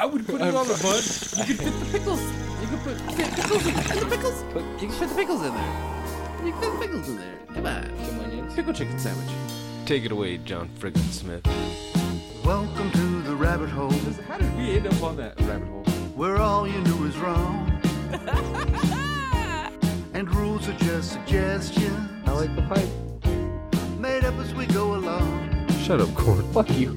I 0.00 0.06
would 0.06 0.24
put 0.26 0.40
it 0.40 0.54
on 0.54 0.66
the 0.66 0.72
bun. 0.82 1.02
You 1.46 1.54
could 1.56 1.62
fit 1.62 1.78
the 1.78 1.84
pickles. 1.98 2.22
You 2.62 2.68
could 2.68 2.80
put 2.80 2.98
fit 3.14 3.30
pickles 3.34 3.66
in, 3.66 3.74
in 3.76 4.08
the 4.08 4.16
pickles. 4.16 4.42
Put, 4.50 4.62
you 4.80 4.88
can 4.88 4.92
fit 4.92 5.08
the 5.10 5.14
pickles 5.14 5.42
in 5.42 5.52
there. 5.52 5.74
You 6.42 6.52
can 6.52 6.60
fit 6.62 6.72
the 6.72 6.78
pickles 6.78 7.08
in 7.10 7.16
there. 7.18 7.38
Come 7.52 7.66
on. 7.66 7.84
Some 8.06 8.20
onions. 8.20 8.54
Pickle 8.54 8.72
chicken 8.72 8.98
sandwich. 8.98 9.28
Take 9.84 10.06
it 10.06 10.12
away, 10.12 10.38
John 10.38 10.70
Frickin 10.78 11.06
Smith. 11.10 11.44
Welcome 12.46 12.90
to 12.92 13.20
the 13.28 13.36
rabbit 13.36 13.68
hole, 13.68 13.92
How 14.26 14.38
did 14.38 14.56
we 14.56 14.74
end 14.74 14.86
up 14.86 15.02
on 15.02 15.18
that 15.18 15.38
rabbit 15.42 15.68
hole? 15.68 15.84
where 16.16 16.38
all 16.38 16.66
you 16.66 16.80
knew 16.80 17.04
is 17.04 17.18
wrong. 17.18 17.70
and 20.14 20.34
rules 20.34 20.66
are 20.66 20.78
just 20.78 21.12
suggestions, 21.12 22.08
I 22.24 22.32
like 22.32 22.56
the 22.56 22.62
pipe. 22.62 22.88
made 23.98 24.24
up 24.24 24.38
as 24.38 24.54
we 24.54 24.64
go 24.64 24.94
along. 24.94 25.66
Shut 25.82 26.00
up, 26.00 26.14
Corn. 26.14 26.50
Fuck 26.54 26.70
you. 26.70 26.96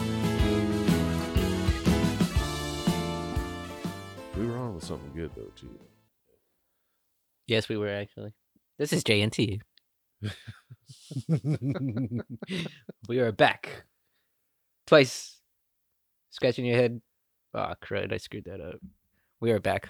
Something 4.81 5.11
good 5.15 5.29
though 5.35 5.51
too. 5.55 5.69
Yes, 7.45 7.69
we 7.69 7.77
were 7.77 7.87
actually. 7.87 8.33
This 8.79 8.93
is 8.93 9.03
JNT. 9.03 9.61
we 13.07 13.19
are 13.19 13.31
back. 13.31 13.83
Twice. 14.87 15.39
Scratching 16.31 16.65
your 16.65 16.77
head. 16.77 16.99
Ah, 17.53 17.75
crud! 17.83 18.11
I 18.11 18.17
screwed 18.17 18.45
that 18.45 18.59
up. 18.59 18.79
We 19.39 19.51
are 19.51 19.59
back. 19.59 19.89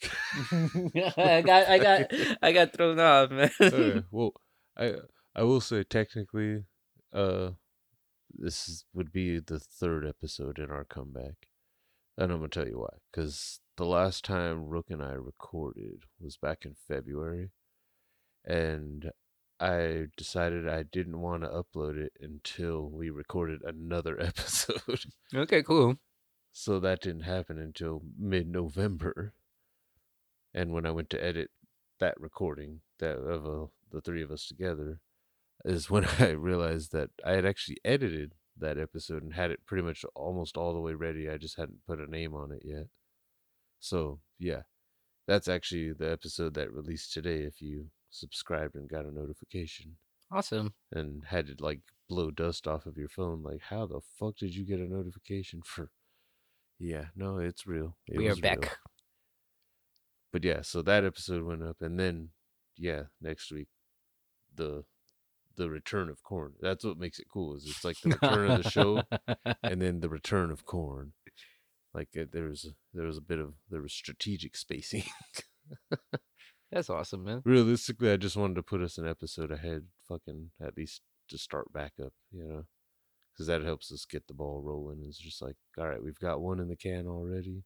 I 0.52 1.42
got, 1.44 1.68
I 1.68 1.78
got, 1.78 2.12
I 2.40 2.52
got 2.52 2.72
thrown 2.72 2.98
off, 2.98 3.30
man. 3.30 3.50
Okay, 3.60 4.02
well, 4.10 4.32
I 4.78 4.94
I 5.34 5.42
will 5.42 5.60
say 5.60 5.84
technically, 5.84 6.64
uh, 7.12 7.50
this 8.32 8.66
is, 8.66 8.86
would 8.94 9.12
be 9.12 9.40
the 9.40 9.58
third 9.58 10.06
episode 10.06 10.58
in 10.58 10.70
our 10.70 10.84
comeback, 10.84 11.48
and 12.16 12.32
I'm 12.32 12.38
gonna 12.38 12.48
tell 12.48 12.66
you 12.66 12.78
why. 12.78 12.96
Because 13.12 13.60
the 13.80 13.86
last 13.86 14.26
time 14.26 14.68
Rook 14.68 14.90
and 14.90 15.02
I 15.02 15.12
recorded 15.12 16.02
was 16.20 16.36
back 16.36 16.66
in 16.66 16.76
February, 16.86 17.48
and 18.44 19.10
I 19.58 20.08
decided 20.18 20.68
I 20.68 20.82
didn't 20.82 21.22
want 21.22 21.44
to 21.44 21.48
upload 21.48 21.96
it 21.96 22.12
until 22.20 22.90
we 22.90 23.08
recorded 23.08 23.62
another 23.64 24.20
episode. 24.20 25.06
okay, 25.34 25.62
cool. 25.62 25.96
so 26.52 26.78
that 26.78 27.00
didn't 27.00 27.22
happen 27.22 27.58
until 27.58 28.02
mid-November. 28.18 29.32
And 30.52 30.74
when 30.74 30.84
I 30.84 30.90
went 30.90 31.08
to 31.10 31.24
edit 31.24 31.48
that 32.00 32.20
recording 32.20 32.82
that 32.98 33.14
of 33.16 33.46
uh, 33.46 33.66
the 33.90 34.02
three 34.02 34.22
of 34.22 34.30
us 34.30 34.46
together, 34.46 34.98
is 35.64 35.88
when 35.88 36.04
I 36.18 36.32
realized 36.32 36.92
that 36.92 37.08
I 37.24 37.32
had 37.32 37.46
actually 37.46 37.78
edited 37.82 38.34
that 38.58 38.76
episode 38.76 39.22
and 39.22 39.32
had 39.32 39.50
it 39.50 39.64
pretty 39.64 39.84
much 39.84 40.04
almost 40.14 40.58
all 40.58 40.74
the 40.74 40.80
way 40.80 40.92
ready. 40.92 41.30
I 41.30 41.38
just 41.38 41.56
hadn't 41.56 41.86
put 41.86 41.98
a 41.98 42.10
name 42.10 42.34
on 42.34 42.52
it 42.52 42.60
yet. 42.62 42.88
So 43.80 44.20
yeah, 44.38 44.62
that's 45.26 45.48
actually 45.48 45.92
the 45.92 46.10
episode 46.10 46.54
that 46.54 46.72
released 46.72 47.12
today. 47.12 47.40
If 47.40 47.60
you 47.60 47.86
subscribed 48.10 48.74
and 48.74 48.88
got 48.88 49.06
a 49.06 49.12
notification 49.12 49.96
Awesome. 50.32 50.74
and 50.92 51.24
had 51.26 51.46
to 51.46 51.54
like 51.58 51.80
blow 52.08 52.30
dust 52.30 52.66
off 52.66 52.86
of 52.86 52.96
your 52.96 53.08
phone, 53.08 53.42
like 53.42 53.60
how 53.70 53.86
the 53.86 54.00
fuck 54.18 54.36
did 54.36 54.54
you 54.54 54.64
get 54.64 54.80
a 54.80 54.84
notification 54.92 55.60
for? 55.64 55.90
Yeah, 56.78 57.06
no, 57.14 57.38
it's 57.38 57.66
real. 57.66 57.96
It 58.06 58.18
we 58.18 58.26
are 58.26 58.30
was 58.30 58.42
real. 58.42 58.54
back. 58.54 58.78
But 60.32 60.44
yeah, 60.44 60.62
so 60.62 60.82
that 60.82 61.04
episode 61.04 61.42
went 61.44 61.62
up, 61.62 61.78
and 61.80 61.98
then 61.98 62.30
yeah, 62.76 63.04
next 63.20 63.50
week 63.52 63.68
the 64.54 64.84
the 65.56 65.68
return 65.68 66.08
of 66.08 66.22
corn. 66.22 66.52
That's 66.60 66.84
what 66.84 66.96
makes 66.98 67.18
it 67.18 67.26
cool. 67.32 67.54
Is 67.56 67.66
it's 67.66 67.84
like 67.84 68.00
the 68.00 68.10
return 68.10 68.50
of 68.50 68.62
the 68.62 68.70
show, 68.70 69.02
and 69.62 69.82
then 69.82 70.00
the 70.00 70.08
return 70.08 70.50
of 70.50 70.64
corn. 70.64 71.12
Like 71.92 72.10
uh, 72.18 72.24
there 72.30 72.44
was 72.44 72.72
there 72.94 73.06
was 73.06 73.18
a 73.18 73.22
bit 73.22 73.40
of 73.40 73.54
there 73.70 73.82
was 73.82 73.92
strategic 73.92 74.56
spacing. 74.56 75.04
That's 76.72 76.90
awesome, 76.90 77.24
man. 77.24 77.42
Realistically, 77.44 78.12
I 78.12 78.16
just 78.16 78.36
wanted 78.36 78.54
to 78.54 78.62
put 78.62 78.80
us 78.80 78.96
an 78.96 79.08
episode 79.08 79.50
ahead, 79.50 79.86
fucking 80.08 80.50
at 80.62 80.76
least 80.76 81.02
to 81.28 81.38
start 81.38 81.72
back 81.72 81.92
up, 82.04 82.12
you 82.30 82.44
know, 82.44 82.64
because 83.32 83.48
that 83.48 83.62
helps 83.62 83.90
us 83.90 84.04
get 84.04 84.28
the 84.28 84.34
ball 84.34 84.62
rolling. 84.62 85.02
It's 85.04 85.18
just 85.18 85.42
like, 85.42 85.56
all 85.76 85.88
right, 85.88 86.02
we've 86.02 86.18
got 86.18 86.40
one 86.40 86.60
in 86.60 86.68
the 86.68 86.76
can 86.76 87.08
already. 87.08 87.64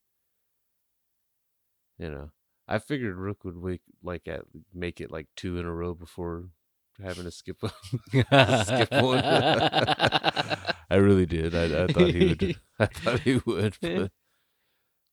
You 1.99 2.11
know, 2.11 2.31
I 2.67 2.79
figured 2.79 3.17
Rook 3.17 3.45
would 3.45 3.59
wake 3.59 3.83
like 4.03 4.27
at 4.27 4.43
make 4.73 5.01
it 5.01 5.11
like 5.11 5.29
two 5.37 5.59
in 5.59 5.67
a 5.67 5.73
row 5.73 5.95
before 5.95 6.49
having 7.03 7.25
to 7.25 7.31
skip 7.31 7.63
a, 7.63 8.65
skip 8.65 8.91
one. 8.91 9.23
I 10.91 10.97
really 10.97 11.27
did. 11.27 11.55
I, 11.55 11.85
I 11.85 11.87
thought 11.87 12.11
he 12.11 12.27
would. 12.29 12.61
I 12.79 12.87
thought 12.87 13.21
he 13.21 13.41
would. 13.47 13.77
But, 13.81 14.11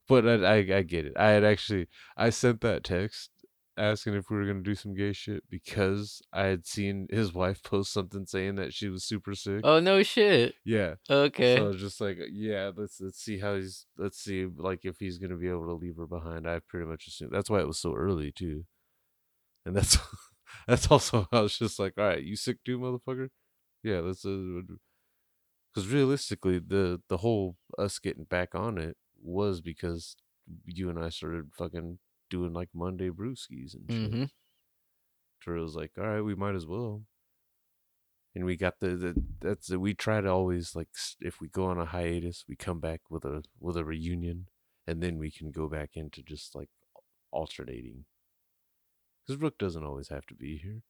but 0.08 0.28
I, 0.28 0.34
I 0.34 0.78
I 0.78 0.82
get 0.84 1.06
it. 1.06 1.14
I 1.18 1.30
had 1.30 1.44
actually 1.44 1.88
I 2.18 2.30
sent 2.30 2.62
that 2.62 2.84
text 2.84 3.30
asking 3.78 4.14
if 4.14 4.30
we 4.30 4.38
were 4.38 4.46
gonna 4.46 4.62
do 4.62 4.76
some 4.76 4.94
gay 4.94 5.14
shit 5.14 5.44
because 5.50 6.22
I 6.34 6.44
had 6.46 6.66
seen 6.68 7.08
his 7.10 7.34
wife 7.34 7.64
post 7.64 7.94
something 7.94 8.26
saying 8.26 8.56
that 8.56 8.74
she 8.74 8.90
was 8.90 9.04
super 9.04 9.34
sick. 9.34 9.62
oh 9.64 9.80
no 9.80 10.04
shit. 10.04 10.56
Yeah. 10.66 10.96
Okay. 11.10 11.56
So 11.56 11.66
I 11.66 11.68
was 11.68 11.80
just 11.80 12.02
like, 12.02 12.18
yeah, 12.32 12.72
let's 12.76 13.00
let's 13.00 13.22
see 13.22 13.40
how 13.40 13.56
he's 13.56 13.86
let's 13.98 14.20
see 14.20 14.46
like 14.46 14.82
if 14.84 14.98
he's 15.00 15.18
gonna 15.18 15.38
be 15.38 15.50
able 15.50 15.66
to 15.68 15.74
leave 15.74 15.98
her 15.98 16.08
behind. 16.08 16.48
I 16.48 16.60
pretty 16.60 16.86
much 16.86 17.08
assumed 17.08 17.32
that's 17.34 17.50
why 17.50 17.60
it 17.60 17.68
was 17.68 17.80
so 17.80 17.96
early 17.96 18.32
too. 18.32 18.66
And 19.66 19.76
that's 19.76 19.98
that's 20.68 20.92
also 20.92 21.28
I 21.32 21.40
was 21.40 21.58
just 21.58 21.80
like, 21.80 21.94
all 21.98 22.06
right, 22.06 22.24
you 22.24 22.36
sick 22.36 22.58
too, 22.66 22.78
motherfucker? 22.80 23.30
Yeah, 23.84 24.00
let's 24.00 24.26
because 25.74 25.90
realistically, 25.92 26.60
the 26.60 27.02
the 27.08 27.18
whole 27.18 27.58
us 27.78 28.00
getting 28.00 28.26
back 28.26 28.56
on 28.56 28.78
it 28.78 28.98
was 29.22 29.62
because 29.62 30.16
you 30.66 30.90
and 30.90 31.00
I 31.00 31.10
started 31.10 31.52
fucking 31.54 32.00
doing 32.30 32.54
like 32.54 32.70
Monday 32.74 33.10
brewskis 33.10 33.74
and 33.76 33.86
shit. 33.90 34.12
hmm 34.12 34.24
Where 35.46 35.58
was 35.58 35.76
like, 35.76 35.92
all 35.98 36.06
right, 36.08 36.22
we 36.22 36.36
might 36.36 36.56
as 36.56 36.66
well. 36.68 37.04
And 38.34 38.46
we 38.46 38.56
got 38.56 38.80
the, 38.80 38.96
the 38.96 39.24
that's 39.42 39.68
the, 39.68 39.80
we 39.80 39.94
try 39.94 40.22
to 40.22 40.30
always 40.30 40.76
like 40.76 40.88
if 41.20 41.42
we 41.42 41.50
go 41.50 41.66
on 41.66 41.78
a 41.78 41.86
hiatus, 41.86 42.46
we 42.48 42.56
come 42.56 42.80
back 42.80 43.02
with 43.10 43.26
a 43.26 43.44
with 43.60 43.76
a 43.76 43.84
reunion, 43.84 44.48
and 44.88 45.02
then 45.04 45.18
we 45.18 45.32
can 45.32 45.52
go 45.52 45.68
back 45.68 45.92
into 45.96 46.22
just 46.24 46.56
like 46.56 46.70
alternating. 47.32 48.06
Because 49.26 49.42
Rook 49.42 49.58
doesn't 49.58 49.84
always 49.84 50.10
have 50.10 50.26
to 50.28 50.34
be 50.34 50.58
here. 50.58 50.82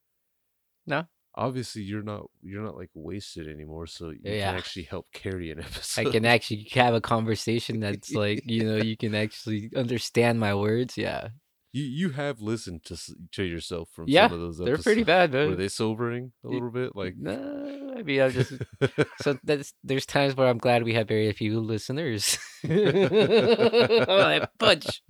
No. 0.86 1.06
Obviously, 1.34 1.82
you're 1.82 2.02
not 2.02 2.26
you're 2.42 2.62
not 2.62 2.76
like 2.76 2.90
wasted 2.94 3.48
anymore, 3.48 3.86
so 3.86 4.10
you 4.10 4.18
Yeah. 4.22 4.50
can 4.50 4.58
actually 4.58 4.82
help 4.84 5.06
carry 5.12 5.50
an 5.50 5.60
episode. 5.60 6.06
I 6.08 6.10
can 6.10 6.24
actually 6.26 6.68
have 6.72 6.94
a 6.94 7.00
conversation 7.00 7.80
that's 7.80 8.12
like, 8.12 8.42
you 8.46 8.64
know, 8.64 8.76
you 8.76 8.96
can 8.96 9.14
actually 9.14 9.70
understand 9.74 10.40
my 10.40 10.54
words. 10.54 10.98
Yeah. 10.98 11.28
You 11.72 11.84
you 11.84 12.10
have 12.10 12.42
listened 12.42 12.84
to 12.84 12.98
to 13.32 13.42
yourself 13.44 13.88
from 13.94 14.04
Yeah, 14.08 14.28
some 14.28 14.34
of 14.34 14.40
those. 14.40 14.58
They're 14.58 14.76
pretty 14.76 15.04
bad, 15.04 15.32
man. 15.32 15.48
Were 15.48 15.56
they 15.56 15.68
sobering 15.68 16.32
a 16.44 16.48
little 16.48 16.70
bit? 16.70 16.94
Like 16.94 17.14
No, 17.16 17.94
I 17.96 18.02
mean, 18.02 18.20
I'm 18.20 18.30
just 18.30 18.52
so 19.22 19.38
that's 19.42 19.72
there's 19.82 20.04
times 20.04 20.36
where 20.36 20.48
I'm 20.48 20.58
glad 20.58 20.82
we 20.82 20.92
have 20.92 21.08
very 21.08 21.32
few 21.32 21.60
listeners. 21.60 22.36
oh, 22.68 24.40
punch. 24.58 25.02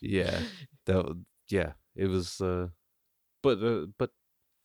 yeah 0.00 0.40
that 0.86 1.24
yeah 1.48 1.72
it 1.94 2.06
was 2.06 2.40
uh 2.40 2.68
but 3.42 3.58
uh, 3.62 3.86
but 3.98 4.10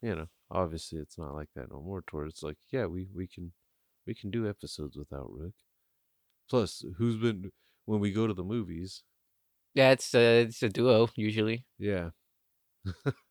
you 0.05 0.15
know 0.15 0.27
obviously 0.51 0.99
it's 0.99 1.17
not 1.17 1.33
like 1.33 1.49
that 1.55 1.69
no 1.71 1.81
more 1.81 2.03
towards 2.07 2.33
it's 2.35 2.43
like 2.43 2.57
yeah 2.71 2.85
we 2.85 3.07
we 3.15 3.27
can 3.27 3.51
we 4.07 4.13
can 4.13 4.29
do 4.31 4.47
episodes 4.47 4.95
without 4.97 5.27
rick 5.31 5.53
plus 6.49 6.83
who's 6.97 7.17
been 7.17 7.51
when 7.85 7.99
we 7.99 8.11
go 8.11 8.27
to 8.27 8.33
the 8.33 8.43
movies 8.43 9.03
yeah, 9.73 9.91
it's 9.91 10.15
uh, 10.15 10.45
it's 10.47 10.63
a 10.63 10.69
duo 10.69 11.09
usually. 11.17 11.65
yeah 11.79 12.11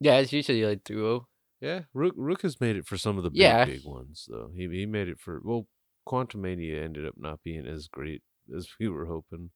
Yeah, 0.00 0.18
it's 0.18 0.32
usually 0.32 0.64
like 0.64 0.84
duo. 0.84 1.28
Yeah, 1.60 1.82
Rook 1.94 2.14
Rook 2.16 2.42
has 2.42 2.60
made 2.60 2.76
it 2.76 2.86
for 2.86 2.98
some 2.98 3.16
of 3.18 3.24
the 3.24 3.30
big 3.30 3.40
Yeah. 3.40 3.64
big 3.64 3.84
ones 3.84 4.26
though. 4.28 4.50
He 4.54 4.68
he 4.68 4.84
made 4.86 5.08
it 5.08 5.20
for 5.20 5.40
well, 5.44 5.68
Quantumania 6.06 6.82
ended 6.82 7.06
up 7.06 7.14
not 7.16 7.42
being 7.44 7.66
as 7.66 7.86
great 7.88 8.22
as 8.54 8.68
we 8.80 8.88
were 8.88 9.06
hoping, 9.06 9.50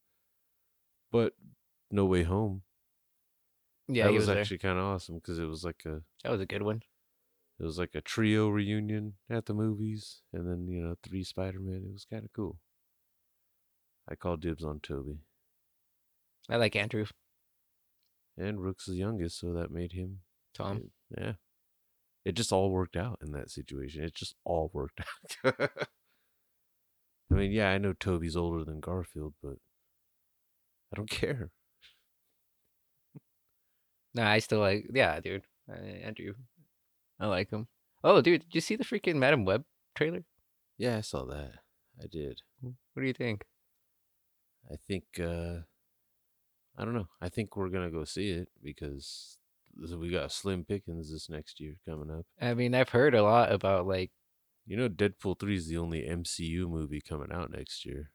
but 1.10 1.34
No 1.90 2.04
Way 2.06 2.22
Home 2.22 2.62
Yeah, 3.88 4.04
that 4.04 4.12
was, 4.12 4.26
was, 4.26 4.36
actually 4.36 4.58
kind 4.58 4.78
of 4.78 4.84
awesome 4.84 5.16
because 5.16 5.38
it 5.38 5.44
was 5.44 5.64
like 5.64 5.82
a 5.86 6.02
That 6.24 6.32
was 6.32 6.40
a 6.40 6.46
good 6.46 6.62
one. 6.62 6.82
it 7.60 7.64
was 7.64 7.78
like 7.78 7.94
a 7.94 8.00
trio 8.00 8.48
reunion 8.48 9.14
at 9.30 9.46
the 9.46 9.54
movies, 9.54 10.22
and 10.32 10.48
then 10.48 10.66
you 10.68 10.82
know 10.82 10.96
three 11.02 11.24
Spider 11.24 11.60
Man. 11.60 11.84
It 11.86 11.92
was 11.92 12.06
kind 12.10 12.24
of 12.24 12.32
cool. 12.32 12.58
I 14.08 14.14
called 14.14 14.40
dibs 14.40 14.64
on 14.64 14.80
Tobey, 14.80 15.18
I 16.48 16.56
like 16.56 16.76
Andrew 16.76 17.06
and 18.36 18.60
Rook's 18.60 18.86
the 18.86 18.94
youngest, 18.94 19.40
so 19.40 19.52
that 19.52 19.70
made 19.70 19.92
him 19.92 20.20
Tom. 20.54 20.90
Yeah. 21.16 21.32
It 22.24 22.34
just 22.34 22.52
all 22.52 22.70
worked 22.70 22.96
out 22.96 23.18
in 23.22 23.32
that 23.32 23.50
situation. 23.50 24.02
It 24.02 24.14
just 24.14 24.34
all 24.44 24.70
worked 24.72 25.00
out. 25.44 25.54
I 27.30 27.34
mean, 27.34 27.52
yeah, 27.52 27.70
I 27.70 27.78
know 27.78 27.92
Tobey's 27.92 28.36
older 28.36 28.64
than 28.64 28.80
Garfield, 28.80 29.34
but 29.42 29.56
I 30.92 30.96
don't 30.96 31.10
care. 31.10 31.50
No, 34.16 34.22
I 34.22 34.38
still 34.38 34.60
like. 34.60 34.86
Yeah, 34.92 35.20
dude. 35.20 35.42
Uh, 35.70 35.74
Andrew, 35.76 36.32
I 37.20 37.26
like 37.26 37.50
him. 37.50 37.68
Oh, 38.02 38.22
dude, 38.22 38.40
did 38.42 38.54
you 38.54 38.60
see 38.62 38.74
the 38.76 38.84
freaking 38.84 39.16
Madame 39.16 39.44
Web 39.44 39.64
trailer? 39.94 40.24
Yeah, 40.78 40.96
I 40.96 41.00
saw 41.02 41.24
that. 41.26 41.52
I 42.02 42.06
did. 42.10 42.40
What 42.62 43.02
do 43.02 43.06
you 43.06 43.12
think? 43.12 43.44
I 44.72 44.76
think 44.88 45.04
uh 45.20 45.60
I 46.78 46.84
don't 46.84 46.94
know. 46.94 47.08
I 47.20 47.28
think 47.28 47.56
we're 47.56 47.68
gonna 47.68 47.90
go 47.90 48.04
see 48.04 48.30
it 48.30 48.48
because 48.62 49.36
we 49.78 50.10
got 50.10 50.32
Slim 50.32 50.64
Pickens 50.64 51.12
this 51.12 51.28
next 51.28 51.60
year 51.60 51.74
coming 51.86 52.10
up. 52.10 52.24
I 52.40 52.54
mean, 52.54 52.74
I've 52.74 52.88
heard 52.88 53.14
a 53.14 53.22
lot 53.22 53.52
about 53.52 53.86
like 53.86 54.10
You 54.66 54.76
know, 54.78 54.88
Deadpool 54.88 55.38
three 55.38 55.56
is 55.56 55.68
the 55.68 55.76
only 55.78 56.02
MCU 56.02 56.68
movie 56.68 57.00
coming 57.00 57.32
out 57.32 57.50
next 57.50 57.84
year. 57.84 58.10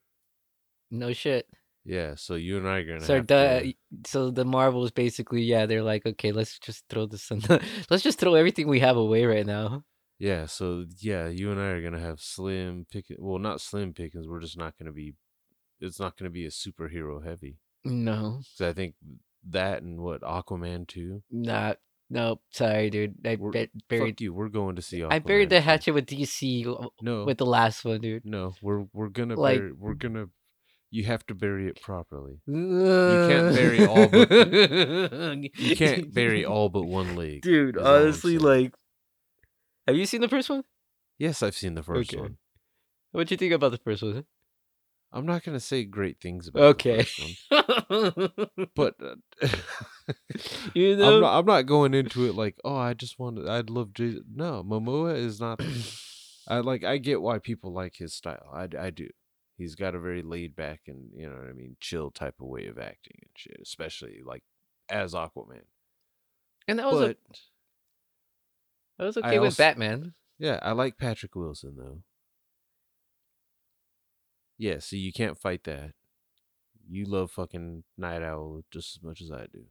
no 0.89 1.13
shit. 1.13 1.47
Yeah, 1.83 2.13
so 2.15 2.35
you 2.35 2.57
and 2.57 2.67
I 2.67 2.77
are 2.77 2.83
gonna 2.85 3.01
So 3.01 3.15
have 3.15 3.27
the 3.27 3.73
to, 4.03 4.09
so 4.09 4.29
the 4.31 4.45
Marvels 4.45 4.91
basically, 4.91 5.41
yeah, 5.41 5.65
they're 5.65 5.81
like, 5.83 6.05
okay, 6.05 6.31
let's 6.31 6.59
just 6.59 6.83
throw 6.89 7.07
this, 7.07 7.31
in 7.31 7.39
the, 7.39 7.59
let's 7.89 8.03
just 8.03 8.19
throw 8.19 8.35
everything 8.35 8.67
we 8.67 8.79
have 8.81 8.97
away 8.97 9.25
right 9.25 9.45
now. 9.45 9.83
Yeah, 10.19 10.45
so 10.45 10.85
yeah, 10.99 11.27
you 11.27 11.51
and 11.51 11.59
I 11.59 11.69
are 11.69 11.81
gonna 11.81 11.99
have 11.99 12.19
Slim 12.19 12.85
Pickens. 12.91 13.17
Well, 13.19 13.39
not 13.39 13.61
Slim 13.61 13.93
Pickens. 13.93 14.27
We're 14.27 14.39
just 14.41 14.57
not 14.57 14.77
gonna 14.77 14.91
be. 14.91 15.15
It's 15.79 15.99
not 15.99 16.15
gonna 16.17 16.29
be 16.29 16.45
a 16.45 16.49
superhero 16.49 17.25
heavy. 17.25 17.57
No, 17.83 18.41
Because 18.53 18.69
I 18.69 18.73
think 18.73 18.93
that 19.49 19.81
and 19.81 19.99
what 20.01 20.21
Aquaman 20.21 20.87
two. 20.87 21.23
not. 21.31 21.77
Nope. 22.13 22.41
Sorry, 22.51 22.89
dude. 22.91 23.15
I 23.25 23.37
We're- 23.39 23.69
buried. 23.89 24.19
You. 24.21 24.33
We're 24.33 24.49
going 24.49 24.75
to 24.75 24.81
see. 24.83 24.99
Aquaman 24.99 25.13
I 25.13 25.19
buried 25.19 25.49
the 25.49 25.59
2. 25.59 25.61
hatchet 25.61 25.91
with 25.93 26.05
DC 26.07 26.65
No, 27.01 27.23
with 27.23 27.37
the 27.39 27.45
last 27.45 27.83
one, 27.85 28.01
dude. 28.01 28.25
no. 28.25 28.53
We're 28.61 28.85
we're 28.93 29.07
gonna 29.09 29.35
Like- 29.35 29.57
bury, 29.59 29.71
we're 29.71 29.93
gonna. 29.95 30.25
You 30.93 31.05
have 31.05 31.25
to 31.27 31.33
bury 31.33 31.67
it 31.67 31.81
properly. 31.81 32.41
You 32.45 33.25
can't 33.29 33.55
bury 33.55 33.85
all 33.85 34.07
but- 34.09 34.29
You 35.57 35.75
can't 35.77 36.13
bury 36.13 36.43
all 36.45 36.67
but 36.69 36.83
one 36.83 37.15
leg. 37.15 37.41
Dude, 37.41 37.77
is 37.77 37.81
all 37.81 37.87
I'm 37.87 38.01
honestly, 38.03 38.37
saying. 38.37 38.43
like, 38.63 38.73
have 39.87 39.95
you 39.95 40.05
seen 40.05 40.19
the 40.21 40.27
first 40.27 40.49
one? 40.49 40.63
Yes, 41.17 41.41
I've 41.41 41.55
seen 41.55 41.75
the 41.75 41.83
first 41.83 42.13
Okay. 42.13 42.21
one. 42.21 42.37
What 43.13 43.27
do 43.27 43.33
you 43.33 43.37
think 43.37 43.53
about 43.53 43.71
the 43.71 43.77
first 43.77 44.03
one? 44.03 44.25
I'm 45.13 45.25
not 45.25 45.43
gonna 45.43 45.59
say 45.59 45.83
great 45.83 46.19
things 46.21 46.47
about 46.47 46.63
Okay. 46.75 46.97
the 46.97 47.03
first 47.03 48.29
one, 48.49 48.67
but 48.75 48.95
uh, 49.01 49.15
you 50.73 50.95
know, 50.95 51.15
I'm 51.15 51.21
not. 51.21 51.39
I'm 51.39 51.45
not 51.45 51.65
going 51.65 51.93
into 51.93 52.25
it 52.27 52.35
like, 52.35 52.55
oh, 52.63 52.75
I 52.77 52.93
just 52.93 53.19
want. 53.19 53.35
to 53.37 53.49
I'd 53.49 53.69
love 53.69 53.93
Jason. 53.93 54.23
No, 54.33 54.63
Momoa 54.63 55.15
is 55.17 55.39
not. 55.41 55.61
I 56.47 56.59
like. 56.59 56.83
I 56.85 56.97
get 56.97 57.21
why 57.21 57.39
people 57.39 57.73
like 57.73 57.95
his 57.97 58.13
style. 58.13 58.49
I, 58.53 58.67
I 58.79 58.89
do. 58.89 59.09
He's 59.61 59.75
got 59.75 59.93
a 59.93 59.99
very 59.99 60.23
laid 60.23 60.55
back 60.55 60.81
and 60.87 61.11
you 61.15 61.29
know 61.29 61.35
what 61.35 61.47
I 61.47 61.53
mean, 61.53 61.77
chill 61.79 62.09
type 62.09 62.35
of 62.41 62.47
way 62.47 62.65
of 62.65 62.79
acting 62.79 63.17
and 63.21 63.29
shit. 63.35 63.57
Especially 63.61 64.21
like 64.25 64.43
as 64.89 65.13
Aquaman. 65.13 65.65
and 66.67 66.79
that 66.79 66.87
was 66.91 67.01
a, 67.01 67.07
But 67.07 67.17
that 68.97 69.05
was 69.05 69.17
I 69.17 69.19
okay 69.27 69.39
with 69.39 69.47
also- 69.51 69.63
Batman. 69.63 70.13
yeah, 70.39 70.59
I 70.63 70.71
like 70.71 70.97
Patrick 70.97 71.35
Wilson 71.35 71.75
though. 71.77 72.01
Yeah, 74.57 74.79
so 74.79 74.95
you 74.95 75.11
can't 75.13 75.37
fight 75.37 75.63
that. 75.65 75.93
You 76.89 77.05
love 77.05 77.31
fucking 77.31 77.83
Nite 77.97 78.23
Owl 78.23 78.63
just 78.71 78.97
as 78.97 79.03
much 79.03 79.21
as 79.21 79.31
I 79.31 79.45
do. 79.51 79.65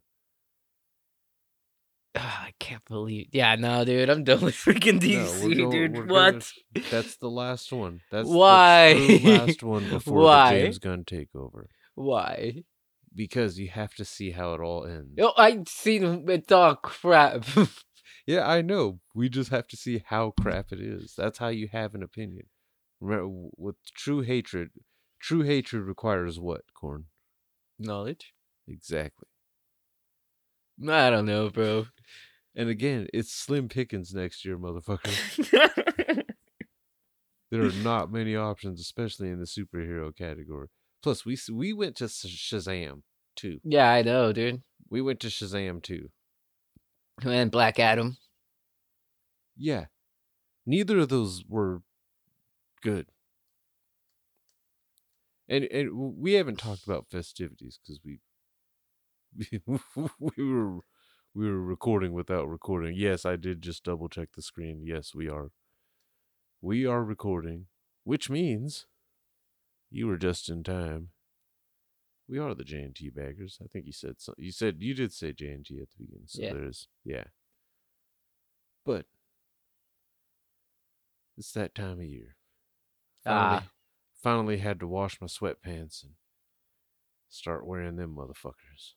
Ah, 2.15 2.45
I 2.47 2.53
can't 2.59 2.83
believe. 2.85 3.27
Yeah, 3.31 3.55
no, 3.55 3.85
dude, 3.85 4.09
I'm 4.09 4.23
done 4.23 4.41
with 4.41 4.55
freaking 4.65 4.99
DC, 4.99 5.43
we're 5.43 5.55
going- 5.69 5.93
dude. 5.93 6.09
what? 6.09 6.51
gonna- 6.75 6.85
That's 6.91 7.15
the 7.17 7.29
last 7.29 7.71
one. 7.71 8.01
That's 8.11 8.27
Why? 8.27 8.93
the 8.95 9.37
last 9.37 9.63
one 9.63 9.89
before 9.89 10.23
Why? 10.23 10.53
the 10.55 10.59
James 10.63 10.79
Gunn 10.79 11.03
takeover. 11.05 11.65
Why? 11.95 12.63
Because 13.15 13.59
you 13.59 13.69
have 13.69 13.93
to 13.95 14.05
see 14.05 14.31
how 14.31 14.53
it 14.53 14.61
all 14.61 14.85
ends. 14.85 15.13
Yo, 15.17 15.31
I 15.37 15.63
seen 15.67 16.25
it. 16.29 16.51
Oh 16.51 16.75
crap! 16.81 17.45
Yeah, 18.27 18.47
I 18.47 18.61
know. 18.61 18.99
We 19.15 19.29
just 19.29 19.49
have 19.49 19.67
to 19.69 19.75
see 19.75 20.03
how 20.05 20.33
crap 20.39 20.67
it 20.71 20.79
is. 20.79 21.15
That's 21.17 21.39
how 21.39 21.47
you 21.47 21.67
have 21.71 21.95
an 21.95 22.03
opinion. 22.03 22.45
Remember, 22.99 23.49
with 23.57 23.77
true 23.95 24.21
hatred, 24.21 24.69
true 25.19 25.41
hatred 25.41 25.83
requires 25.83 26.39
what, 26.39 26.61
Corn? 26.79 27.05
Knowledge. 27.79 28.33
Exactly. 28.67 29.27
I 30.87 31.09
don't 31.09 31.25
know, 31.25 31.49
bro. 31.49 31.87
And 32.55 32.69
again, 32.69 33.07
it's 33.13 33.31
Slim 33.31 33.69
Pickens 33.69 34.13
next 34.13 34.43
year, 34.43 34.57
motherfucker. 34.57 35.13
there 37.49 37.63
are 37.63 37.71
not 37.83 38.11
many 38.11 38.35
options, 38.35 38.81
especially 38.81 39.29
in 39.29 39.39
the 39.39 39.45
superhero 39.45 40.15
category. 40.15 40.67
Plus, 41.01 41.25
we 41.25 41.37
we 41.51 41.73
went 41.73 41.95
to 41.97 42.05
Shazam 42.05 43.01
too. 43.35 43.59
yeah, 43.63 43.89
I 43.89 44.01
know, 44.01 44.33
dude. 44.33 44.61
We 44.89 45.01
went 45.01 45.19
to 45.21 45.27
Shazam 45.27 45.81
too. 45.81 46.09
And 47.23 47.49
Black 47.51 47.79
Adam. 47.79 48.17
Yeah. 49.55 49.85
Neither 50.65 50.99
of 50.99 51.09
those 51.09 51.43
were 51.47 51.81
good. 52.81 53.07
And 55.47 55.65
and 55.65 56.17
we 56.17 56.33
haven't 56.33 56.59
talked 56.59 56.83
about 56.83 57.07
festivities 57.09 57.79
because 57.81 57.99
we 58.03 58.19
we 60.19 60.51
were 60.51 60.79
we 61.33 61.47
were 61.49 61.61
recording 61.61 62.13
without 62.13 62.47
recording. 62.49 62.95
Yes, 62.95 63.25
I 63.25 63.35
did 63.35 63.61
just 63.61 63.83
double 63.83 64.09
check 64.09 64.29
the 64.35 64.41
screen. 64.41 64.81
Yes, 64.85 65.13
we 65.15 65.29
are. 65.29 65.51
We 66.61 66.85
are 66.85 67.03
recording, 67.03 67.67
which 68.03 68.29
means 68.29 68.85
you 69.89 70.07
were 70.07 70.17
just 70.17 70.49
in 70.49 70.63
time. 70.63 71.09
We 72.27 72.37
are 72.39 72.53
the 72.53 72.63
J 72.63 72.81
and 72.81 72.95
T 72.95 73.09
baggers. 73.09 73.57
I 73.63 73.67
think 73.67 73.85
you 73.85 73.91
said 73.93 74.15
so. 74.19 74.33
You 74.37 74.51
said 74.51 74.77
you 74.79 74.93
did 74.93 75.11
say 75.13 75.33
J 75.33 75.47
and 75.51 75.65
T 75.65 75.79
at 75.81 75.89
the 75.89 75.97
beginning. 76.03 76.27
So 76.27 76.41
Yeah. 76.43 76.53
there's 76.53 76.87
yeah. 77.03 77.25
But 78.85 79.05
it's 81.37 81.51
that 81.53 81.75
time 81.75 81.99
of 81.99 82.05
year. 82.05 82.35
Finally, 83.23 83.63
Ah. 83.65 83.71
finally 84.15 84.57
had 84.57 84.79
to 84.79 84.87
wash 84.87 85.19
my 85.19 85.27
sweatpants 85.27 86.03
and 86.03 86.13
start 87.29 87.65
wearing 87.65 87.95
them 87.95 88.15
motherfuckers. 88.15 88.93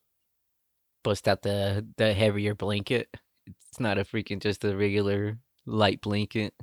Bust 1.05 1.27
out 1.27 1.43
the 1.43 1.85
the 1.97 2.13
heavier 2.15 2.55
blanket. 2.55 3.07
It's 3.45 3.79
not 3.79 3.99
a 3.99 4.03
freaking 4.03 4.41
just 4.41 4.65
a 4.65 4.75
regular 4.75 5.37
light 5.67 6.01
blanket 6.01 6.55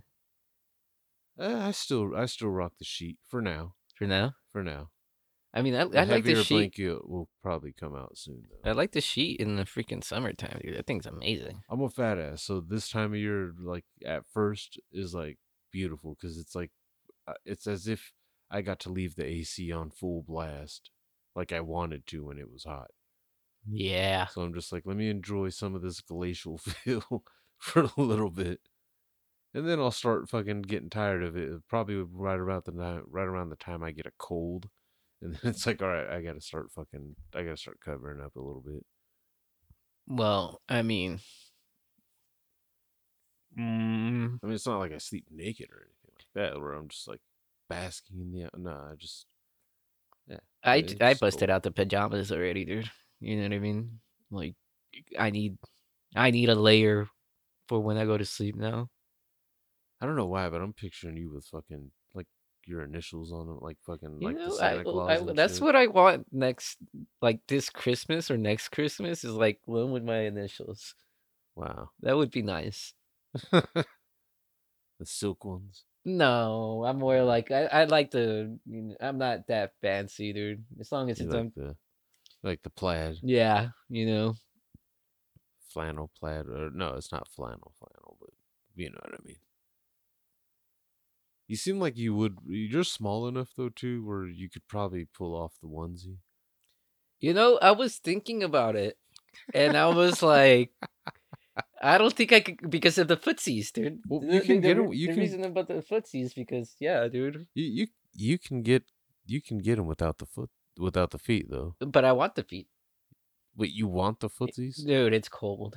Uh, 1.38 1.58
I 1.60 1.70
still 1.70 2.16
I 2.16 2.26
still 2.26 2.48
rock 2.50 2.72
the 2.78 2.84
sheet 2.84 3.18
for 3.28 3.40
now. 3.40 3.74
for 3.94 4.06
now. 4.06 4.34
For 4.52 4.64
now, 4.64 4.90
I 5.54 5.62
mean, 5.62 5.74
I, 5.74 5.82
I 5.82 6.04
like 6.04 6.24
the 6.24 6.42
sheet. 6.42 6.54
blanket 6.76 7.08
will 7.08 7.28
probably 7.40 7.72
come 7.72 7.94
out 7.94 8.18
soon 8.18 8.42
though. 8.50 8.68
I 8.68 8.72
like 8.72 8.90
the 8.92 9.00
sheet 9.00 9.38
in 9.40 9.54
the 9.54 9.64
freaking 9.64 10.02
summertime, 10.02 10.60
dude. 10.60 10.76
That 10.76 10.86
thing's 10.86 11.06
amazing. 11.06 11.62
I'm 11.70 11.80
a 11.80 11.88
fat 11.88 12.18
ass, 12.18 12.42
so 12.42 12.60
this 12.60 12.90
time 12.90 13.12
of 13.12 13.18
year, 13.18 13.52
like 13.62 13.84
at 14.04 14.24
first, 14.26 14.80
is 14.92 15.14
like 15.14 15.38
beautiful 15.70 16.16
because 16.20 16.36
it's 16.36 16.56
like 16.56 16.72
uh, 17.28 17.34
it's 17.44 17.68
as 17.68 17.86
if 17.86 18.12
I 18.50 18.60
got 18.60 18.80
to 18.80 18.90
leave 18.90 19.14
the 19.14 19.24
AC 19.24 19.70
on 19.70 19.90
full 19.90 20.22
blast, 20.26 20.90
like 21.36 21.52
I 21.52 21.60
wanted 21.60 22.06
to 22.08 22.24
when 22.26 22.38
it 22.38 22.50
was 22.52 22.64
hot. 22.64 22.90
Yeah. 23.70 24.26
So 24.26 24.42
I'm 24.42 24.54
just 24.54 24.72
like, 24.72 24.84
let 24.86 24.96
me 24.96 25.08
enjoy 25.10 25.50
some 25.50 25.74
of 25.74 25.82
this 25.82 26.00
glacial 26.00 26.58
feel 26.58 27.24
for 27.58 27.82
a 27.96 28.00
little 28.00 28.30
bit, 28.30 28.60
and 29.54 29.68
then 29.68 29.80
I'll 29.80 29.90
start 29.92 30.28
fucking 30.30 30.62
getting 30.62 30.90
tired 30.90 31.22
of 31.24 31.36
it. 31.36 31.50
Probably 31.68 31.96
right 31.96 32.40
about 32.40 32.64
the 32.66 32.72
night, 32.72 33.02
right 33.08 33.26
around 33.28 33.50
the 33.50 33.56
time 33.56 33.82
I 33.82 33.92
get 33.92 34.06
a 34.06 34.12
cold, 34.18 34.70
and 35.22 35.34
then 35.36 35.50
it's 35.52 35.66
like, 35.66 35.82
all 35.82 35.88
right, 35.88 36.08
I 36.08 36.22
got 36.22 36.34
to 36.34 36.40
start 36.40 36.72
fucking, 36.72 37.16
I 37.34 37.44
got 37.44 37.52
to 37.52 37.56
start 37.58 37.80
covering 37.80 38.20
up 38.22 38.36
a 38.36 38.40
little 38.40 38.62
bit. 38.62 38.84
Well, 40.06 40.60
I 40.68 40.82
mean, 40.82 41.20
mm, 43.58 44.38
I 44.42 44.46
mean, 44.46 44.54
it's 44.54 44.66
not 44.66 44.78
like 44.78 44.92
I 44.92 44.98
sleep 44.98 45.26
naked 45.30 45.70
or 45.70 45.76
anything 45.82 46.12
like 46.16 46.26
that, 46.34 46.60
where 46.60 46.72
I'm 46.72 46.88
just 46.88 47.08
like 47.08 47.20
basking 47.68 48.20
in 48.20 48.32
the. 48.32 48.50
No, 48.58 48.70
I 48.90 48.94
just. 48.96 49.26
Yeah. 50.26 50.38
I 50.64 50.76
it's 50.76 50.94
I 51.00 51.14
busted 51.14 51.48
cold. 51.48 51.50
out 51.50 51.62
the 51.62 51.70
pajamas 51.72 52.32
already, 52.32 52.64
dude. 52.64 52.90
You 53.22 53.36
know 53.36 53.42
what 53.44 53.52
I 53.52 53.58
mean? 53.60 54.00
Like, 54.30 54.54
I 55.18 55.30
need 55.30 55.56
I 56.14 56.30
need 56.30 56.48
a 56.48 56.54
layer 56.54 57.06
for 57.68 57.80
when 57.80 57.96
I 57.96 58.04
go 58.04 58.18
to 58.18 58.24
sleep 58.24 58.56
now. 58.56 58.88
I 60.00 60.06
don't 60.06 60.16
know 60.16 60.26
why, 60.26 60.48
but 60.48 60.60
I'm 60.60 60.72
picturing 60.72 61.16
you 61.16 61.32
with 61.32 61.46
fucking 61.46 61.92
like 62.14 62.26
your 62.66 62.82
initials 62.82 63.32
on 63.32 63.46
them, 63.46 63.58
like 63.60 63.78
fucking 63.86 64.18
You 64.20 64.26
like 64.28 64.36
the 64.36 64.46
know, 64.48 64.54
I, 64.54 64.58
Santa 64.58 64.82
well, 64.84 65.06
Claus. 65.06 65.10
I- 65.10 65.30
and 65.30 65.38
that's 65.38 65.54
shit. 65.54 65.62
what 65.62 65.76
I 65.76 65.86
want 65.86 66.26
next, 66.32 66.78
like 67.20 67.40
this 67.46 67.70
Christmas 67.70 68.30
or 68.30 68.36
next 68.36 68.70
Christmas 68.70 69.22
is 69.22 69.32
like 69.32 69.60
one 69.64 69.92
with 69.92 70.02
my 70.02 70.22
initials. 70.22 70.94
Wow. 71.54 71.90
That 72.00 72.16
would 72.16 72.32
be 72.32 72.42
nice. 72.42 72.94
the 73.52 73.86
silk 75.04 75.44
ones. 75.44 75.84
No, 76.04 76.84
I'm 76.84 76.98
more 76.98 77.22
like 77.22 77.52
I, 77.52 77.66
I 77.66 77.84
like 77.84 78.10
the. 78.10 78.58
You 78.66 78.82
know, 78.82 78.96
I'm 79.00 79.18
not 79.18 79.46
that 79.46 79.74
fancy, 79.80 80.32
dude. 80.32 80.64
As 80.80 80.90
long 80.90 81.10
as 81.10 81.20
You 81.20 81.26
it's 81.26 81.34
like 81.34 81.42
um, 81.42 81.52
the 81.54 81.76
like 82.42 82.62
the 82.62 82.70
plaid, 82.70 83.18
yeah, 83.22 83.68
you 83.88 84.06
know. 84.06 84.34
flannel 85.68 86.10
plaid, 86.18 86.46
or 86.46 86.70
no, 86.70 86.94
it's 86.94 87.12
not 87.12 87.28
flannel 87.28 87.72
flannel, 87.78 88.16
but 88.20 88.30
you 88.74 88.90
know 88.90 88.98
what 89.04 89.14
I 89.14 89.22
mean. 89.26 89.36
You 91.48 91.56
seem 91.56 91.78
like 91.80 91.96
you 91.96 92.14
would. 92.14 92.38
You're 92.46 92.84
small 92.84 93.28
enough 93.28 93.50
though 93.56 93.68
too, 93.68 94.04
where 94.04 94.26
you 94.26 94.48
could 94.48 94.66
probably 94.68 95.04
pull 95.06 95.34
off 95.34 95.52
the 95.60 95.68
onesie. 95.68 96.16
You 97.20 97.34
know, 97.34 97.58
I 97.62 97.72
was 97.72 97.98
thinking 97.98 98.42
about 98.42 98.74
it, 98.74 98.96
and 99.54 99.76
I 99.76 99.88
was 99.88 100.22
like, 100.22 100.70
I 101.82 101.98
don't 101.98 102.12
think 102.14 102.32
I 102.32 102.40
could 102.40 102.70
because 102.70 102.96
of 102.98 103.08
the 103.08 103.16
footsies, 103.16 103.72
dude. 103.72 104.00
Well, 104.08 104.22
you 104.24 104.40
the- 104.40 104.46
can 104.46 104.60
the 104.60 104.74
get 104.74 104.94
you 104.94 105.06
the 105.08 105.12
can- 105.12 105.20
reason 105.20 105.44
about 105.44 105.68
the 105.68 105.82
footsies 105.82 106.34
because 106.34 106.74
yeah, 106.80 107.06
dude. 107.08 107.46
You 107.54 107.64
you 107.64 107.86
you 108.14 108.38
can 108.38 108.62
get 108.62 108.84
you 109.26 109.40
can 109.42 109.58
get 109.58 109.76
them 109.76 109.86
without 109.86 110.18
the 110.18 110.26
foot 110.26 110.50
without 110.78 111.10
the 111.10 111.18
feet 111.18 111.46
though. 111.50 111.74
But 111.80 112.04
I 112.04 112.12
want 112.12 112.34
the 112.34 112.42
feet, 112.44 112.68
Wait, 113.56 113.72
you 113.72 113.86
want 113.86 114.20
the 114.20 114.28
footsies? 114.30 114.84
dude. 114.84 115.12
It's 115.12 115.28
cold. 115.28 115.76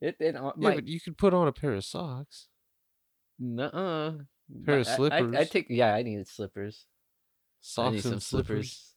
It 0.00 0.16
it 0.20 0.36
uh, 0.36 0.52
Yeah, 0.58 0.74
but 0.74 0.86
you 0.86 1.00
could 1.00 1.16
put 1.16 1.32
on 1.34 1.48
a 1.48 1.52
pair 1.52 1.72
of 1.72 1.84
socks. 1.84 2.48
nuh-uh. 3.38 4.12
Pair 4.64 4.78
of 4.80 4.86
slippers. 4.86 5.34
I- 5.34 5.38
I, 5.38 5.40
I 5.40 5.44
take 5.44 5.66
yeah. 5.70 5.94
I 5.94 6.02
needed 6.02 6.28
slippers. 6.28 6.86
I 7.78 7.90
need 7.90 8.02
Socks 8.02 8.04
and 8.12 8.22
slippers. 8.22 8.92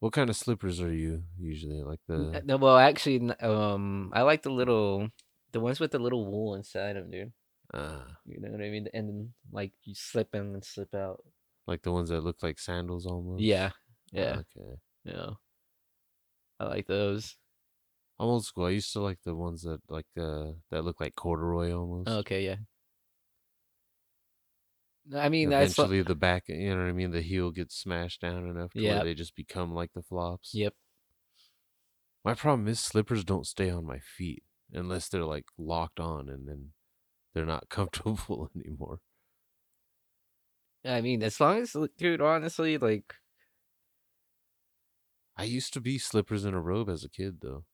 What 0.00 0.12
kind 0.12 0.28
of 0.28 0.36
slippers 0.36 0.80
are 0.80 0.92
you 0.92 1.22
usually? 1.38 1.82
Like 1.82 2.00
the 2.06 2.42
No, 2.44 2.56
well, 2.58 2.76
actually, 2.76 3.30
um, 3.40 4.10
I 4.12 4.20
like 4.22 4.42
the 4.42 4.50
little, 4.50 5.08
the 5.52 5.60
ones 5.60 5.80
with 5.80 5.92
the 5.92 5.98
little 5.98 6.26
wool 6.30 6.56
inside 6.56 6.96
them, 6.96 7.10
dude. 7.10 7.32
uh, 7.72 8.04
You 8.26 8.38
know 8.40 8.50
what 8.50 8.60
I 8.60 8.68
mean? 8.68 8.88
And 8.92 9.08
then, 9.08 9.32
like 9.50 9.72
you 9.84 9.94
slip 9.94 10.34
in 10.34 10.52
and 10.52 10.64
slip 10.64 10.94
out. 10.94 11.24
Like 11.66 11.82
the 11.82 11.92
ones 11.92 12.10
that 12.10 12.20
look 12.22 12.42
like 12.42 12.58
sandals 12.58 13.06
almost. 13.06 13.42
Yeah, 13.42 13.70
Ah, 14.16 14.18
yeah, 14.18 14.38
Okay. 14.56 14.76
yeah. 15.04 15.30
I 16.58 16.64
like 16.66 16.86
those. 16.86 17.36
I'm 18.18 18.26
old 18.26 18.44
school. 18.44 18.64
I 18.66 18.70
used 18.70 18.92
to 18.94 19.00
like 19.00 19.22
the 19.24 19.34
ones 19.34 19.62
that 19.62 19.80
like 19.88 20.06
uh 20.16 20.52
that 20.70 20.82
look 20.84 21.00
like 21.00 21.14
corduroy 21.16 21.72
almost. 21.72 22.10
Okay, 22.10 22.44
yeah. 22.44 22.56
No, 25.06 25.18
I 25.18 25.28
mean, 25.28 25.50
that's 25.50 25.76
Eventually, 25.76 26.02
the 26.02 26.14
back, 26.14 26.48
you 26.48 26.70
know 26.70 26.82
what 26.82 26.88
I 26.88 26.92
mean. 26.92 27.10
The 27.10 27.20
heel 27.22 27.50
gets 27.50 27.76
smashed 27.76 28.20
down 28.22 28.48
enough 28.48 28.72
to 28.72 28.80
Yep. 28.82 28.94
where 28.96 29.04
they 29.04 29.14
just 29.14 29.34
become 29.36 29.74
like 29.74 29.92
the 29.92 30.02
flops. 30.02 30.54
yep. 30.54 30.74
My 32.24 32.34
problem 32.34 32.66
is 32.66 32.80
slippers 32.80 33.24
don't 33.24 33.46
stay 33.46 33.70
on 33.70 33.84
my 33.86 33.98
feet 34.00 34.42
unless 34.72 35.08
they're 35.08 35.24
like 35.24 35.46
locked 35.56 36.00
on, 36.00 36.28
and 36.28 36.48
then 36.48 36.72
they're 37.34 37.46
not 37.46 37.68
comfortable 37.70 38.50
anymore. 38.56 39.00
I 40.84 41.00
mean, 41.00 41.22
as 41.22 41.40
long 41.40 41.58
as, 41.58 41.76
dude, 41.96 42.20
honestly, 42.20 42.78
like, 42.78 43.14
I 45.36 45.44
used 45.44 45.72
to 45.74 45.80
be 45.80 45.98
slippers 45.98 46.44
in 46.44 46.54
a 46.54 46.60
robe 46.60 46.88
as 46.88 47.04
a 47.04 47.08
kid, 47.08 47.40
though. 47.40 47.64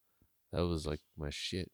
That 0.52 0.66
was 0.66 0.86
like 0.86 1.00
my 1.16 1.30
shit. 1.30 1.72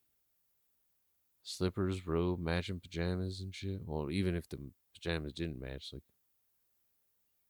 Slippers, 1.42 2.06
robe, 2.06 2.40
matching 2.40 2.80
pajamas 2.80 3.40
and 3.40 3.54
shit. 3.54 3.80
Well, 3.86 4.10
even 4.10 4.34
if 4.34 4.48
the 4.48 4.70
pajamas 4.94 5.32
didn't 5.32 5.60
match, 5.60 5.90
like, 5.92 6.02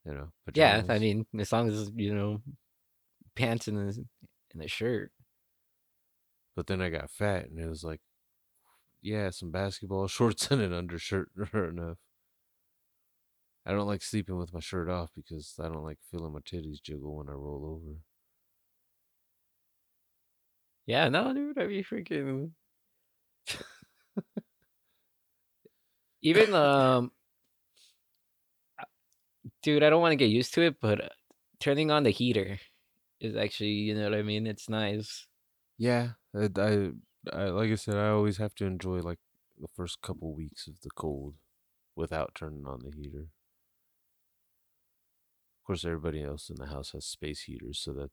you 0.05 0.15
know, 0.15 0.33
yeah. 0.55 0.83
I 0.89 0.99
mean, 0.99 1.27
as 1.39 1.53
long 1.53 1.69
as 1.69 1.91
you 1.97 2.15
know, 2.15 2.43
pants 3.35 3.69
and 3.69 3.79
a 3.79 3.95
and 4.53 4.63
a 4.63 4.69
shirt. 4.69 5.13
But 6.57 6.67
then 6.67 6.81
I 6.83 6.91
got 6.91 7.11
fat, 7.11 7.47
and 7.51 7.59
it 7.61 7.69
was 7.69 7.85
like, 7.85 8.01
yeah, 9.01 9.31
some 9.31 9.51
basketball 9.51 10.07
shorts 10.09 10.51
and 10.51 10.61
an 10.61 10.73
undershirt 10.73 11.31
are 11.55 11.69
enough. 11.69 11.99
I 13.67 13.73
don't 13.73 13.89
like 13.89 14.03
sleeping 14.03 14.39
with 14.39 14.55
my 14.55 14.61
shirt 14.61 14.89
off 14.89 15.11
because 15.17 15.55
I 15.59 15.65
don't 15.65 15.83
like 15.83 15.99
feeling 16.11 16.33
my 16.33 16.39
titties 16.39 16.81
jiggle 16.81 17.17
when 17.17 17.29
I 17.29 17.33
roll 17.33 17.81
over. 17.83 17.97
Yeah, 20.87 21.09
no, 21.09 21.35
dude, 21.35 21.59
I 21.59 21.67
mean, 21.67 21.83
freaking. 21.83 22.53
Even 26.23 26.55
um, 26.55 27.11
dude, 29.63 29.83
I 29.83 29.91
don't 29.91 30.01
want 30.01 30.13
to 30.13 30.17
get 30.17 30.31
used 30.31 30.55
to 30.55 30.63
it, 30.63 30.81
but 30.81 31.05
uh, 31.05 31.09
turning 31.61 31.91
on 31.91 32.05
the 32.05 32.11
heater 32.11 32.59
is 33.21 33.37
actually, 33.37 33.71
you 33.71 33.95
know 33.95 34.05
what 34.11 34.19
I 34.19 34.23
mean. 34.23 34.47
It's 34.47 34.69
nice. 34.69 35.27
Yeah, 35.79 36.11
I, 36.35 36.49
I, 36.57 36.91
I 37.33 37.45
like 37.47 37.71
I 37.71 37.75
said, 37.75 37.97
I 37.97 38.09
always 38.09 38.37
have 38.39 38.55
to 38.57 38.65
enjoy 38.65 39.01
like 39.01 39.19
the 39.59 39.69
first 39.69 40.01
couple 40.03 40.35
weeks 40.35 40.67
of 40.69 40.75
the 40.83 40.91
cold 40.91 41.35
without 41.97 42.35
turning 42.35 42.67
on 42.67 42.81
the 42.81 42.91
heater. 42.91 43.29
Of 45.67 45.73
course, 45.73 45.85
everybody 45.85 46.23
else 46.23 46.49
in 46.49 46.57
the 46.57 46.67
house 46.67 46.93
has 46.93 47.05
space 47.07 47.43
heaters, 47.43 47.79
so 47.81 47.93
that 47.95 48.11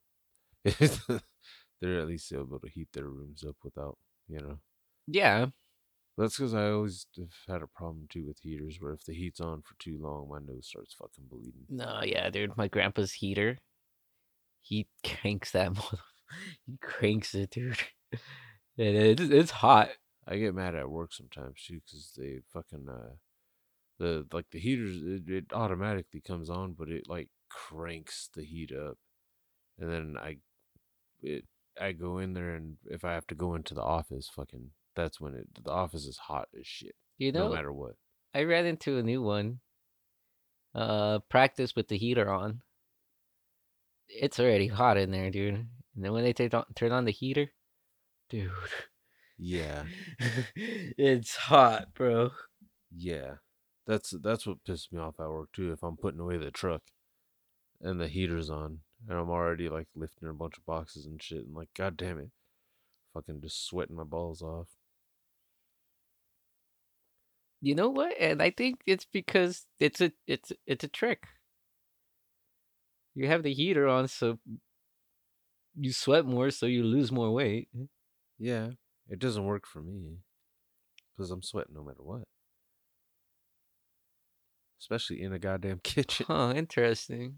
they're 1.81 1.99
at 1.99 2.07
least 2.07 2.33
able 2.33 2.59
to 2.59 2.69
heat 2.69 2.89
their 2.93 3.07
rooms 3.07 3.43
up 3.43 3.57
without, 3.63 3.97
you 4.27 4.39
know. 4.41 4.59
Yeah, 5.07 5.47
That's 6.17 6.37
because 6.37 6.53
I 6.53 6.69
always 6.69 7.07
have 7.17 7.33
had 7.47 7.61
a 7.61 7.67
problem 7.67 8.07
too 8.09 8.25
with 8.25 8.39
heaters, 8.39 8.77
where 8.79 8.93
if 8.93 9.03
the 9.03 9.13
heat's 9.13 9.39
on 9.39 9.61
for 9.61 9.75
too 9.79 9.97
long, 9.99 10.29
my 10.29 10.39
nose 10.39 10.67
starts 10.67 10.93
fucking 10.93 11.25
bleeding. 11.29 11.67
no, 11.69 12.01
yeah, 12.03 12.29
dude. 12.29 12.55
My 12.57 12.67
grandpa's 12.67 13.13
heater, 13.13 13.59
he 14.61 14.87
cranks 15.03 15.51
that 15.51 15.73
mother. 15.75 15.97
He 16.65 16.77
cranks 16.81 17.35
it, 17.35 17.51
dude. 17.51 17.77
And 18.77 18.97
it's 18.97 19.21
it's 19.21 19.51
hot. 19.51 19.89
I 20.27 20.37
get 20.37 20.55
mad 20.55 20.73
at 20.75 20.89
work 20.89 21.13
sometimes 21.13 21.63
too, 21.63 21.81
because 21.85 22.13
they 22.17 22.39
fucking 22.51 22.87
uh, 22.89 23.15
the 23.99 24.27
like 24.31 24.47
the 24.51 24.59
heaters 24.59 24.97
it, 25.03 25.29
it 25.29 25.45
automatically 25.53 26.21
comes 26.21 26.49
on, 26.49 26.73
but 26.73 26.89
it 26.89 27.09
like 27.09 27.29
cranks 27.53 28.29
the 28.35 28.43
heat 28.43 28.71
up, 28.71 28.97
and 29.79 29.91
then 29.91 30.15
I 30.19 30.37
it 31.21 31.45
I 31.79 31.91
go 31.93 32.17
in 32.19 32.33
there 32.33 32.53
and 32.55 32.77
if 32.85 33.03
I 33.05 33.13
have 33.13 33.27
to 33.27 33.35
go 33.35 33.55
into 33.55 33.73
the 33.73 33.81
office, 33.81 34.29
fucking 34.35 34.71
that's 34.95 35.19
when 35.21 35.33
it 35.35 35.47
the 35.63 35.71
office 35.71 36.05
is 36.05 36.17
hot 36.17 36.47
as 36.59 36.67
shit, 36.67 36.95
You 37.17 37.31
know, 37.31 37.47
no 37.49 37.53
matter 37.55 37.71
what. 37.73 37.93
I 38.35 38.43
ran 38.43 38.65
into 38.65 38.97
a 38.97 39.03
new 39.03 39.21
one. 39.21 39.59
Uh, 40.75 41.19
practice 41.29 41.75
with 41.75 41.87
the 41.87 41.97
heater 41.97 42.31
on. 42.31 42.61
It's 44.09 44.39
already 44.39 44.67
hot 44.67 44.97
in 44.97 45.11
there, 45.11 45.29
dude. 45.29 45.53
And 45.55 46.03
then 46.03 46.13
when 46.13 46.23
they 46.23 46.33
take 46.33 46.53
on, 46.53 46.65
turn 46.75 46.91
on 46.91 47.05
the 47.05 47.11
heater, 47.11 47.51
dude, 48.29 48.51
Yeah, 49.37 49.83
it's 50.55 51.35
hot, 51.35 51.93
bro. 51.93 52.31
yeah, 52.95 53.35
that's 53.85 54.13
that's 54.21 54.45
what 54.47 54.63
pisses 54.67 54.91
me 54.91 54.99
off 54.99 55.19
at 55.19 55.29
work 55.29 55.49
too. 55.53 55.71
If 55.71 55.83
I'm 55.83 55.97
putting 55.97 56.19
away 56.19 56.37
the 56.37 56.49
truck 56.51 56.81
and 57.83 57.99
the 57.99 58.07
heater's 58.07 58.49
on, 58.49 58.79
and 59.07 59.17
I'm 59.17 59.29
already 59.29 59.69
like 59.69 59.87
lifting 59.95 60.29
a 60.29 60.33
bunch 60.33 60.57
of 60.57 60.65
boxes 60.65 61.05
and 61.05 61.21
shit, 61.21 61.45
and 61.45 61.53
like, 61.53 61.69
god 61.75 61.97
damn 61.97 62.17
it, 62.17 62.31
fucking 63.13 63.41
just 63.41 63.65
sweating 63.65 63.97
my 63.97 64.03
balls 64.03 64.41
off. 64.41 64.69
You 67.61 67.75
know 67.75 67.89
what? 67.89 68.13
And 68.19 68.41
I 68.41 68.49
think 68.49 68.81
it's 68.85 69.05
because 69.05 69.65
it's 69.79 70.01
a 70.01 70.11
it's 70.27 70.51
it's 70.65 70.83
a 70.83 70.87
trick. 70.87 71.27
You 73.15 73.27
have 73.27 73.43
the 73.43 73.53
heater 73.53 73.87
on, 73.87 74.07
so 74.07 74.39
you 75.75 75.93
sweat 75.93 76.25
more, 76.25 76.51
so 76.51 76.65
you 76.65 76.83
lose 76.83 77.11
more 77.11 77.31
weight. 77.31 77.67
Mm-hmm. 77.75 77.85
Yeah, 78.39 78.71
it 79.09 79.19
doesn't 79.19 79.45
work 79.45 79.65
for 79.67 79.81
me 79.81 80.17
because 81.15 81.31
I'm 81.31 81.43
sweating 81.43 81.75
no 81.75 81.83
matter 81.83 82.01
what, 82.01 82.23
especially 84.81 85.21
in 85.21 85.33
a 85.33 85.39
goddamn 85.39 85.79
kitchen. 85.83 86.25
Huh? 86.27 86.53
Interesting. 86.55 87.37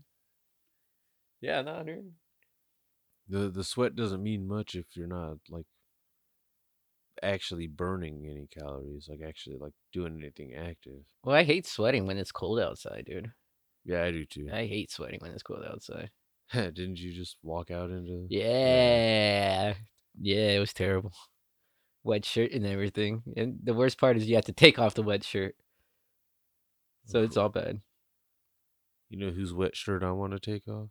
Yeah, 1.42 1.62
no, 1.62 1.84
dude. 1.84 2.12
The 3.28 3.50
the 3.50 3.64
sweat 3.64 3.96
doesn't 3.96 4.22
mean 4.22 4.48
much 4.48 4.76
if 4.76 4.96
you're 4.96 5.08
not 5.08 5.38
like 5.50 5.66
actually 7.24 7.68
burning 7.68 8.26
any 8.30 8.48
calories, 8.48 9.08
like 9.10 9.22
actually 9.26 9.58
like 9.58 9.74
doing 9.94 10.18
anything 10.22 10.54
active. 10.54 11.02
Well, 11.24 11.36
I 11.36 11.44
hate 11.44 11.66
sweating 11.66 12.06
when 12.06 12.18
it's 12.18 12.32
cold 12.32 12.60
outside, 12.60 13.06
dude. 13.08 13.32
Yeah, 13.84 14.04
I 14.04 14.12
do 14.12 14.26
too. 14.26 14.50
I 14.52 14.66
hate 14.66 14.92
sweating 14.92 15.20
when 15.22 15.32
it's 15.32 15.44
cold 15.44 15.64
outside. 15.68 16.10
Didn't 16.54 17.00
you 17.00 17.14
just 17.14 17.38
walk 17.44 17.72
out 17.72 17.90
into? 17.90 18.28
Yeah. 18.30 19.76
Yeah, 20.20 20.52
it 20.52 20.60
was 20.60 20.74
terrible. 20.74 21.14
Wet 22.04 22.24
shirt 22.26 22.52
and 22.52 22.66
everything. 22.66 23.24
And 23.36 23.60
the 23.64 23.74
worst 23.74 24.00
part 24.00 24.18
is 24.18 24.28
you 24.28 24.36
have 24.36 24.46
to 24.46 24.52
take 24.54 24.78
off 24.78 24.94
the 24.94 25.02
wet 25.02 25.24
shirt. 25.24 25.56
So 27.06 27.24
it's 27.24 27.36
all 27.36 27.50
bad. 27.50 27.82
You 29.10 29.18
know 29.18 29.32
whose 29.32 29.54
wet 29.54 29.76
shirt 29.76 30.04
I 30.04 30.12
want 30.12 30.34
to 30.34 30.40
take 30.40 30.68
off? 30.68 30.90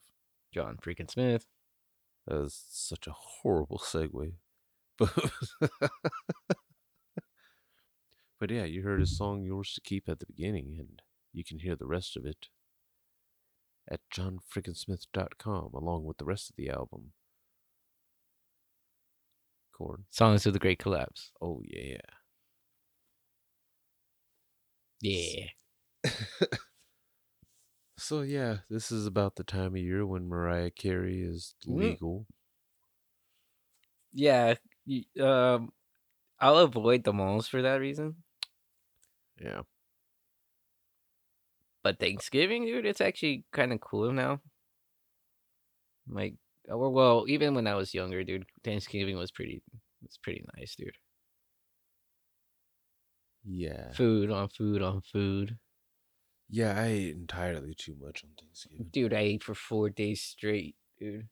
John 0.55 0.77
freaking 0.77 1.11
Smith. 1.11 1.47
That 2.27 2.41
was 2.41 2.65
such 2.71 3.07
a 3.07 3.13
horrible 3.13 3.79
segue. 3.79 4.35
But, 4.97 5.11
but 8.39 8.51
yeah, 8.51 8.63
you 8.63 8.83
heard 8.83 9.01
his 9.01 9.17
song 9.17 9.43
"Yours 9.43 9.73
to 9.75 9.81
Keep" 9.81 10.09
at 10.09 10.21
the 10.21 10.27
beginning, 10.27 10.77
and 10.79 11.03
you 11.33 11.43
can 11.43 11.59
hear 11.59 11.75
the 11.75 11.87
rest 11.87 12.17
of 12.17 12.25
it 12.25 12.47
at 13.91 14.01
johnfrickinsmith.com 14.15 15.75
along 15.75 16.05
with 16.05 16.19
the 16.19 16.25
rest 16.25 16.51
of 16.51 16.57
the 16.57 16.71
album. 16.71 17.13
Corn. 19.77 20.05
Songs 20.11 20.47
of 20.47 20.53
the 20.53 20.61
Great 20.61 20.79
Collapse. 20.79 21.33
Oh 21.43 21.61
yeah. 21.65 21.99
Yeah. 25.01 25.47
So 28.05 28.21
yeah, 28.21 28.61
this 28.69 28.93
is 28.93 29.07
about 29.07 29.37
the 29.37 29.43
time 29.43 29.75
of 29.75 29.81
year 29.81 30.05
when 30.07 30.29
Mariah 30.29 30.71
Carey 30.71 31.23
is 31.23 31.55
Mm. 31.67 31.97
legal. 31.97 32.27
Yeah. 34.13 34.55
y- 34.87 35.05
Um, 35.21 35.73
I'll 36.41 36.59
avoid 36.59 37.05
the 37.05 37.13
malls 37.15 37.49
for 37.49 37.63
that 37.63 37.77
reason. 37.77 38.25
Yeah. 39.41 39.63
But 41.85 42.01
Thanksgiving, 42.01 42.65
dude, 42.65 42.85
it's 42.85 43.01
actually 43.01 43.45
kind 43.53 43.73
of 43.73 43.81
cool 43.81 44.11
now. 44.13 44.41
Like, 46.07 46.37
or 46.69 46.91
well, 46.91 47.27
even 47.29 47.55
when 47.55 47.67
I 47.67 47.75
was 47.75 47.95
younger, 47.95 48.25
dude, 48.25 48.47
Thanksgiving 48.63 49.17
was 49.17 49.31
pretty, 49.33 49.63
was 50.03 50.19
pretty 50.19 50.45
nice, 50.57 50.75
dude. 50.77 50.97
Yeah. 53.45 53.95
Food 53.95 54.31
on 54.31 54.51
food 54.51 54.83
on 54.83 55.01
food, 55.01 55.59
Yeah, 56.55 56.81
I 56.81 56.87
ate 56.87 57.17
entirely 57.17 57.75
too 57.75 57.97
much 58.01 58.23
on 58.23 58.31
Thanksgiving. 58.39 58.87
dude. 58.93 59.13
I 59.13 59.19
ate 59.19 59.43
for 59.43 59.57
four 59.57 59.91
days 59.91 60.23
straight, 60.23 60.77
dude. 61.01 61.27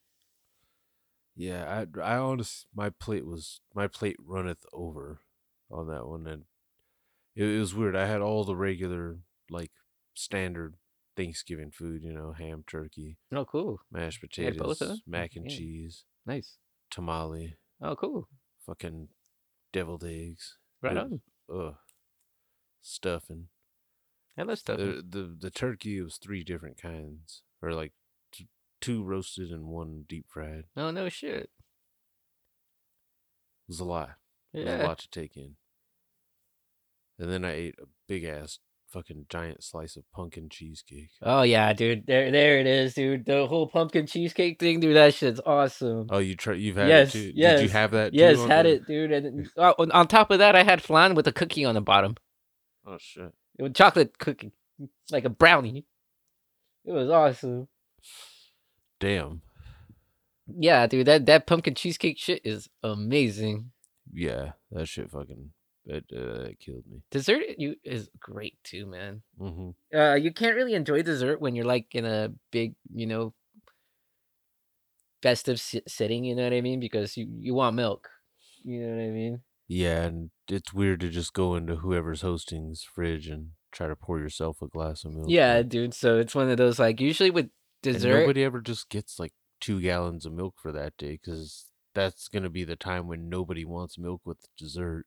Yeah, 1.36 1.86
I 1.96 2.00
I 2.00 2.16
honest 2.16 2.66
my 2.74 2.90
plate 2.90 3.24
was 3.24 3.60
my 3.72 3.86
plate 3.86 4.16
runneth 4.18 4.66
over 4.72 5.20
on 5.70 5.86
that 5.86 6.08
one 6.08 6.26
and 6.26 6.42
it, 7.36 7.44
it 7.44 7.58
was 7.60 7.72
weird. 7.72 7.94
I 7.94 8.06
had 8.08 8.20
all 8.20 8.42
the 8.44 8.56
regular 8.56 9.18
like 9.48 9.70
standard 10.14 10.74
Thanksgiving 11.16 11.70
food, 11.70 12.02
you 12.02 12.12
know, 12.12 12.32
ham, 12.32 12.64
turkey, 12.66 13.16
Oh, 13.30 13.44
cool, 13.44 13.80
mashed 13.92 14.20
potatoes, 14.22 14.78
them? 14.80 14.90
Oh, 15.06 15.10
mac 15.10 15.36
and 15.36 15.48
Yeah. 15.48 15.56
cheese, 15.56 16.04
nice. 16.26 16.58
tamale, 16.90 17.54
Oh, 17.80 17.94
cool. 17.94 18.28
fucking 18.66 19.08
deviled 19.72 20.02
eggs. 20.04 20.58
Right 20.82 20.96
on. 20.96 21.20
Ugh. 21.48 21.76
Stuffing. 22.80 23.48
I 24.38 24.42
love 24.42 24.58
stuff. 24.58 24.78
The, 24.78 25.02
the 25.08 25.36
the 25.40 25.50
turkey 25.50 26.00
was 26.00 26.16
three 26.16 26.42
different 26.42 26.80
kinds, 26.80 27.42
or 27.60 27.72
like 27.74 27.92
t- 28.32 28.48
two 28.80 29.02
roasted 29.04 29.50
and 29.50 29.66
one 29.66 30.04
deep 30.08 30.26
fried. 30.28 30.64
Oh 30.76 30.90
no 30.90 31.08
shit. 31.08 31.50
It 33.64 33.68
was 33.68 33.80
a 33.80 33.84
lot. 33.84 34.10
It 34.52 34.64
was 34.64 34.74
a 34.74 34.82
lot 34.84 34.98
to 35.00 35.10
take 35.10 35.36
in. 35.36 35.56
And 37.18 37.30
then 37.30 37.44
I 37.44 37.52
ate 37.52 37.74
a 37.80 37.86
big 38.08 38.24
ass 38.24 38.58
fucking 38.90 39.26
giant 39.30 39.62
slice 39.62 39.96
of 39.96 40.04
pumpkin 40.14 40.48
cheesecake. 40.50 41.10
Oh 41.22 41.42
yeah, 41.42 41.72
dude. 41.72 42.06
There, 42.06 42.30
there 42.30 42.58
it 42.58 42.66
is, 42.66 42.94
dude. 42.94 43.24
The 43.24 43.46
whole 43.46 43.66
pumpkin 43.68 44.06
cheesecake 44.06 44.58
thing, 44.58 44.80
dude. 44.80 44.96
That 44.96 45.14
shit's 45.14 45.40
awesome. 45.46 46.08
Oh, 46.10 46.18
you 46.18 46.34
try? 46.36 46.54
You've 46.54 46.76
had 46.76 46.88
Yes, 46.88 47.14
it 47.14 47.18
too? 47.18 47.32
Did 47.32 47.62
you 47.62 47.68
have 47.68 47.90
that? 47.92 48.12
yes, 48.12 48.38
had 48.44 48.66
the- 48.66 48.70
it, 48.72 48.86
dude. 48.86 49.12
And 49.12 49.24
then- 49.26 49.50
oh, 49.56 49.74
on 49.92 50.08
top 50.08 50.30
of 50.30 50.38
that, 50.40 50.56
I 50.56 50.62
had 50.62 50.82
flan 50.82 51.14
with 51.14 51.26
a 51.26 51.32
cookie 51.32 51.64
on 51.64 51.74
the 51.74 51.80
bottom. 51.80 52.16
Oh 52.86 52.96
shit! 52.98 53.32
It 53.62 53.68
was 53.68 53.72
chocolate 53.74 54.18
cookie, 54.18 54.50
like 55.12 55.24
a 55.24 55.30
brownie. 55.30 55.86
It 56.84 56.90
was 56.90 57.08
awesome. 57.08 57.68
Damn. 58.98 59.42
Yeah, 60.48 60.88
dude. 60.88 61.06
That 61.06 61.26
that 61.26 61.46
pumpkin 61.46 61.76
cheesecake 61.76 62.18
shit 62.18 62.40
is 62.44 62.68
amazing. 62.82 63.70
Yeah, 64.12 64.52
that 64.72 64.88
shit 64.88 65.12
fucking 65.12 65.50
it, 65.86 66.04
uh, 66.12 66.48
it 66.50 66.58
killed 66.58 66.82
me. 66.90 67.02
Dessert 67.12 67.44
you 67.56 67.76
is 67.84 68.10
great 68.18 68.56
too, 68.64 68.84
man. 68.84 69.22
Mm-hmm. 69.40 69.96
Uh, 69.96 70.14
you 70.16 70.32
can't 70.32 70.56
really 70.56 70.74
enjoy 70.74 71.02
dessert 71.02 71.40
when 71.40 71.54
you're 71.54 71.64
like 71.64 71.94
in 71.94 72.04
a 72.04 72.32
big, 72.50 72.74
you 72.92 73.06
know, 73.06 73.32
festive 75.22 75.58
s- 75.58 75.76
setting. 75.86 76.24
You 76.24 76.34
know 76.34 76.42
what 76.42 76.52
I 76.52 76.62
mean? 76.62 76.80
Because 76.80 77.16
you 77.16 77.28
you 77.38 77.54
want 77.54 77.76
milk. 77.76 78.10
You 78.64 78.80
know 78.80 78.96
what 78.96 79.02
I 79.04 79.10
mean? 79.10 79.42
Yeah, 79.68 80.02
and 80.02 80.30
it's 80.48 80.74
weird 80.74 81.00
to 81.00 81.08
just 81.08 81.32
go 81.32 81.54
into 81.54 81.76
whoever's 81.76 82.20
hosting's 82.20 82.82
fridge 82.82 83.26
and 83.26 83.50
try 83.72 83.88
to 83.88 83.96
pour 83.96 84.18
yourself 84.18 84.62
a 84.62 84.68
glass 84.68 85.04
of 85.04 85.12
milk. 85.12 85.26
Yeah, 85.28 85.58
but- 85.58 85.68
dude. 85.70 85.94
So 85.94 86.18
it's 86.18 86.34
one 86.34 86.50
of 86.50 86.56
those 86.56 86.78
like 86.78 87.00
usually 87.00 87.30
with 87.30 87.46
and 87.84 87.94
dessert. 87.94 88.20
nobody 88.20 88.44
ever 88.44 88.60
just 88.60 88.88
gets 88.88 89.18
like 89.18 89.32
two 89.60 89.80
gallons 89.80 90.24
of 90.26 90.32
milk 90.32 90.54
for 90.60 90.70
that 90.72 90.96
day 90.96 91.18
because 91.22 91.66
that's 91.94 92.28
gonna 92.28 92.50
be 92.50 92.64
the 92.64 92.76
time 92.76 93.06
when 93.08 93.28
nobody 93.28 93.64
wants 93.64 93.98
milk 93.98 94.20
with 94.24 94.38
dessert. 94.56 95.06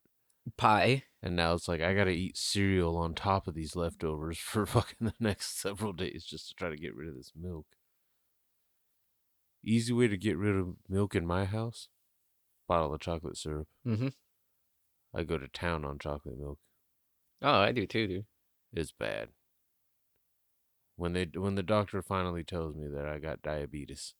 pie. 0.57 1.03
And 1.23 1.35
now 1.35 1.53
it's 1.53 1.67
like 1.67 1.81
I 1.81 1.93
gotta 1.95 2.11
eat 2.11 2.37
cereal 2.37 2.97
on 2.97 3.15
top 3.15 3.47
of 3.47 3.55
these 3.55 3.75
leftovers 3.75 4.37
for 4.39 4.65
fucking 4.65 5.07
the 5.07 5.13
next 5.19 5.59
several 5.59 5.93
days 5.93 6.25
just 6.25 6.49
to 6.49 6.53
try 6.55 6.69
to 6.69 6.75
get 6.77 6.95
rid 6.95 7.07
of 7.09 7.15
this 7.15 7.31
milk. 7.35 7.65
Easy 9.63 9.91
way 9.93 10.07
to 10.07 10.17
get 10.17 10.37
rid 10.37 10.55
of 10.55 10.75
milk 10.87 11.15
in 11.15 11.25
my 11.25 11.45
house: 11.45 11.87
bottle 12.67 12.93
of 12.93 12.99
chocolate 13.01 13.37
syrup. 13.37 13.67
Mm-hmm. 13.87 14.09
I 15.13 15.23
go 15.23 15.37
to 15.39 15.47
town 15.47 15.83
on 15.85 15.97
chocolate 15.97 16.37
milk. 16.37 16.59
Oh, 17.41 17.59
I 17.61 17.71
do 17.71 17.87
too, 17.87 18.05
dude. 18.07 18.25
It's 18.73 18.91
bad. 18.91 19.29
When 20.97 21.13
they 21.13 21.27
when 21.33 21.55
the 21.55 21.63
doctor 21.63 22.01
finally 22.01 22.43
tells 22.43 22.75
me 22.75 22.87
that 22.87 23.05
I 23.05 23.19
got 23.19 23.41
diabetes, 23.41 24.13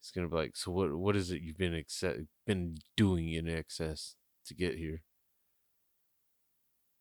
it's 0.00 0.10
gonna 0.10 0.28
be 0.28 0.36
like, 0.36 0.56
so 0.56 0.70
what? 0.70 0.94
What 0.94 1.16
is 1.16 1.30
it 1.30 1.42
you've 1.42 1.58
been 1.58 1.72
exce- 1.72 2.26
been 2.46 2.76
doing 2.96 3.32
in 3.32 3.48
excess 3.48 4.16
to 4.46 4.54
get 4.54 4.76
here? 4.76 5.02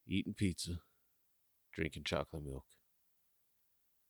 Eating 0.07 0.33
pizza, 0.33 0.79
drinking 1.73 2.03
chocolate 2.03 2.43
milk. 2.43 2.65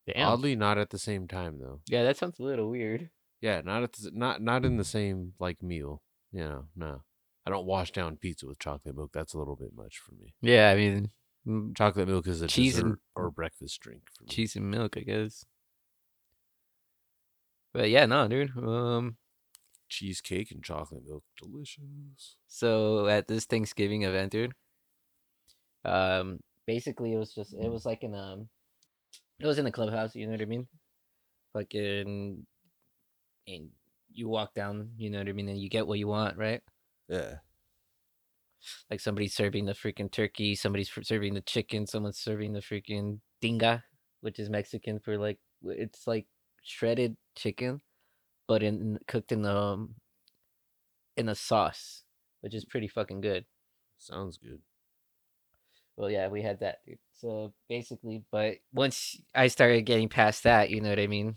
Damn. 0.07 0.27
Oddly, 0.27 0.55
not 0.55 0.77
at 0.77 0.89
the 0.89 0.97
same 0.97 1.27
time 1.27 1.59
though. 1.59 1.81
Yeah, 1.87 2.03
that 2.03 2.17
sounds 2.17 2.39
a 2.39 2.43
little 2.43 2.69
weird. 2.69 3.09
Yeah, 3.41 3.61
not 3.61 3.83
at 3.83 3.93
the, 3.93 4.11
not 4.13 4.41
not 4.41 4.65
in 4.65 4.77
the 4.77 4.83
same 4.83 5.33
like 5.39 5.61
meal. 5.61 6.01
You 6.31 6.43
know, 6.43 6.65
no. 6.75 7.03
I 7.45 7.49
don't 7.49 7.65
wash 7.65 7.91
down 7.91 8.17
pizza 8.17 8.45
with 8.45 8.59
chocolate 8.59 8.95
milk. 8.95 9.11
That's 9.13 9.33
a 9.33 9.37
little 9.37 9.55
bit 9.55 9.75
much 9.75 9.97
for 9.97 10.13
me. 10.13 10.35
Yeah, 10.41 10.69
I 10.69 10.75
mean, 10.75 11.09
Chocolate 11.75 12.07
milk 12.07 12.27
is 12.27 12.41
a 12.41 12.47
Cheese 12.47 12.75
dessert 12.75 12.85
and- 12.87 12.97
or 13.15 13.31
breakfast 13.31 13.79
drink 13.79 14.03
cheese 14.29 14.55
and 14.55 14.69
milk, 14.69 14.95
I 14.97 15.01
guess. 15.01 15.45
But 17.73 17.89
yeah, 17.89 18.05
no, 18.05 18.27
dude. 18.27 18.55
Um, 18.57 19.17
cheesecake 19.89 20.51
and 20.51 20.63
chocolate 20.63 21.03
milk, 21.07 21.23
delicious. 21.41 22.35
so 22.47 23.07
at 23.07 23.27
this 23.27 23.45
Thanksgiving 23.45 24.03
event, 24.03 24.31
dude. 24.31 24.53
Um, 25.85 26.39
basically, 26.67 27.13
it 27.13 27.17
was 27.17 27.33
just 27.33 27.53
it 27.53 27.69
was 27.71 27.85
like 27.85 28.03
in 28.03 28.13
um, 28.13 28.49
it 29.39 29.45
was 29.47 29.57
in 29.57 29.65
the 29.65 29.71
clubhouse. 29.71 30.15
You 30.15 30.25
know 30.27 30.33
what 30.33 30.41
I 30.41 30.45
mean? 30.45 30.67
Fucking, 31.53 32.45
and 33.47 33.69
you 34.13 34.27
walk 34.27 34.53
down. 34.53 34.91
You 34.97 35.09
know 35.09 35.19
what 35.19 35.29
I 35.29 35.33
mean, 35.33 35.49
and 35.49 35.59
you 35.59 35.69
get 35.69 35.87
what 35.87 35.97
you 35.99 36.07
want, 36.07 36.37
right? 36.37 36.61
Yeah. 37.07 37.35
Like 38.89 38.99
somebody's 38.99 39.35
serving 39.35 39.65
the 39.65 39.73
freaking 39.73 40.11
turkey, 40.11 40.55
somebody's 40.55 40.91
serving 41.03 41.33
the 41.33 41.41
chicken, 41.41 41.87
someone's 41.87 42.19
serving 42.19 42.53
the 42.53 42.59
freaking 42.59 43.19
tinga, 43.41 43.83
which 44.21 44.39
is 44.39 44.49
Mexican 44.49 44.99
for 44.99 45.17
like 45.17 45.39
it's 45.63 46.07
like 46.07 46.27
shredded 46.63 47.17
chicken, 47.35 47.81
but 48.47 48.63
in 48.63 48.99
cooked 49.07 49.31
in 49.31 49.41
the 49.41 49.55
um 49.55 49.95
in 51.17 51.29
a 51.29 51.35
sauce, 51.35 52.03
which 52.41 52.55
is 52.55 52.65
pretty 52.65 52.87
fucking 52.87 53.21
good. 53.21 53.45
Sounds 53.97 54.37
good. 54.37 54.59
Well, 55.97 56.09
yeah, 56.09 56.29
we 56.29 56.41
had 56.41 56.61
that, 56.61 56.79
dude. 56.85 56.97
So 57.13 57.53
basically, 57.69 58.23
but 58.31 58.55
once 58.73 59.21
I 59.35 59.47
started 59.47 59.83
getting 59.83 60.09
past 60.09 60.43
that, 60.43 60.69
you 60.69 60.81
know 60.81 60.89
what 60.89 60.99
I 60.99 61.07
mean. 61.07 61.35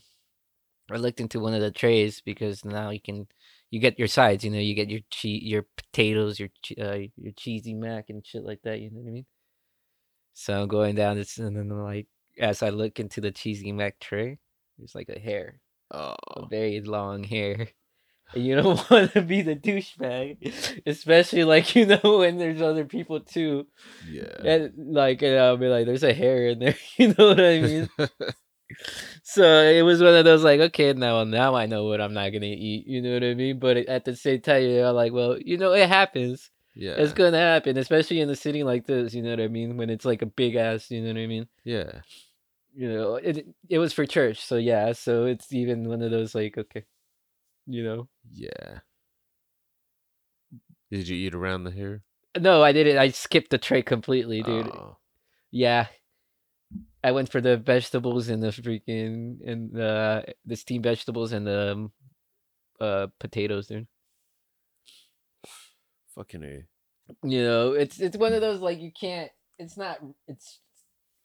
I 0.91 0.97
looked 0.97 1.21
into 1.21 1.41
one 1.41 1.55
of 1.55 1.63
the 1.63 1.71
trays 1.71 2.21
because 2.21 2.65
now 2.65 2.91
you 2.91 3.01
can, 3.01 3.27
you 3.75 3.81
get 3.81 3.99
your 3.99 4.07
sides. 4.09 4.45
You 4.45 4.51
know, 4.53 4.61
you 4.63 4.75
get 4.75 4.89
your 4.89 5.01
che- 5.11 5.43
your 5.43 5.67
potatoes, 5.77 6.39
your 6.39 6.51
che- 6.63 6.77
uh, 6.81 7.11
your 7.17 7.33
cheesy 7.37 7.75
mac 7.75 8.09
and 8.09 8.25
shit 8.25 8.45
like 8.45 8.63
that. 8.63 8.79
You 8.79 8.91
know 8.93 9.01
what 9.01 9.09
I 9.09 9.13
mean. 9.13 9.27
So 10.33 10.63
I'm 10.63 10.69
going 10.69 10.95
down 10.95 11.17
this, 11.17 11.39
and 11.39 11.57
then 11.57 11.69
like 11.71 12.07
as 12.39 12.63
I 12.63 12.71
look 12.71 13.01
into 13.01 13.21
the 13.21 13.33
cheesy 13.33 13.73
mac 13.73 13.99
tray, 13.99 14.39
there's 14.79 14.95
like 14.95 15.09
a 15.09 15.19
hair, 15.19 15.61
Oh, 15.91 16.15
a 16.37 16.47
very 16.49 16.81
long 16.81 17.25
hair. 17.25 17.69
And 18.35 18.45
you 18.47 18.57
don't 18.57 18.81
want 18.91 19.13
to 19.13 19.21
be 19.23 19.43
the 19.43 19.55
douchebag, 19.55 20.81
especially 20.87 21.45
like 21.45 21.77
you 21.77 21.85
know 21.87 22.19
when 22.19 22.39
there's 22.39 22.63
other 22.63 22.85
people 22.87 23.21
too. 23.21 23.67
yeah. 24.09 24.41
And 24.43 24.73
like, 24.95 25.21
and 25.23 25.39
I'll 25.39 25.59
be 25.59 25.69
like, 25.69 25.85
"There's 25.87 26.03
a 26.03 26.15
hair 26.15 26.49
in 26.49 26.59
there," 26.59 26.75
you 26.97 27.09
know 27.15 27.29
what 27.29 27.41
I 27.41 27.61
mean? 27.61 27.89
So 29.23 29.45
it 29.63 29.83
was 29.83 30.03
one 30.03 30.15
of 30.15 30.25
those 30.25 30.43
like, 30.45 30.61
okay, 30.61 30.93
now 30.93 31.23
now 31.25 31.55
I 31.55 31.67
know 31.67 31.85
what 31.85 32.01
I'm 32.01 32.15
not 32.15 32.31
gonna 32.31 32.47
eat, 32.47 32.87
you 32.87 33.01
know 33.03 33.15
what 33.15 33.25
I 33.25 33.35
mean? 33.35 33.59
But 33.59 33.77
at 33.77 34.05
the 34.05 34.17
same 34.17 34.41
time, 34.41 34.63
you're 34.63 34.93
like, 34.93 35.13
well, 35.13 35.39
you 35.39 35.57
know, 35.59 35.73
it 35.73 35.89
happens. 35.89 36.51
yeah. 36.75 36.93
It's 36.93 37.13
gonna 37.13 37.39
happen, 37.39 37.77
especially 37.77 38.21
in 38.21 38.31
a 38.31 38.37
city 38.37 38.63
like 38.65 38.87
this. 38.87 39.15
You 39.15 39.23
know 39.23 39.31
what 39.31 39.41
I 39.41 39.49
mean? 39.49 39.77
When 39.77 39.91
it's 39.91 40.05
like 40.05 40.23
a 40.23 40.27
big 40.27 40.55
ass, 40.57 40.91
you 40.91 41.01
know 41.03 41.09
what 41.09 41.19
I 41.19 41.27
mean? 41.27 41.47
yeah. 41.65 42.01
You 42.77 42.93
know, 42.93 43.15
it 43.15 43.47
it 43.69 43.79
was 43.79 43.93
for 43.93 44.05
church, 44.05 44.45
so 44.45 44.57
yeah. 44.57 44.93
So 44.95 45.27
it's 45.27 45.53
even 45.53 45.89
one 45.89 46.03
of 46.03 46.11
those 46.11 46.35
like, 46.35 46.59
okay, 46.59 46.85
you 47.69 47.85
know. 47.85 48.09
Yeah. 48.33 48.81
Did 50.91 51.07
you 51.09 51.17
eat 51.17 51.35
around 51.35 51.63
the 51.65 51.71
hair? 51.71 52.03
No, 52.37 52.63
I 52.65 52.73
didn't. 52.73 52.99
I 52.99 53.11
skipped 53.11 53.51
the 53.51 53.59
tray 53.59 53.83
completely, 53.83 54.43
dude. 54.43 54.67
Oh, 54.67 54.97
Yeah. 55.53 55.87
I 57.05 57.13
went 57.13 57.31
for 57.31 57.41
the 57.43 57.59
vegetables 57.59 58.29
and 58.31 58.43
the 58.43 58.49
freaking 58.49 59.37
and 59.47 59.71
the 59.73 60.25
the 60.47 60.57
steamed 60.57 60.85
vegetables 60.85 61.33
and 61.33 61.47
the 61.47 61.73
um, 61.73 61.93
uh 62.81 63.07
potatoes, 63.21 63.67
dude. 63.69 63.87
fucking 66.15 66.43
a. 66.43 66.65
You 67.23 67.43
know, 67.45 67.73
it's 67.73 68.01
it's 68.01 68.17
one 68.17 68.33
of 68.33 68.41
those 68.41 68.61
like 68.61 68.81
you 68.81 68.91
can't. 68.99 69.31
It's 69.59 69.77
not. 69.77 69.99
It's. 70.27 70.61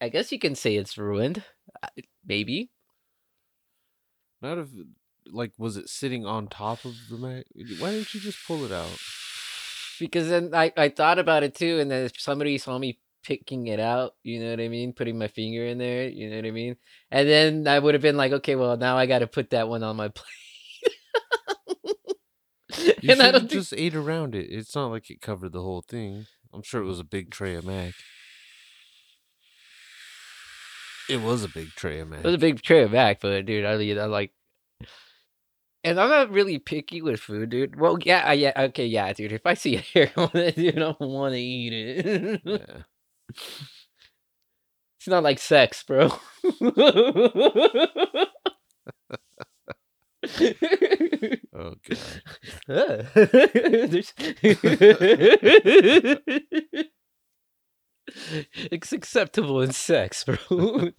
I 0.01 0.09
guess 0.09 0.31
you 0.31 0.39
can 0.39 0.55
say 0.55 0.75
it's 0.75 0.97
ruined. 0.97 1.43
uh, 1.81 1.87
Maybe. 2.25 2.69
Not 4.41 4.57
if 4.57 4.67
like 5.31 5.53
was 5.57 5.77
it 5.77 5.87
sitting 5.87 6.25
on 6.25 6.47
top 6.47 6.83
of 6.83 6.95
the 7.09 7.17
mac? 7.17 7.45
Why 7.79 7.91
didn't 7.91 8.13
you 8.13 8.19
just 8.19 8.39
pull 8.45 8.65
it 8.65 8.71
out? 8.71 8.97
because 9.99 10.29
then 10.29 10.51
I, 10.53 10.71
I 10.77 10.89
thought 10.89 11.19
about 11.19 11.43
it 11.43 11.55
too, 11.55 11.79
and 11.79 11.91
then 11.91 12.09
somebody 12.17 12.57
saw 12.57 12.77
me 12.77 12.99
picking 13.23 13.67
it 13.67 13.79
out, 13.79 14.15
you 14.23 14.39
know 14.39 14.49
what 14.51 14.60
I 14.60 14.67
mean, 14.67 14.93
putting 14.93 15.17
my 15.17 15.27
finger 15.27 15.65
in 15.65 15.77
there, 15.77 16.08
you 16.08 16.29
know 16.29 16.38
what 16.38 16.45
I 16.45 16.51
mean, 16.51 16.75
and 17.12 17.27
then 17.27 17.67
I 17.67 17.79
would 17.79 17.93
have 17.95 18.01
been 18.01 18.17
like, 18.17 18.32
okay, 18.32 18.55
well 18.55 18.77
now 18.77 18.97
I 18.97 19.05
got 19.05 19.19
to 19.19 19.27
put 19.27 19.49
that 19.51 19.67
one 19.69 19.84
on 19.84 19.95
my 19.95 20.08
plate. 20.10 20.25
You 23.01 23.12
and 23.13 23.21
I 23.21 23.25
don't 23.32 23.34
have 23.34 23.41
think, 23.41 23.51
just 23.51 23.73
ate 23.75 23.95
around 23.95 24.36
it. 24.36 24.47
It's 24.49 24.75
not 24.75 24.88
like 24.91 25.10
it 25.10 25.21
covered 25.21 25.51
the 25.53 25.62
whole 25.62 25.82
thing. 25.82 26.27
I'm 26.53 26.62
sure 26.62 26.82
it 26.82 26.86
was 26.86 26.99
a 26.99 27.03
big 27.03 27.32
tray 27.32 27.55
of 27.55 27.65
mac. 27.65 27.93
It 31.10 31.21
was 31.21 31.43
a 31.43 31.49
big 31.49 31.69
tray 31.75 31.99
of 31.99 32.10
mac. 32.10 32.19
it 32.19 32.25
was 32.25 32.36
a 32.36 32.39
big 32.39 32.62
tray 32.62 32.84
of 32.84 32.91
mac, 32.91 33.19
but 33.19 33.45
dude, 33.45 33.65
I, 33.65 33.71
I 33.71 34.05
like, 34.05 34.32
and 35.84 35.99
I'm 35.99 36.10
not 36.10 36.29
really 36.32 36.60
picky 36.60 37.01
with 37.01 37.19
food, 37.19 37.49
dude. 37.49 37.79
Well, 37.79 37.97
yeah, 38.03 38.21
I- 38.25 38.34
yeah, 38.34 38.51
okay, 38.55 38.86
yeah, 38.86 39.12
dude. 39.13 39.32
If 39.32 39.45
I 39.45 39.55
see 39.55 39.75
a 39.77 39.79
hair 39.79 40.12
on 40.15 40.29
it, 40.36 40.55
dude, 40.55 40.75
I 40.75 40.79
don't 40.79 40.99
want 40.99 41.34
to 41.34 41.39
eat 41.39 41.73
it. 41.73 42.41
yeah. 42.45 42.84
It's 43.29 45.07
not 45.07 45.23
like 45.23 45.39
sex, 45.39 45.83
bro. 45.83 46.09
Oh 51.53 51.75
god. 52.67 52.67
It's 58.71 58.91
acceptable 58.91 59.61
in 59.61 59.71
sex, 59.71 60.23
bro. 60.23 60.37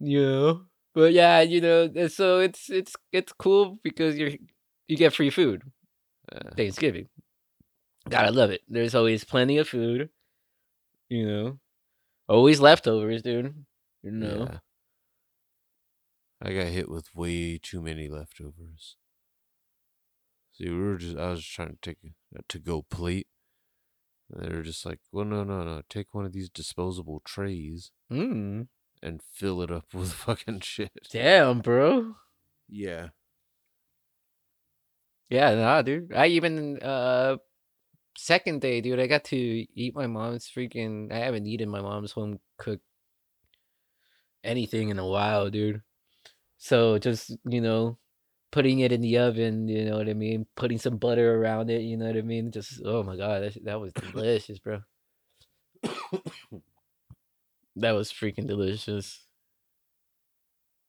yeah, 0.00 0.52
but 0.94 1.12
yeah, 1.12 1.40
you 1.40 1.60
know, 1.60 2.08
so 2.08 2.40
it's 2.40 2.70
it's 2.70 2.94
it's 3.12 3.32
cool 3.32 3.78
because 3.82 4.16
you're 4.16 4.30
you 4.88 4.96
get 4.96 5.12
free 5.12 5.30
food. 5.30 5.62
Yeah. 6.32 6.50
Thanksgiving, 6.56 7.08
gotta 8.08 8.30
love 8.30 8.50
it. 8.50 8.62
There's 8.68 8.94
always 8.94 9.24
plenty 9.24 9.58
of 9.58 9.68
food. 9.68 10.08
You 11.08 11.26
know, 11.26 11.58
always 12.28 12.60
leftovers, 12.60 13.22
dude. 13.22 13.64
You 14.02 14.10
know. 14.10 14.48
Yeah. 14.50 14.58
I 16.44 16.52
got 16.54 16.66
hit 16.72 16.88
with 16.88 17.14
way 17.14 17.58
too 17.62 17.80
many 17.80 18.08
leftovers. 18.08 18.96
See, 20.52 20.68
we 20.68 20.76
were 20.78 20.96
just, 20.96 21.16
I 21.16 21.30
was 21.30 21.40
just 21.40 21.54
trying 21.54 21.70
to 21.70 21.78
take 21.80 21.98
a 22.04 22.42
to 22.48 22.58
go 22.58 22.82
plate. 22.82 23.28
And 24.30 24.42
they 24.50 24.54
were 24.56 24.62
just 24.62 24.84
like, 24.84 24.98
well, 25.12 25.24
no, 25.24 25.44
no, 25.44 25.62
no. 25.62 25.82
Take 25.88 26.14
one 26.14 26.24
of 26.24 26.32
these 26.32 26.48
disposable 26.50 27.20
trays 27.24 27.90
Mm. 28.10 28.66
and 29.02 29.20
fill 29.22 29.62
it 29.62 29.70
up 29.70 29.86
with 29.94 30.12
fucking 30.12 30.60
shit. 30.60 30.90
Damn, 31.10 31.60
bro. 31.60 32.14
Yeah. 32.68 33.08
Yeah, 35.30 35.54
nah, 35.54 35.82
dude. 35.82 36.12
I 36.14 36.26
even 36.26 36.78
uh 36.82 37.36
second 38.16 38.60
day, 38.60 38.80
dude, 38.80 39.00
I 39.00 39.06
got 39.06 39.24
to 39.24 39.36
eat 39.36 39.94
my 39.94 40.06
mom's 40.06 40.48
freaking 40.48 41.12
I 41.12 41.18
haven't 41.18 41.46
eaten 41.46 41.68
my 41.68 41.80
mom's 41.80 42.12
home 42.12 42.40
cooked 42.58 42.84
anything 44.44 44.90
in 44.90 44.98
a 44.98 45.06
while, 45.06 45.50
dude. 45.50 45.82
So 46.58 46.98
just, 46.98 47.36
you 47.44 47.60
know, 47.60 47.98
putting 48.52 48.80
it 48.80 48.92
in 48.92 49.00
the 49.00 49.18
oven, 49.18 49.68
you 49.68 49.84
know 49.86 49.96
what 49.98 50.08
I 50.08 50.14
mean? 50.14 50.46
Putting 50.56 50.78
some 50.78 50.96
butter 50.98 51.40
around 51.40 51.70
it, 51.70 51.82
you 51.82 51.96
know 51.96 52.06
what 52.06 52.16
I 52.16 52.22
mean? 52.22 52.50
Just 52.52 52.82
oh 52.84 53.02
my 53.02 53.16
god, 53.16 53.42
that, 53.42 53.64
that 53.64 53.80
was 53.80 53.92
delicious, 53.92 54.58
bro. 54.58 54.80
that 57.76 57.92
was 57.92 58.12
freaking 58.12 58.46
delicious. 58.46 59.26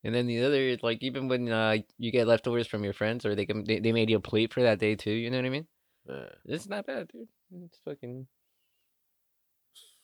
And 0.04 0.14
then 0.14 0.26
the 0.26 0.44
other, 0.44 0.76
like, 0.82 1.02
even 1.02 1.28
when 1.28 1.50
uh, 1.50 1.78
you 1.98 2.12
get 2.12 2.26
leftovers 2.26 2.66
from 2.66 2.84
your 2.84 2.92
friends, 2.92 3.24
or 3.24 3.34
they 3.34 3.46
can 3.46 3.64
they, 3.64 3.80
they 3.80 3.92
made 3.92 4.10
you 4.10 4.18
a 4.18 4.20
plate 4.20 4.52
for 4.52 4.62
that 4.62 4.78
day 4.78 4.94
too. 4.96 5.10
You 5.10 5.30
know 5.30 5.38
what 5.38 5.46
I 5.46 5.50
mean? 5.50 5.66
Yeah. 6.08 6.28
It's 6.44 6.68
not 6.68 6.86
bad, 6.86 7.08
dude. 7.08 7.28
It's 7.64 7.78
fucking 7.84 8.26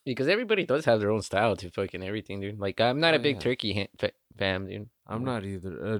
because 0.04 0.28
everybody 0.28 0.64
does 0.64 0.84
have 0.86 0.98
their 1.00 1.10
own 1.10 1.22
style 1.22 1.56
to 1.56 1.70
fucking 1.70 2.02
everything, 2.02 2.40
dude. 2.40 2.58
Like, 2.58 2.80
I'm 2.80 3.00
not 3.00 3.14
Oh, 3.14 3.18
a 3.18 3.20
big 3.20 3.36
yeah. 3.36 3.40
turkey 3.42 3.74
ha- 3.74 3.90
fa- 3.98 4.12
fam, 4.38 4.66
dude. 4.66 4.88
I'm 5.06 5.24
not 5.24 5.44
either. 5.44 5.84
Uh, 5.84 5.98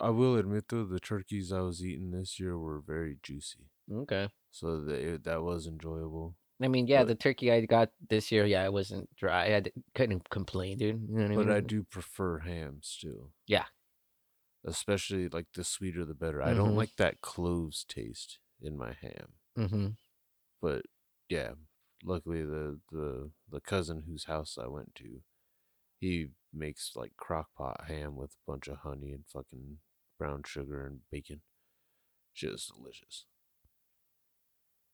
I 0.00 0.10
will 0.10 0.36
admit 0.36 0.64
though, 0.68 0.84
the 0.84 1.00
turkeys 1.00 1.52
I 1.52 1.60
was 1.60 1.84
eating 1.84 2.10
this 2.10 2.38
year 2.38 2.58
were 2.58 2.80
very 2.80 3.18
juicy, 3.22 3.68
Okay. 3.92 4.28
so 4.50 4.80
that 4.82 5.22
that 5.24 5.42
was 5.42 5.66
enjoyable. 5.66 6.36
I 6.60 6.66
mean, 6.68 6.88
yeah, 6.88 7.02
But- 7.02 7.08
the 7.08 7.14
turkey 7.14 7.52
I 7.52 7.64
got 7.66 7.90
this 8.08 8.32
year, 8.32 8.44
yeah, 8.44 8.64
it 8.64 8.72
wasn't 8.72 9.14
dry. 9.16 9.54
I 9.56 9.62
couldn't 9.94 10.28
complain, 10.30 10.78
dude. 10.78 11.00
You 11.08 11.14
know 11.16 11.22
what 11.22 11.30
I 11.32 11.34
But 11.36 11.46
mean? 11.46 11.56
I 11.56 11.60
do 11.60 11.84
prefer 11.84 12.40
ham 12.40 12.80
still. 12.82 13.32
Yeah. 13.46 13.66
Especially 14.64 15.28
like 15.28 15.46
the 15.54 15.62
sweeter 15.62 16.04
the 16.04 16.14
better. 16.14 16.42
I 16.42 16.54
don't 16.54 16.72
Mhm. 16.72 16.76
like 16.76 16.96
that 16.96 17.20
cloves 17.20 17.84
taste 17.84 18.40
in 18.62 18.76
my 18.76 18.92
ham. 19.00 19.28
Mm-hmm. 19.58 19.86
But 20.60 20.82
yeah, 21.28 21.50
luckily 22.04 22.44
the 22.44 22.78
the 22.90 23.30
the 23.50 23.60
cousin 23.60 24.04
whose 24.06 24.24
house 24.24 24.56
I 24.62 24.66
went 24.68 24.94
to, 24.96 25.20
he 26.00 26.28
makes 26.52 26.92
like 26.96 27.12
crock 27.16 27.48
pot 27.56 27.84
ham 27.88 28.16
with 28.16 28.30
a 28.32 28.50
bunch 28.50 28.68
of 28.68 28.78
honey 28.78 29.12
and 29.12 29.24
fucking 29.32 29.78
brown 30.18 30.42
sugar 30.46 30.86
and 30.86 31.00
bacon. 31.10 31.42
Just 32.34 32.72
delicious. 32.76 33.24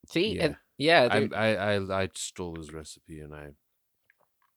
See, 0.09 0.35
Yeah. 0.35 0.43
and 0.45 0.55
yeah, 0.77 1.07
I, 1.11 1.29
I 1.33 1.75
I 1.75 2.03
I 2.03 2.09
stole 2.15 2.55
his 2.55 2.71
recipe 2.73 3.19
and 3.19 3.33
I 3.33 3.49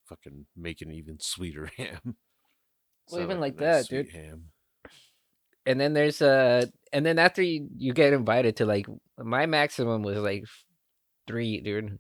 fucking 0.09 0.47
make 0.57 0.81
an 0.83 0.91
even 0.93 1.21
sweeter 1.21 1.67
ham. 1.77 2.01
Well, 2.05 2.15
So 3.19 3.23
even 3.23 3.41
like 3.41 3.57
that, 3.59 3.89
dude. 3.89 4.11
Ham. 4.11 4.53
And 5.69 5.81
then 5.81 5.93
there's 5.93 6.23
uh, 6.23 6.65
and 6.93 7.05
then 7.07 7.19
after 7.19 7.43
you, 7.43 7.69
you 7.77 7.93
get 7.93 8.13
invited 8.13 8.57
to 8.57 8.67
like 8.67 8.87
my 9.19 9.47
maximum 9.47 10.03
was 10.03 10.17
like 10.19 10.45
three, 11.27 11.61
dude. 11.61 11.99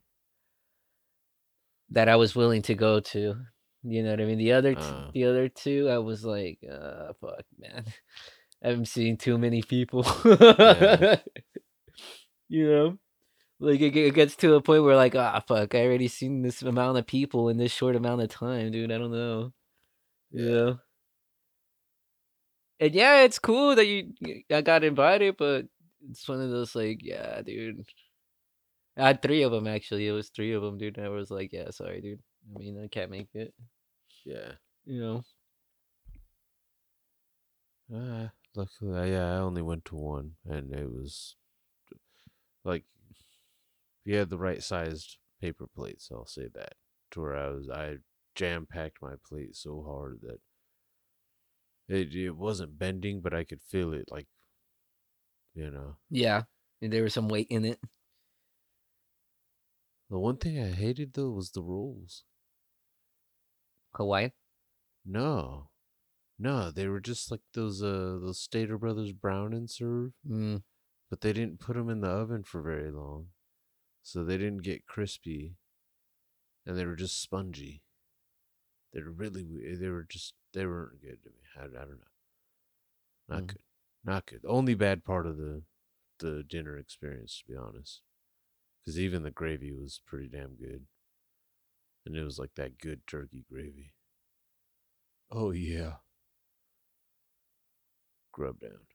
That 1.90 2.08
I 2.08 2.16
was 2.16 2.34
willing 2.34 2.62
to 2.62 2.74
go 2.74 3.00
to. 3.00 3.36
You 3.82 4.02
know 4.02 4.10
what 4.10 4.20
I 4.20 4.24
mean? 4.24 4.38
The 4.38 4.52
other, 4.52 4.74
t- 4.74 4.80
Uh. 4.82 5.10
the 5.14 5.24
other 5.24 5.48
two, 5.48 5.88
I 5.88 5.98
was 5.98 6.24
like, 6.24 6.58
uh, 6.70 7.12
fuck, 7.20 7.44
man. 7.58 7.84
I'm 8.62 8.84
seeing 8.84 9.16
too 9.16 9.38
many 9.38 9.62
people. 9.62 10.04
Yeah. 10.24 11.16
you 12.48 12.66
know, 12.70 12.98
like 13.60 13.80
it, 13.80 13.96
it 13.96 14.14
gets 14.14 14.36
to 14.36 14.54
a 14.54 14.60
point 14.62 14.82
where 14.84 14.96
like, 14.96 15.14
ah, 15.14 15.42
fuck, 15.46 15.74
I 15.74 15.84
already 15.84 16.08
seen 16.08 16.42
this 16.42 16.62
amount 16.62 16.98
of 16.98 17.06
people 17.06 17.48
in 17.48 17.56
this 17.58 17.72
short 17.72 17.96
amount 17.96 18.22
of 18.22 18.28
time, 18.30 18.72
dude. 18.72 18.92
I 18.92 18.98
don't 18.98 19.12
know. 19.12 19.52
Yeah. 20.32 20.74
And 22.80 22.94
yeah, 22.94 23.22
it's 23.22 23.38
cool 23.38 23.74
that 23.74 23.86
you 23.86 24.12
I 24.50 24.60
got 24.60 24.84
invited, 24.84 25.36
but 25.36 25.66
it's 26.10 26.28
one 26.28 26.40
of 26.40 26.50
those 26.50 26.74
like, 26.74 27.00
yeah, 27.02 27.42
dude. 27.42 27.84
I 28.96 29.08
had 29.08 29.22
three 29.22 29.42
of 29.42 29.52
them 29.52 29.66
actually. 29.66 30.06
It 30.06 30.12
was 30.12 30.28
three 30.28 30.52
of 30.52 30.62
them, 30.62 30.78
dude. 30.78 30.96
And 30.96 31.06
I 31.06 31.10
was 31.10 31.30
like, 31.30 31.52
yeah, 31.52 31.70
sorry, 31.70 32.00
dude. 32.00 32.20
I 32.54 32.58
mean, 32.58 32.80
I 32.82 32.88
can't 32.88 33.10
make 33.10 33.28
it. 33.34 33.52
Yeah. 34.24 34.52
You 34.84 35.00
know. 35.00 35.24
Uh, 37.94 38.28
luckily, 38.54 38.98
I, 38.98 39.06
yeah, 39.06 39.34
I 39.34 39.38
only 39.38 39.62
went 39.62 39.84
to 39.86 39.96
one, 39.96 40.32
and 40.44 40.74
it 40.74 40.90
was 40.90 41.36
like 42.64 42.84
you 44.04 44.16
had 44.16 44.30
the 44.30 44.38
right 44.38 44.62
sized 44.62 45.16
paper 45.40 45.66
plates. 45.66 46.10
I'll 46.12 46.26
say 46.26 46.48
that. 46.54 46.74
To 47.12 47.22
where 47.22 47.36
I 47.36 47.48
was, 47.48 47.70
I 47.70 47.96
jam 48.34 48.66
packed 48.70 49.00
my 49.00 49.14
plate 49.26 49.56
so 49.56 49.82
hard 49.86 50.18
that 50.22 50.40
it 51.88 52.14
it 52.14 52.36
wasn't 52.36 52.78
bending, 52.78 53.20
but 53.20 53.34
I 53.34 53.44
could 53.44 53.62
feel 53.62 53.92
it. 53.92 54.06
Like, 54.10 54.26
you 55.54 55.70
know, 55.70 55.96
Yeah. 56.10 56.42
And 56.80 56.92
there 56.92 57.02
was 57.02 57.14
some 57.14 57.28
weight 57.28 57.48
in 57.50 57.64
it. 57.64 57.80
the 60.10 60.18
one 60.18 60.36
thing 60.36 60.58
I 60.62 60.70
hated 60.70 61.14
though 61.14 61.30
was 61.30 61.50
the 61.50 61.62
rolls. 61.62 62.24
Hawaiian. 63.94 64.32
No, 65.04 65.70
no, 66.38 66.70
they 66.70 66.86
were 66.88 67.00
just 67.00 67.30
like 67.30 67.40
those 67.54 67.82
uh 67.82 68.18
those 68.22 68.40
Stater 68.40 68.78
Brothers 68.78 69.12
brown 69.12 69.52
and 69.52 69.68
serve. 69.70 70.12
Mm. 70.28 70.62
but 71.10 71.20
they 71.22 71.32
didn't 71.32 71.60
put 71.60 71.74
them 71.76 71.88
in 71.90 72.00
the 72.00 72.08
oven 72.08 72.42
for 72.44 72.62
very 72.62 72.90
long, 72.90 73.28
so 74.02 74.24
they 74.24 74.36
didn't 74.38 74.62
get 74.62 74.86
crispy, 74.86 75.56
and 76.66 76.76
they 76.78 76.84
were 76.86 76.96
just 76.96 77.20
spongy. 77.20 77.82
They 78.92 79.02
were 79.02 79.12
really 79.12 79.44
they 79.80 79.88
were 79.88 80.06
just 80.08 80.34
they 80.58 80.66
weren't 80.66 81.00
good 81.00 81.22
to 81.22 81.30
me. 81.30 81.36
I, 81.56 81.64
I 81.64 81.84
don't 81.84 81.90
know. 82.00 82.12
Not 83.28 83.42
Mm. 83.44 83.46
good. 83.46 83.62
Not 84.04 84.26
good. 84.26 84.42
The 84.42 84.48
only 84.48 84.74
bad 84.74 85.04
part 85.04 85.26
of 85.26 85.36
the 85.36 85.62
the 86.18 86.42
dinner 86.42 86.76
experience, 86.76 87.38
to 87.38 87.52
be 87.52 87.56
honest. 87.56 88.02
Because 88.84 88.98
even 88.98 89.22
the 89.22 89.30
gravy 89.30 89.72
was 89.72 90.00
pretty 90.04 90.28
damn 90.28 90.56
good. 90.56 90.86
And 92.04 92.16
it 92.16 92.24
was 92.24 92.38
like 92.40 92.54
that 92.56 92.78
good 92.78 93.06
turkey 93.06 93.44
gravy. 93.48 93.92
Oh, 95.30 95.52
yeah. 95.52 95.98
Grub 98.32 98.58
down. 98.60 98.86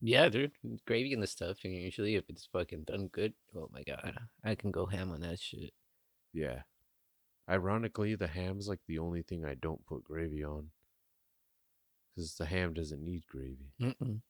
Yeah, 0.00 0.28
dude. 0.28 0.52
Gravy 0.86 1.12
and 1.14 1.22
the 1.22 1.26
stuff. 1.26 1.58
And 1.64 1.74
usually, 1.74 2.14
if 2.16 2.24
it's 2.28 2.46
fucking 2.52 2.84
done 2.84 3.08
good, 3.08 3.32
oh 3.56 3.68
my 3.72 3.82
god, 3.82 4.16
I 4.44 4.54
can 4.54 4.70
go 4.70 4.86
ham 4.86 5.10
on 5.10 5.20
that 5.22 5.40
shit. 5.40 5.72
Yeah. 6.32 6.62
Ironically, 7.48 8.14
the 8.14 8.28
ham's 8.28 8.68
like 8.68 8.80
the 8.86 8.98
only 8.98 9.22
thing 9.22 9.44
I 9.44 9.54
don't 9.54 9.86
put 9.86 10.04
gravy 10.04 10.44
on. 10.44 10.70
Because 12.14 12.34
the 12.36 12.46
ham 12.46 12.72
doesn't 12.74 13.04
need 13.04 13.26
gravy. 13.26 13.72
Mm-mm. 13.80 14.20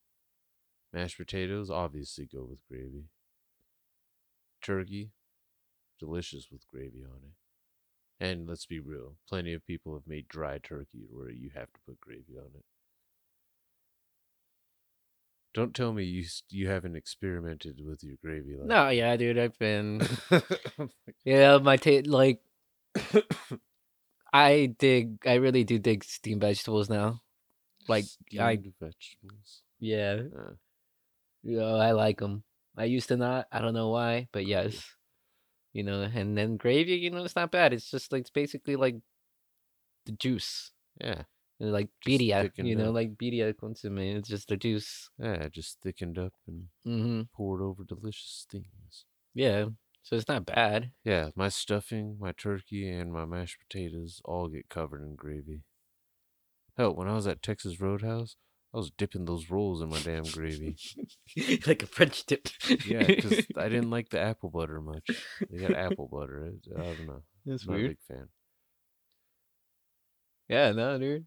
Mashed 0.92 1.18
potatoes 1.18 1.70
obviously 1.70 2.26
go 2.26 2.44
with 2.44 2.66
gravy. 2.68 3.04
Turkey, 4.62 5.10
delicious 6.00 6.48
with 6.50 6.66
gravy 6.68 7.04
on 7.04 7.18
it. 7.24 8.24
And 8.24 8.48
let's 8.48 8.64
be 8.64 8.80
real, 8.80 9.16
plenty 9.28 9.52
of 9.52 9.66
people 9.66 9.94
have 9.94 10.06
made 10.06 10.28
dry 10.28 10.58
turkey 10.58 11.04
where 11.10 11.30
you 11.30 11.50
have 11.54 11.72
to 11.72 11.80
put 11.86 12.00
gravy 12.00 12.38
on 12.38 12.50
it. 12.54 12.64
Don't 15.52 15.74
tell 15.74 15.92
me 15.92 16.02
you 16.02 16.24
you 16.50 16.68
haven't 16.68 16.96
experimented 16.96 17.80
with 17.84 18.02
your 18.02 18.16
gravy 18.22 18.56
like 18.56 18.66
No, 18.66 18.88
yeah, 18.88 19.16
dude. 19.16 19.38
I've 19.38 19.58
been. 19.58 20.02
yeah, 21.24 21.58
my 21.58 21.76
taste 21.76 22.08
like. 22.08 22.40
I 24.32 24.74
dig. 24.78 25.18
I 25.26 25.34
really 25.34 25.64
do 25.64 25.78
dig 25.78 26.04
steamed 26.04 26.40
vegetables 26.40 26.88
now. 26.90 27.20
Like 27.88 28.04
I, 28.38 28.56
Steamed 28.56 28.74
vegetables. 28.80 29.62
yeah, 29.78 30.22
you 31.42 31.58
know, 31.58 31.76
I 31.76 31.92
like 31.92 32.18
them. 32.18 32.42
I 32.76 32.84
used 32.84 33.08
to 33.08 33.16
not. 33.16 33.46
I 33.52 33.60
don't 33.60 33.74
know 33.74 33.90
why, 33.90 34.28
but 34.32 34.46
yes, 34.46 34.82
you 35.72 35.82
know. 35.84 36.02
And 36.02 36.36
then 36.36 36.56
gravy, 36.56 36.94
you 36.96 37.10
know, 37.10 37.24
it's 37.24 37.36
not 37.36 37.52
bad. 37.52 37.72
It's 37.72 37.90
just 37.90 38.10
like 38.10 38.22
it's 38.22 38.30
basically 38.30 38.76
like 38.76 38.96
the 40.06 40.12
juice, 40.12 40.72
yeah, 41.00 41.22
and 41.60 41.72
like 41.72 41.88
birria, 42.06 42.50
you 42.56 42.74
know, 42.74 42.88
up. 42.88 42.94
like 42.94 43.14
birria 43.16 43.56
consomme. 43.56 43.98
It's 43.98 44.28
just 44.28 44.48
the 44.48 44.56
juice. 44.56 45.08
yeah, 45.18 45.46
just 45.48 45.78
thickened 45.82 46.18
up 46.18 46.32
and 46.48 46.64
Mm-hmm. 46.86 47.22
poured 47.34 47.62
over 47.62 47.84
delicious 47.84 48.46
things. 48.50 49.04
Yeah, 49.34 49.66
so 50.04 50.14
it's 50.16 50.28
not 50.28 50.46
bad. 50.46 50.92
Yeah, 51.02 51.30
my 51.34 51.48
stuffing, 51.48 52.16
my 52.20 52.30
turkey, 52.32 52.88
and 52.88 53.12
my 53.12 53.24
mashed 53.24 53.58
potatoes 53.68 54.20
all 54.24 54.46
get 54.48 54.68
covered 54.68 55.02
in 55.02 55.16
gravy. 55.16 55.62
Hell, 56.76 56.94
when 56.94 57.08
I 57.08 57.14
was 57.14 57.26
at 57.26 57.42
Texas 57.42 57.80
Roadhouse, 57.80 58.36
I 58.72 58.76
was 58.76 58.90
dipping 58.90 59.24
those 59.24 59.50
rolls 59.50 59.80
in 59.80 59.88
my 59.88 60.00
damn 60.00 60.24
gravy. 60.24 60.76
like 61.66 61.82
a 61.82 61.86
French 61.86 62.26
dip. 62.26 62.48
Yeah, 62.86 63.04
because 63.04 63.46
I 63.56 63.68
didn't 63.68 63.90
like 63.90 64.10
the 64.10 64.20
apple 64.20 64.50
butter 64.50 64.80
much. 64.80 65.08
They 65.50 65.58
got 65.58 65.74
apple 65.74 66.08
butter. 66.10 66.52
I 66.76 66.82
don't 66.82 67.06
know. 67.06 67.22
That's 67.46 67.66
Not 67.66 67.74
a 67.74 67.76
weird. 67.76 67.90
big 67.90 67.98
fan. 68.08 68.28
Yeah, 70.48 70.72
no, 70.72 70.98
dude. 70.98 71.26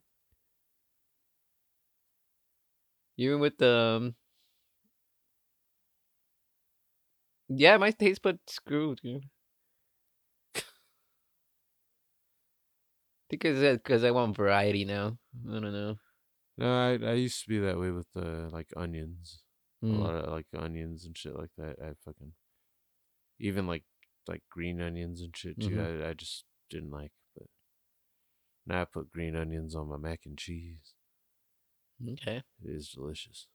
Even 3.18 3.40
with 3.40 3.58
the 3.58 3.76
um, 3.98 4.16
yeah, 7.50 7.78
my 7.78 7.92
taste 7.92 8.22
buds 8.22 8.40
screwed, 8.48 9.02
dude. 9.02 9.30
Because 13.30 13.60
because 13.78 14.04
I 14.04 14.12
want 14.12 14.38
variety 14.38 14.86
now. 14.86 15.18
I 15.48 15.52
don't 15.60 15.74
know. 15.74 15.98
No, 16.58 16.74
I 16.74 16.94
I 17.06 17.14
used 17.14 17.44
to 17.44 17.50
be 17.50 17.60
that 17.60 17.78
way 17.80 17.92
with 17.92 18.08
uh, 18.16 18.50
like 18.50 18.72
onions. 18.76 19.44
A 19.84 19.86
Mm. 19.86 20.00
lot 20.00 20.16
of 20.16 20.32
like 20.32 20.48
onions 20.56 21.06
and 21.06 21.16
shit 21.18 21.36
like 21.36 21.52
that. 21.58 21.76
I 21.82 21.94
fucking 22.04 22.34
even 23.40 23.68
like 23.68 23.84
like 24.28 24.44
green 24.50 24.82
onions 24.82 25.22
and 25.22 25.36
shit 25.36 25.60
too. 25.60 25.76
Mhm. 25.76 26.04
I 26.04 26.10
I 26.10 26.14
just 26.14 26.46
didn't 26.70 26.92
like. 26.92 27.12
But 27.36 27.48
now 28.66 28.82
I 28.82 28.86
put 28.86 29.12
green 29.12 29.36
onions 29.36 29.76
on 29.76 29.88
my 29.90 29.98
mac 29.98 30.26
and 30.26 30.38
cheese. 30.38 30.94
Okay. 32.08 32.44
It 32.64 32.70
is 32.70 32.90
delicious. 32.90 33.48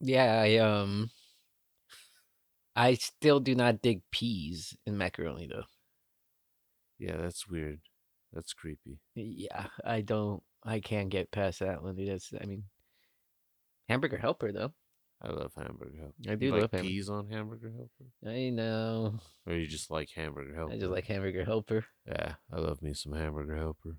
Yeah, 0.00 0.40
I 0.40 0.56
um, 0.58 1.10
I 2.76 2.94
still 2.94 3.40
do 3.40 3.54
not 3.54 3.82
dig 3.82 4.02
peas 4.12 4.76
in 4.86 4.96
macaroni 4.96 5.46
though. 5.48 5.64
Yeah, 6.98 7.16
that's 7.16 7.48
weird. 7.48 7.80
That's 8.32 8.52
creepy. 8.52 8.98
Yeah, 9.14 9.66
I 9.84 10.00
don't. 10.02 10.42
I 10.64 10.80
can't 10.80 11.08
get 11.08 11.30
past 11.30 11.60
that 11.60 11.82
one. 11.82 11.96
Dude. 11.96 12.08
That's. 12.08 12.32
I 12.40 12.44
mean, 12.44 12.64
hamburger 13.88 14.18
helper 14.18 14.52
though. 14.52 14.72
I 15.20 15.30
love 15.30 15.52
hamburger 15.56 15.98
helper. 15.98 16.14
I 16.28 16.30
You 16.32 16.36
do 16.36 16.52
like 16.52 16.60
love 16.62 16.70
ham- 16.72 16.84
peas 16.84 17.08
on 17.08 17.28
hamburger 17.28 17.72
helper, 17.72 18.10
I 18.24 18.50
know. 18.50 19.18
or 19.46 19.54
you 19.54 19.66
just 19.66 19.90
like 19.90 20.10
hamburger 20.10 20.54
helper? 20.54 20.74
I 20.74 20.78
just 20.78 20.90
like 20.92 21.06
hamburger 21.06 21.44
helper. 21.44 21.84
Yeah, 22.06 22.34
I 22.52 22.60
love 22.60 22.82
me 22.82 22.94
some 22.94 23.12
hamburger 23.14 23.56
helper. 23.56 23.96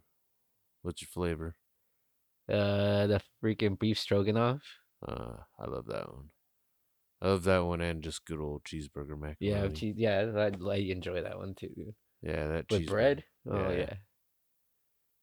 What's 0.82 1.02
your 1.02 1.10
flavor? 1.10 1.56
Uh, 2.48 3.08
the 3.08 3.22
freaking 3.44 3.78
beef 3.78 4.00
stroganoff. 4.00 4.62
Uh, 5.08 5.38
I 5.60 5.66
love 5.68 5.86
that 5.88 6.12
one. 6.14 6.30
I 7.22 7.28
love 7.28 7.44
that 7.44 7.66
one 7.66 7.82
and 7.82 8.02
just 8.02 8.26
good 8.26 8.40
old 8.40 8.64
cheeseburger 8.64 9.20
macaroni. 9.20 9.36
Yeah, 9.40 9.68
cheese. 9.70 9.96
Yeah, 9.98 10.32
I, 10.36 10.52
I 10.70 10.76
enjoy 10.76 11.22
that 11.22 11.38
one 11.38 11.54
too. 11.54 11.94
Yeah, 12.22 12.48
that 12.48 12.66
With 12.70 12.88
bread. 12.88 13.24
Oh 13.50 13.72
Yeah. 13.72 13.94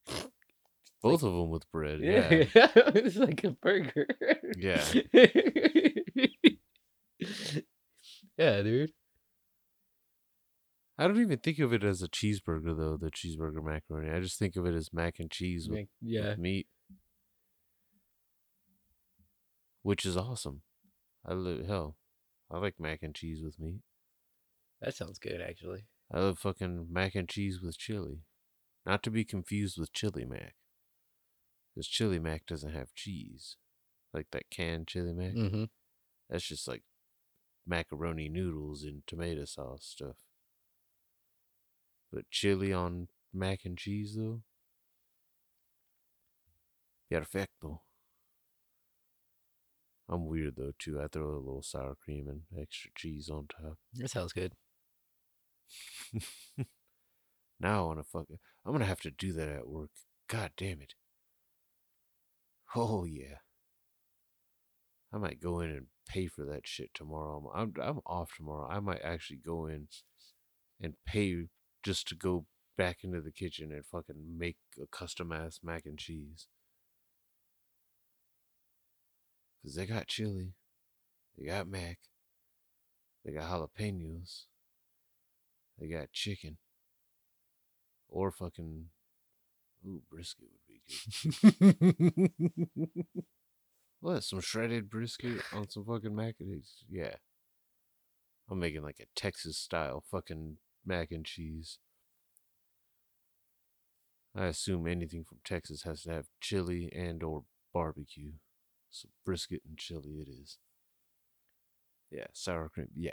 yeah. 0.09 0.15
Both 1.03 1.23
of 1.23 1.33
them 1.33 1.51
with 1.51 1.71
bread. 1.71 2.01
Yeah. 2.01 2.31
Yeah, 2.33 2.47
it's 2.77 3.17
like 3.17 3.45
a 3.45 3.51
burger. 3.51 4.07
Yeah. 4.59 4.83
yeah, 8.39 8.63
dude. 8.63 8.93
I 10.99 11.07
don't 11.07 11.21
even 11.21 11.39
think 11.39 11.59
of 11.59 11.73
it 11.75 11.85
as 11.85 12.03
a 12.03 12.09
cheeseburger 12.09 12.77
though. 12.77 12.97
The 12.97 13.11
cheeseburger 13.11 13.63
macaroni. 13.63 14.11
I 14.11 14.21
just 14.21 14.39
think 14.39 14.57
of 14.57 14.67
it 14.67 14.75
as 14.75 14.93
mac 14.93 15.19
and 15.19 15.31
cheese 15.31 15.69
with, 15.69 15.87
yeah. 16.01 16.31
with 16.31 16.39
meat, 16.39 16.67
which 19.87 20.05
is 20.05 20.17
awesome. 20.17 20.63
I 21.25 21.33
love 21.35 21.65
hell. 21.65 21.97
I 22.51 22.59
like 22.59 22.75
mac 22.81 23.05
and 23.05 23.15
cheese 23.15 23.41
with 23.41 23.61
meat. 23.61 23.83
That 24.83 24.97
sounds 24.97 25.21
good, 25.21 25.41
actually. 25.41 25.85
I 26.13 26.19
love 26.19 26.41
fucking 26.41 26.89
mac 26.91 27.15
and 27.15 27.29
cheese 27.29 27.61
with 27.63 27.79
chili. 27.79 28.23
Not 28.85 29.05
to 29.05 29.13
be 29.13 29.25
confused 29.25 29.79
with 29.79 29.93
chili 29.93 30.25
mac. 30.25 30.57
Because 31.73 31.87
chili 31.87 32.19
mac 32.19 32.47
doesn't 32.47 32.75
have 32.75 32.95
cheese. 32.95 33.59
Like 34.13 34.27
that 34.33 34.51
canned 34.51 34.89
chili 34.89 35.13
mac. 35.13 35.35
Mm-hmm. 35.35 35.65
That's 36.29 36.49
just 36.49 36.67
like 36.67 36.83
macaroni 37.65 38.29
noodles 38.29 38.83
and 38.83 39.05
tomato 39.07 39.45
sauce 39.45 39.85
stuff. 39.85 40.17
But 42.13 42.25
chili 42.33 42.73
on 42.73 43.07
mac 43.33 43.61
and 43.65 43.79
cheese 43.79 44.17
though? 44.19 44.43
Perfecto. 47.09 47.83
I'm 50.09 50.27
weird 50.27 50.55
though 50.57 50.73
too. 50.79 51.01
I 51.01 51.09
throw 51.09 51.31
a 51.31 51.39
little 51.39 51.63
sour 51.63 51.97
cream 51.97 52.29
and 52.29 52.43
extra 52.61 52.91
cheese 52.97 53.29
on 53.29 53.49
top. 53.49 53.79
That 53.95 54.11
sounds 54.11 54.33
good. 54.33 54.53
Now 57.59 57.85
I 57.85 57.87
want 57.87 57.99
to 58.01 58.05
fuck 58.05 58.27
it. 58.31 58.41
I'm 58.65 58.73
gonna 58.73 58.85
have 58.85 59.01
to 59.01 59.11
do 59.11 59.33
that 59.33 59.49
at 59.49 59.69
work. 59.69 59.91
God 60.29 60.51
damn 60.57 60.83
it. 60.83 60.95
Oh 62.75 63.05
yeah. 63.05 63.39
I 65.13 65.19
might 65.19 65.41
go 65.41 65.61
in 65.61 65.71
and 65.71 65.87
pay 66.09 66.27
for 66.27 66.45
that 66.45 66.67
shit 66.67 66.91
tomorrow. 66.93 67.51
I'm 67.55 67.73
I'm, 67.77 67.83
I'm 67.83 68.01
off 68.05 68.33
tomorrow. 68.37 68.69
I 68.69 68.81
might 68.81 69.01
actually 69.03 69.39
go 69.39 69.67
in 69.67 69.89
and 70.81 70.95
pay 71.07 71.47
just 71.83 72.09
to 72.09 72.15
go 72.15 72.47
back 72.77 72.99
into 73.03 73.23
the 73.23 73.33
kitchen 73.33 73.73
and 73.73 73.87
fucking 73.87 74.37
make 74.37 74.59
a 74.81 74.87
custom 74.87 75.33
ass 75.33 75.61
mac 75.63 75.87
and 75.87 75.99
cheese. 75.99 76.49
Cause 79.67 79.75
they 79.75 79.85
got 79.85 80.07
chili, 80.07 80.53
they 81.37 81.45
got 81.45 81.67
mac, 81.67 81.99
they 83.25 83.33
got 83.33 83.51
jalapenos, 83.51 84.45
they 85.77 85.89
got 85.89 86.13
chicken. 86.13 86.59
Or 88.09 88.31
fucking 88.31 88.85
ooh, 89.85 90.03
brisket 90.09 90.47
would 90.53 91.81
be 91.83 91.97
good. 92.79 93.15
what? 93.99 94.23
Some 94.23 94.41
shredded 94.41 94.89
brisket 94.89 95.43
on 95.53 95.69
some 95.69 95.85
fucking 95.85 96.15
mac 96.15 96.37
and 96.39 96.63
cheese? 96.63 96.85
Yeah. 96.89 97.17
I'm 98.49 98.61
making 98.61 98.85
like 98.85 99.01
a 99.01 99.21
Texas 99.21 99.59
style 99.59 100.05
fucking 100.09 100.59
mac 100.85 101.11
and 101.11 101.27
cheese. 101.27 101.79
I 104.33 104.45
assume 104.47 104.87
anything 104.87 105.25
from 105.25 105.39
Texas 105.45 105.83
has 105.83 106.03
to 106.03 106.13
have 106.13 106.27
chili 106.41 106.89
and 106.95 107.25
or 107.25 107.43
barbecue. 107.75 108.35
So 108.97 109.11
brisket 109.27 109.61
and 109.69 109.77
chili 109.77 110.23
it 110.23 110.29
is. 110.29 110.57
Yeah, 112.11 112.29
sour 112.33 112.71
cream. 112.71 112.89
Yeah. 112.97 113.13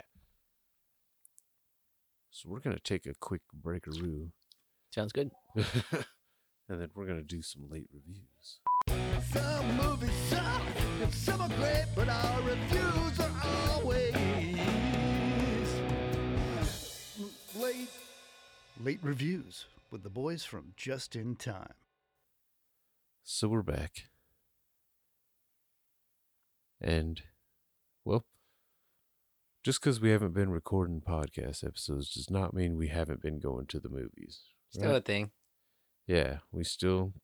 So 2.30 2.48
we're 2.48 2.60
gonna 2.60 2.78
take 2.78 3.04
a 3.04 3.12
quick 3.12 3.42
breakaroo. 3.54 4.30
Sounds 4.94 5.12
good. 5.12 5.30
and 5.54 6.80
then 6.80 6.88
we're 6.94 7.04
gonna 7.04 7.20
do 7.20 7.42
some 7.42 7.68
late 7.68 7.90
reviews. 7.92 8.60
Some 9.30 9.76
movies 9.76 10.14
suck 10.30 10.62
and 11.02 11.12
some 11.12 11.42
are 11.42 11.50
great, 11.50 11.84
but 11.94 12.08
our 12.08 12.40
reviews 12.40 13.20
are 13.20 13.42
always 13.68 14.14
late. 17.60 17.90
Late 18.82 19.00
reviews 19.02 19.66
with 19.90 20.02
the 20.02 20.08
boys 20.08 20.44
from 20.44 20.72
Just 20.78 21.14
in 21.14 21.36
Time. 21.36 21.74
So 23.22 23.48
we're 23.48 23.62
back. 23.62 24.04
And, 26.84 27.22
well, 28.04 28.26
just 29.62 29.80
because 29.80 30.02
we 30.02 30.10
haven't 30.10 30.34
been 30.34 30.50
recording 30.50 31.00
podcast 31.00 31.66
episodes 31.66 32.12
does 32.12 32.28
not 32.30 32.52
mean 32.52 32.76
we 32.76 32.88
haven't 32.88 33.22
been 33.22 33.40
going 33.40 33.66
to 33.68 33.80
the 33.80 33.88
movies. 33.88 34.40
Still 34.68 34.90
right? 34.90 34.96
a 34.96 35.00
thing. 35.00 35.30
Yeah, 36.06 36.40
we 36.52 36.62
still 36.62 37.14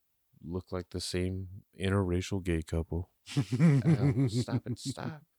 look 0.42 0.72
like 0.72 0.86
the 0.90 1.00
same 1.00 1.48
interracial 1.78 2.42
gay 2.42 2.62
couple. 2.62 3.10
Ow, 3.36 4.28
stop 4.28 4.62
it, 4.66 4.78
stop. 4.78 5.22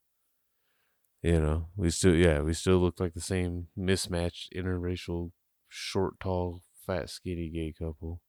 You 1.23 1.39
know, 1.39 1.67
we 1.75 1.91
still, 1.91 2.15
yeah, 2.15 2.41
we 2.41 2.55
still 2.55 2.77
look 2.79 2.99
like 2.99 3.13
the 3.13 3.21
same 3.21 3.67
mismatched 3.77 4.51
interracial, 4.53 5.29
short, 5.69 6.19
tall, 6.19 6.63
fat, 6.83 7.11
skinny 7.11 7.47
gay 7.47 7.75
couple. 7.77 8.21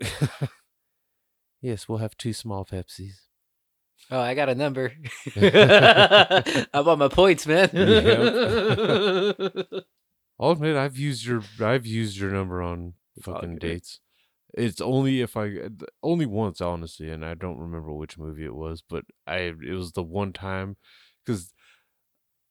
yes, 1.62 1.88
we'll 1.88 1.98
have 1.98 2.16
two 2.16 2.32
small 2.32 2.64
Pepsis. 2.64 3.27
Oh, 4.10 4.20
I 4.20 4.34
got 4.34 4.48
a 4.48 4.54
number. 4.54 4.92
I'm 5.36 6.88
on 6.88 6.98
my 6.98 7.08
points, 7.08 7.46
man. 7.46 7.70
I'll 7.74 9.34
oh, 10.40 10.50
admit 10.52 10.76
I've 10.76 10.96
used 10.96 11.24
your 11.26 11.42
I've 11.60 11.86
used 11.86 12.16
your 12.16 12.30
number 12.30 12.62
on 12.62 12.94
fucking 13.22 13.54
good. 13.54 13.60
dates. 13.60 14.00
It's 14.54 14.80
only 14.80 15.20
if 15.20 15.36
I 15.36 15.52
only 16.02 16.26
once 16.26 16.60
honestly, 16.60 17.10
and 17.10 17.24
I 17.24 17.34
don't 17.34 17.58
remember 17.58 17.92
which 17.92 18.18
movie 18.18 18.46
it 18.46 18.54
was, 18.54 18.82
but 18.88 19.04
I 19.26 19.52
it 19.62 19.74
was 19.74 19.92
the 19.92 20.02
one 20.02 20.32
time 20.32 20.76
because 21.24 21.52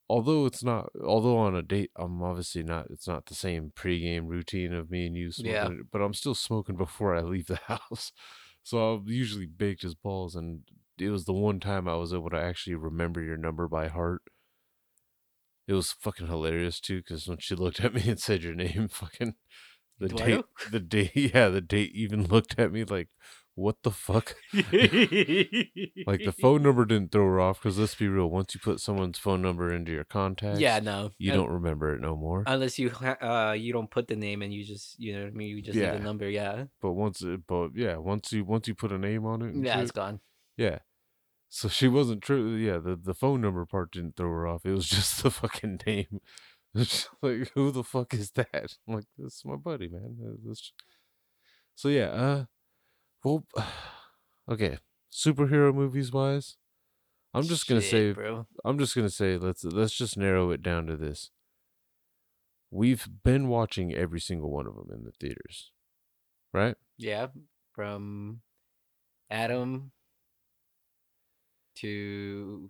although 0.10 0.46
it's 0.46 0.64
not 0.64 0.90
although 1.04 1.38
on 1.38 1.56
a 1.56 1.62
date 1.64 1.92
I'm 1.98 2.22
obviously 2.22 2.64
not 2.64 2.88
it's 2.92 3.08
not 3.08 3.26
the 3.26 3.36
same 3.36 3.72
pregame 3.76 4.28
routine 4.28 4.74
of 4.74 4.92
me 4.92 5.08
and 5.08 5.16
you 5.18 5.32
smoking, 5.32 5.54
Yeah. 5.54 5.70
but 5.92 6.02
I'm 6.02 6.14
still 6.14 6.36
smoking 6.36 6.76
before 6.78 7.16
I 7.16 7.22
leave 7.22 7.48
the 7.48 7.56
house, 7.68 8.12
so 8.64 8.78
I'm 8.78 9.08
usually 9.08 9.48
baked 9.48 9.84
as 9.84 9.96
balls, 9.96 10.36
and 10.36 10.62
it 11.00 11.10
was 11.10 11.26
the 11.26 11.34
one 11.34 11.60
time 11.60 11.88
I 11.88 11.96
was 11.96 12.14
able 12.14 12.30
to 12.32 12.40
actually 12.40 12.76
remember 12.76 13.22
your 13.22 13.38
number 13.38 13.68
by 13.68 13.88
heart. 13.88 14.22
It 15.68 15.74
was 15.74 15.92
fucking 15.92 16.28
hilarious 16.28 16.80
too, 16.80 16.98
because 16.98 17.28
when 17.28 17.40
she 17.40 17.56
looked 17.64 17.82
at 17.82 17.94
me 17.94 18.04
and 18.08 18.20
said 18.20 18.44
your 18.44 18.56
name, 18.56 18.88
fucking 18.92 19.36
the 20.00 20.10
date, 20.10 20.46
the 20.72 20.80
date, 20.80 21.12
yeah, 21.16 21.50
the 21.50 21.62
date 21.62 21.92
even 21.96 22.26
looked 22.28 22.60
at 22.60 22.72
me 22.72 22.84
like, 22.84 23.10
"What 23.56 23.78
the 23.82 23.90
fuck?" 23.92 24.36
Like 24.54 24.64
the 26.24 26.36
phone 26.40 26.62
number 26.62 26.86
didn't 26.86 27.12
throw 27.12 27.26
her 27.26 27.40
off, 27.42 27.60
because 27.60 27.80
let's 27.80 27.96
be 27.96 28.08
real, 28.08 28.30
once 28.30 28.54
you 28.54 28.62
put 28.62 28.80
someone's 28.80 29.18
phone 29.18 29.42
number 29.42 29.74
into 29.74 29.92
your 29.92 30.04
contacts, 30.04 30.60
yeah, 30.60 30.80
no. 30.80 31.12
you 31.18 31.32
don't 31.34 31.50
remember 31.50 31.96
it 31.96 32.02
no 32.02 32.16
more. 32.16 32.44
unless 32.46 32.78
you 32.78 32.92
uh 32.92 33.56
you 33.58 33.74
don't 33.74 33.90
put 33.90 34.08
the 34.08 34.16
name 34.16 34.42
and 34.44 34.54
you 34.54 34.64
just 34.64 35.00
you 35.00 35.14
know 35.16 35.24
what 35.24 35.30
I 35.30 35.32
mean 35.32 35.50
you 35.50 35.62
just 35.64 35.78
Yeah. 35.78 35.94
the 35.94 36.00
number. 36.00 36.30
Yeah, 36.30 36.66
but 36.82 36.92
once, 36.94 37.22
it, 37.22 37.42
but 37.48 37.70
yeah, 37.76 37.98
once 37.98 38.32
you 38.32 38.46
once 38.46 38.68
you 38.68 38.76
put 38.76 38.92
a 38.92 38.98
name 38.98 39.26
on 39.26 39.42
it, 39.42 39.56
yeah, 39.56 39.82
it's 39.82 39.92
gone. 39.92 40.20
Yeah. 40.58 40.80
So 41.50 41.68
she 41.70 41.88
wasn't 41.88 42.22
true. 42.22 42.56
Yeah, 42.56 42.78
the, 42.78 42.96
the 43.02 43.14
phone 43.14 43.42
number 43.42 43.66
part 43.66 43.92
didn't 43.92 44.16
throw 44.18 44.30
her 44.30 44.48
off. 44.48 44.66
It 44.66 44.72
was 44.74 44.88
just 44.98 45.24
the 45.24 45.32
fucking 45.32 45.80
name. 45.86 46.22
Like, 47.24 47.50
who 47.56 47.72
the 47.72 47.84
fuck 47.84 48.14
is 48.14 48.32
that? 48.32 48.50
I'm 48.88 48.94
like, 48.96 49.06
this 49.18 49.36
is 49.38 49.42
my 49.46 49.56
buddy, 49.56 49.88
man. 49.88 50.18
Uh, 50.24 50.36
this- 50.46 50.72
So 51.74 51.88
yeah, 51.90 52.10
uh, 52.10 52.46
well, 53.24 53.46
okay. 54.52 54.78
Superhero 55.12 55.74
movies 55.74 56.12
wise, 56.12 56.58
I'm 57.34 57.44
just 57.44 57.68
gonna 57.68 57.82
say, 57.82 58.12
bro. 58.12 58.46
I'm 58.64 58.78
just 58.78 58.94
gonna 58.96 59.10
say, 59.10 59.38
let's 59.38 59.64
let's 59.64 59.94
just 59.98 60.18
narrow 60.18 60.52
it 60.52 60.62
down 60.62 60.86
to 60.88 60.96
this. 60.98 61.32
We've 62.70 63.08
been 63.24 63.48
watching 63.48 63.94
every 63.96 64.20
single 64.20 64.52
one 64.52 64.68
of 64.68 64.76
them 64.76 64.90
in 64.94 65.04
the 65.06 65.12
theaters, 65.20 65.72
right? 66.54 66.76
Yeah, 66.98 67.28
from 67.72 68.42
Adam 69.32 69.92
to 71.82 72.70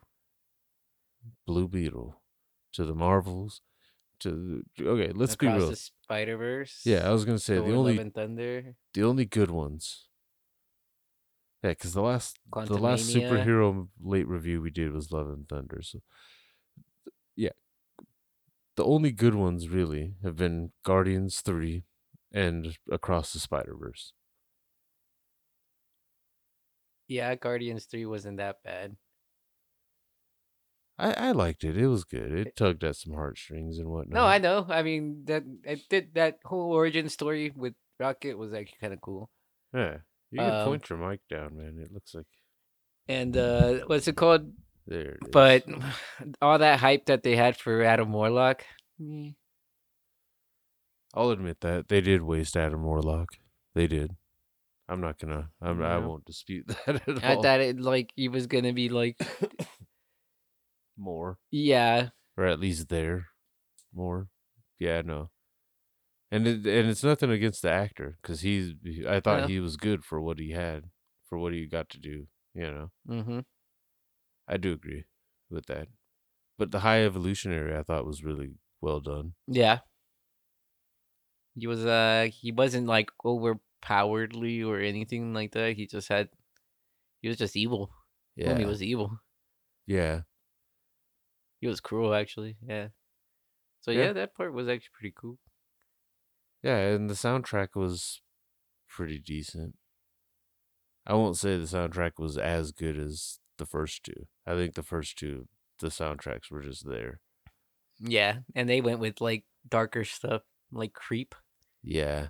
Blue 1.46 1.68
Beetle, 1.68 2.22
to 2.74 2.86
the 2.86 2.96
Marvels, 2.96 3.62
to 4.22 4.64
okay. 4.80 5.12
Let's 5.14 5.36
be 5.36 5.48
Across 5.48 5.60
real. 5.62 5.70
the 5.70 5.76
Spider 5.76 6.38
Verse. 6.38 6.82
Yeah, 6.86 7.08
I 7.08 7.12
was 7.12 7.26
gonna 7.26 7.40
say 7.40 7.56
the 7.56 7.74
only 7.74 7.98
and 7.98 8.14
Thunder. 8.14 8.76
the 8.94 9.04
only 9.04 9.26
good 9.26 9.52
ones. 9.52 10.06
Yeah, 11.64 11.72
because 11.72 11.94
the 11.94 12.02
last 12.02 12.38
the 12.54 12.78
last 12.78 13.14
superhero 13.14 13.88
late 14.02 14.28
review 14.28 14.62
we 14.62 14.70
did 14.70 14.92
was 14.92 15.12
Love 15.12 15.28
and 15.30 15.48
Thunder. 15.50 15.82
So, 15.82 16.00
yeah, 17.36 17.50
the 18.76 18.86
only 18.86 19.12
good 19.12 19.36
ones 19.36 19.68
really 19.68 20.14
have 20.24 20.36
been 20.36 20.72
Guardians 20.86 21.42
three 21.42 21.84
and 22.32 22.78
Across 22.92 23.34
the 23.34 23.40
Spider 23.40 23.76
Verse. 23.80 24.14
Yeah, 27.08 27.36
Guardians 27.36 27.86
Three 27.86 28.06
wasn't 28.06 28.38
that 28.38 28.58
bad. 28.64 28.96
I 31.00 31.12
I 31.14 31.32
liked 31.32 31.64
it. 31.64 31.78
It 31.78 31.88
was 31.88 32.04
good. 32.04 32.32
It 32.32 32.56
tugged 32.56 32.84
at 32.84 32.96
some 32.96 33.14
heartstrings 33.14 33.78
and 33.78 33.90
whatnot. 33.90 34.16
No, 34.16 34.26
I 34.26 34.38
know. 34.40 34.66
I 34.70 34.82
mean 34.84 35.24
that 35.26 35.44
I 35.68 35.82
did 35.90 36.16
that 36.16 36.40
whole 36.44 36.72
origin 36.72 37.08
story 37.10 37.52
with 37.56 37.74
Rocket 38.00 38.38
was 38.38 38.54
actually 38.54 38.78
kind 38.82 38.94
of 38.94 39.02
cool. 39.02 39.30
yeah. 39.74 39.98
You 40.32 40.40
can 40.40 40.50
Um, 40.54 40.66
point 40.68 40.90
your 40.90 41.00
mic 41.00 41.22
down, 41.30 41.56
man. 41.56 41.78
It 41.82 41.92
looks 41.94 42.14
like 42.14 42.26
And 43.08 43.38
uh 43.38 43.86
what's 43.88 44.08
it 44.08 44.16
called? 44.18 44.52
there. 44.86 45.12
It 45.22 45.24
is. 45.24 45.30
But 45.32 45.66
all 46.42 46.58
that 46.60 46.80
hype 46.80 47.06
that 47.06 47.24
they 47.24 47.36
had 47.36 47.56
for 47.58 47.84
Adam 47.84 48.12
Warlock. 48.12 48.66
I'll 51.14 51.30
admit 51.32 51.62
that 51.62 51.88
they 51.88 52.02
did 52.02 52.22
waste 52.24 52.58
Adam 52.58 52.84
Warlock. 52.84 53.30
They 53.76 53.88
did. 53.88 54.16
I'm 54.90 55.02
not 55.02 55.20
gonna. 55.20 55.50
I'm, 55.62 55.82
I 55.84 55.98
won't 55.98 56.26
dispute 56.26 56.68
that 56.86 57.08
at 57.08 57.24
I 57.24 57.36
all. 57.36 57.44
thought 57.44 57.60
it 57.60 57.80
like 57.80 58.12
he 58.16 58.30
was 58.30 58.48
gonna 58.48 58.74
be 58.74 58.90
like 58.90 59.18
More, 60.98 61.38
yeah. 61.52 62.10
or 62.38 62.46
at 62.46 62.60
least 62.60 62.90
there, 62.90 63.28
more. 63.94 64.30
Yeah, 64.80 65.02
no. 65.04 65.30
And 66.32 66.48
it, 66.48 66.66
and 66.66 66.90
it's 66.90 67.04
nothing 67.04 67.30
against 67.32 67.62
the 67.62 67.72
actor 67.72 68.18
because 68.22 68.42
he's. 68.42 68.74
he- 68.84 69.08
I 69.08 69.20
thought 69.20 69.42
Yeah. 69.42 69.48
he 69.48 69.60
was 69.60 69.78
good 69.78 70.04
for 70.04 70.20
what 70.22 70.40
he 70.40 70.52
had, 70.52 70.86
for 71.30 71.38
what 71.38 71.54
he 71.54 71.66
got 71.68 71.90
to 71.90 72.00
do. 72.00 72.28
You 72.54 72.72
know, 72.72 72.92
Mm-hmm. 73.08 73.40
I 74.48 74.58
do 74.58 74.74
agree 74.74 75.06
with 75.50 75.68
that. 75.68 75.88
But 76.58 76.72
the 76.72 76.80
high 76.80 77.04
evolutionary, 77.06 77.78
I 77.78 77.84
thought 77.84 78.06
was 78.06 78.24
really 78.24 78.56
well 78.82 79.00
done. 79.00 79.34
Yeah. 79.48 79.80
He 81.56 81.68
was 81.68 81.86
uh 81.86 82.30
he 82.32 82.52
wasn't 82.52 82.88
like 82.88 83.12
overpoweredly 83.84 84.66
or 84.66 84.80
anything 84.80 85.34
like 85.34 85.52
that. 85.54 85.76
He 85.76 85.88
just 85.88 86.08
had 86.10 86.30
he 87.22 87.28
was 87.28 87.38
just 87.38 87.56
evil. 87.56 87.92
Yeah, 88.36 88.58
He 88.58 88.66
was 88.66 88.84
evil. 88.84 89.20
yeah. 89.88 90.22
He 91.60 91.68
was 91.68 91.80
cruel 91.82 92.14
actually. 92.14 92.58
Yeah. 92.62 92.90
So 93.82 93.92
Yeah. 93.92 94.06
yeah, 94.08 94.14
that 94.14 94.36
part 94.36 94.54
was 94.54 94.68
actually 94.68 94.92
pretty 94.94 95.14
cool. 95.18 95.40
Yeah, 96.64 96.78
and 96.78 97.10
the 97.10 97.14
soundtrack 97.16 97.70
was 97.76 98.22
pretty 98.88 99.20
decent. 99.20 99.76
I 101.06 101.14
won't 101.14 101.38
say 101.38 101.58
the 101.58 101.64
soundtrack 101.64 102.14
was 102.20 102.38
as 102.38 102.72
good 102.72 102.98
as 102.98 103.40
the 103.58 103.66
first 103.66 104.04
two. 104.04 104.28
I 104.46 104.54
think 104.56 104.76
the 104.76 104.84
first 104.84 105.18
two, 105.18 105.48
the 105.80 105.88
soundtracks 105.88 106.52
were 106.52 106.62
just 106.62 106.88
there. 106.88 107.22
Yeah, 108.00 108.40
and 108.54 108.70
they 108.70 108.82
went 108.82 109.00
with 109.00 109.22
like 109.22 109.46
darker 109.68 110.04
stuff, 110.04 110.44
like 110.72 110.94
Creep. 110.94 111.34
Yeah. 111.82 112.28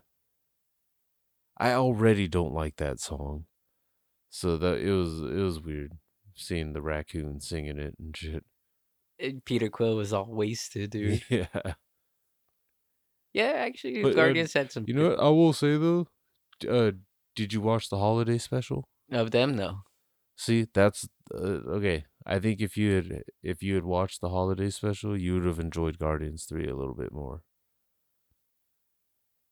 I 1.60 1.74
already 1.74 2.28
don't 2.28 2.54
like 2.54 2.76
that 2.78 3.00
song. 3.00 3.46
So 4.30 4.58
that 4.58 4.80
it 4.80 4.92
was 4.92 5.20
it 5.22 5.42
was 5.42 5.60
weird 5.60 5.94
seeing 6.36 6.74
the 6.74 6.82
raccoon 6.82 7.40
singing 7.40 7.80
it 7.80 7.96
and 7.98 8.16
shit. 8.16 8.44
And 9.20 9.44
Peter 9.44 9.70
Quill 9.70 9.96
was 9.96 10.14
all 10.14 10.28
wasted, 10.30 10.90
dude. 10.92 11.24
Yeah. 11.30 11.74
yeah, 13.34 13.54
actually, 13.56 14.04
But, 14.04 14.12
uh, 14.14 14.16
Guardians 14.16 14.54
had 14.54 14.72
some. 14.72 14.86
You 14.88 14.94
know 14.94 15.10
what 15.10 15.20
I 15.20 15.30
will 15.30 15.54
say 15.54 15.78
though? 15.78 16.08
Uh 16.68 16.92
did 17.36 17.54
you 17.54 17.62
watch 17.62 17.90
the 17.90 17.98
holiday 18.00 18.38
special? 18.38 18.88
of 19.12 19.32
them? 19.32 19.56
No. 19.56 19.82
See, 20.36 20.68
that's 20.74 21.08
uh, 21.34 21.62
okay. 21.78 22.06
I 22.26 22.40
think 22.40 22.62
if 22.62 22.78
you 22.78 22.96
had 22.96 23.24
if 23.42 23.64
you 23.64 23.76
had 23.76 23.86
watched 23.86 24.22
the 24.22 24.30
holiday 24.30 24.70
special, 24.70 25.18
you 25.18 25.36
would 25.36 25.46
have 25.46 25.60
enjoyed 25.60 25.98
Guardians 25.98 26.46
3 26.46 26.68
a 26.68 26.76
little 26.76 26.94
bit 26.96 27.12
more. 27.12 27.42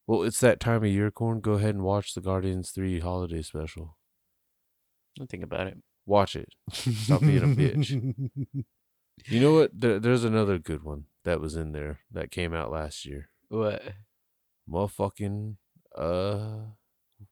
Well, 0.07 0.23
it's 0.23 0.39
that 0.41 0.59
time 0.59 0.83
of 0.83 0.89
year, 0.89 1.09
Corn. 1.11 1.39
Go 1.41 1.53
ahead 1.53 1.75
and 1.75 1.83
watch 1.83 2.13
the 2.13 2.21
Guardians 2.21 2.69
3 2.71 2.99
holiday 2.99 3.41
special. 3.41 3.97
Don't 5.15 5.29
think 5.29 5.43
about 5.43 5.67
it. 5.67 5.77
Watch 6.05 6.35
it. 6.35 6.49
Stop 6.71 7.21
being 7.21 7.37
a 7.43 7.47
bitch. 7.47 7.89
You 9.25 9.39
know 9.39 9.53
what? 9.55 9.71
There, 9.73 9.99
there's 9.99 10.23
another 10.23 10.59
good 10.59 10.83
one 10.83 11.05
that 11.23 11.39
was 11.39 11.55
in 11.55 11.71
there 11.71 11.99
that 12.11 12.31
came 12.31 12.53
out 12.53 12.69
last 12.71 13.05
year. 13.05 13.29
What? 13.49 13.81
Motherfucking 14.69 15.55
uh 15.97 16.57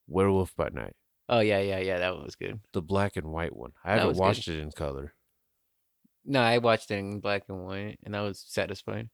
Werewolf 0.08 0.56
by 0.56 0.70
Night. 0.70 0.96
Oh 1.30 1.40
yeah, 1.42 1.60
yeah, 1.60 1.80
yeah. 1.80 2.00
That 2.00 2.16
one 2.16 2.24
was 2.24 2.36
good. 2.36 2.60
The 2.72 2.82
black 2.82 3.18
and 3.18 3.28
white 3.28 3.56
one. 3.56 3.74
I 3.84 3.90
That 3.92 4.00
haven't 4.00 4.08
was 4.10 4.18
good. 4.18 4.22
watched 4.22 4.48
it 4.48 4.60
in 4.60 4.72
color. 4.72 5.14
No, 6.26 6.40
I 6.42 6.58
watched 6.60 6.90
it 6.90 6.96
in 7.00 7.20
black 7.20 7.44
and 7.50 7.66
white, 7.66 8.00
and 8.06 8.16
I 8.16 8.22
was 8.22 8.44
satisfied. 8.48 9.10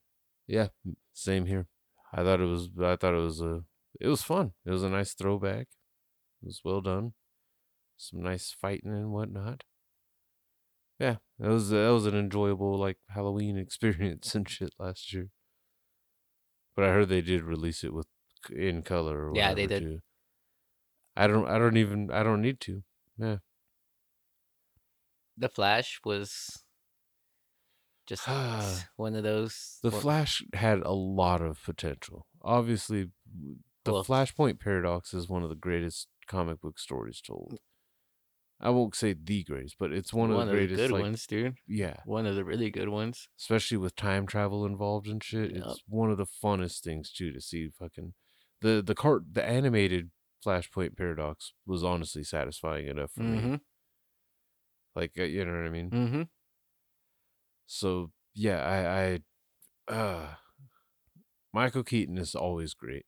Yeah, 0.48 0.68
same 1.14 1.46
here. 1.46 1.68
I 2.14 2.24
thought 2.24 2.42
it 2.42 2.46
was. 2.46 2.70
I 2.82 2.96
thought 2.96 3.14
it 3.14 3.18
was 3.18 3.42
a. 3.42 3.64
It 4.00 4.08
was 4.08 4.24
fun. 4.24 4.54
It 4.66 4.72
was 4.72 4.84
a 4.84 4.90
nice 4.90 5.14
throwback. 5.14 5.68
It 6.42 6.46
was 6.46 6.62
well 6.64 6.82
done. 6.82 7.14
Some 7.98 8.22
nice 8.22 8.52
fighting 8.52 8.92
and 8.92 9.12
whatnot. 9.12 9.64
Yeah, 11.00 11.18
it 11.40 11.48
was. 11.48 11.70
That 11.70 11.90
was 11.90 12.06
an 12.06 12.16
enjoyable 12.16 12.78
like 12.78 12.98
Halloween 13.10 13.58
experience 13.66 14.34
and 14.36 14.50
shit 14.50 14.74
last 14.80 15.14
year. 15.14 15.30
But 16.76 16.86
I 16.86 16.90
heard 16.90 17.10
they 17.10 17.22
did 17.22 17.44
release 17.44 17.84
it 17.84 17.94
with 17.94 18.08
in 18.50 18.82
color. 18.84 19.30
Or 19.30 19.36
Yeah, 19.36 19.54
they 19.54 19.68
did. 19.68 19.84
Too. 19.84 20.00
I 21.16 21.28
don't. 21.28 21.48
I 21.48 21.58
don't 21.60 21.78
even. 21.78 22.12
I 22.12 22.24
don't 22.24 22.42
need 22.42 22.60
to. 22.62 22.84
Yeah. 23.18 23.38
The 25.38 25.50
Flash 25.50 26.02
was 26.04 26.64
just 28.10 28.28
one 28.98 29.16
of 29.16 29.24
those. 29.24 29.78
The 29.84 29.92
well, 29.92 30.02
Flash 30.02 30.44
had 30.54 30.82
a 30.82 30.92
lot 30.92 31.42
of 31.42 31.64
potential. 31.64 32.26
Obviously, 32.42 33.12
the 33.86 33.94
Well- 33.94 34.04
Flashpoint 34.04 34.60
paradox 34.60 35.14
is 35.14 35.30
one 35.30 35.44
of 35.44 35.50
the 35.50 35.56
greatest 35.56 36.08
comic 36.28 36.60
book 36.60 36.80
stories 36.80 37.22
told. 37.22 37.60
I 38.62 38.72
won't 38.72 38.94
say 38.94 39.14
the 39.14 39.44
greatest, 39.46 39.78
but 39.80 39.94
it's 39.94 40.14
one, 40.14 40.34
one, 40.34 40.42
of 40.42 40.48
the 40.48 40.52
of 40.52 40.60
the 40.60 40.68
greatest. 40.68 40.78
good 40.82 40.92
like, 40.92 41.02
ones, 41.04 41.26
dude. 41.26 41.56
Yeah, 41.66 41.96
One 42.04 42.26
of 42.26 42.36
the 42.36 42.44
really 42.44 42.70
good 42.70 42.90
ones. 42.90 43.30
especially 43.40 43.78
with 43.78 43.96
time 43.96 44.28
travel 44.28 44.66
involved 44.66 45.08
and 45.08 45.24
shit. 45.24 45.52
Yup. 45.52 45.66
It's 45.66 45.84
one 45.88 46.12
of 46.12 46.18
the 46.18 46.26
funnest 46.26 46.82
things 46.82 47.10
too 47.10 47.32
to 47.32 47.40
see. 47.40 47.70
Fucking 47.70 48.16
the 48.60 48.82
the 48.86 48.96
cart 48.96 49.24
the 49.32 49.46
animated 49.46 50.12
Flashpoint 50.46 50.98
paradox 50.98 51.54
was 51.66 51.86
honestly 51.86 52.24
satisfying 52.24 52.88
enough 52.88 53.12
for 53.14 53.24
me. 53.24 53.38
Mm-hmm. 53.38 53.56
Like 54.94 55.12
uh, 55.18 55.24
you 55.24 55.46
know 55.46 55.54
what 55.54 55.66
I 55.66 55.70
mean. 55.70 55.90
Mm-hmm. 55.90 56.22
So 57.70 58.12
yeah, 58.34 58.66
I 58.66 59.20
I 59.92 59.94
uh 59.94 60.36
Michael 61.54 61.84
Keaton 61.84 62.18
is 62.18 62.34
always 62.34 62.74
great. 62.74 63.06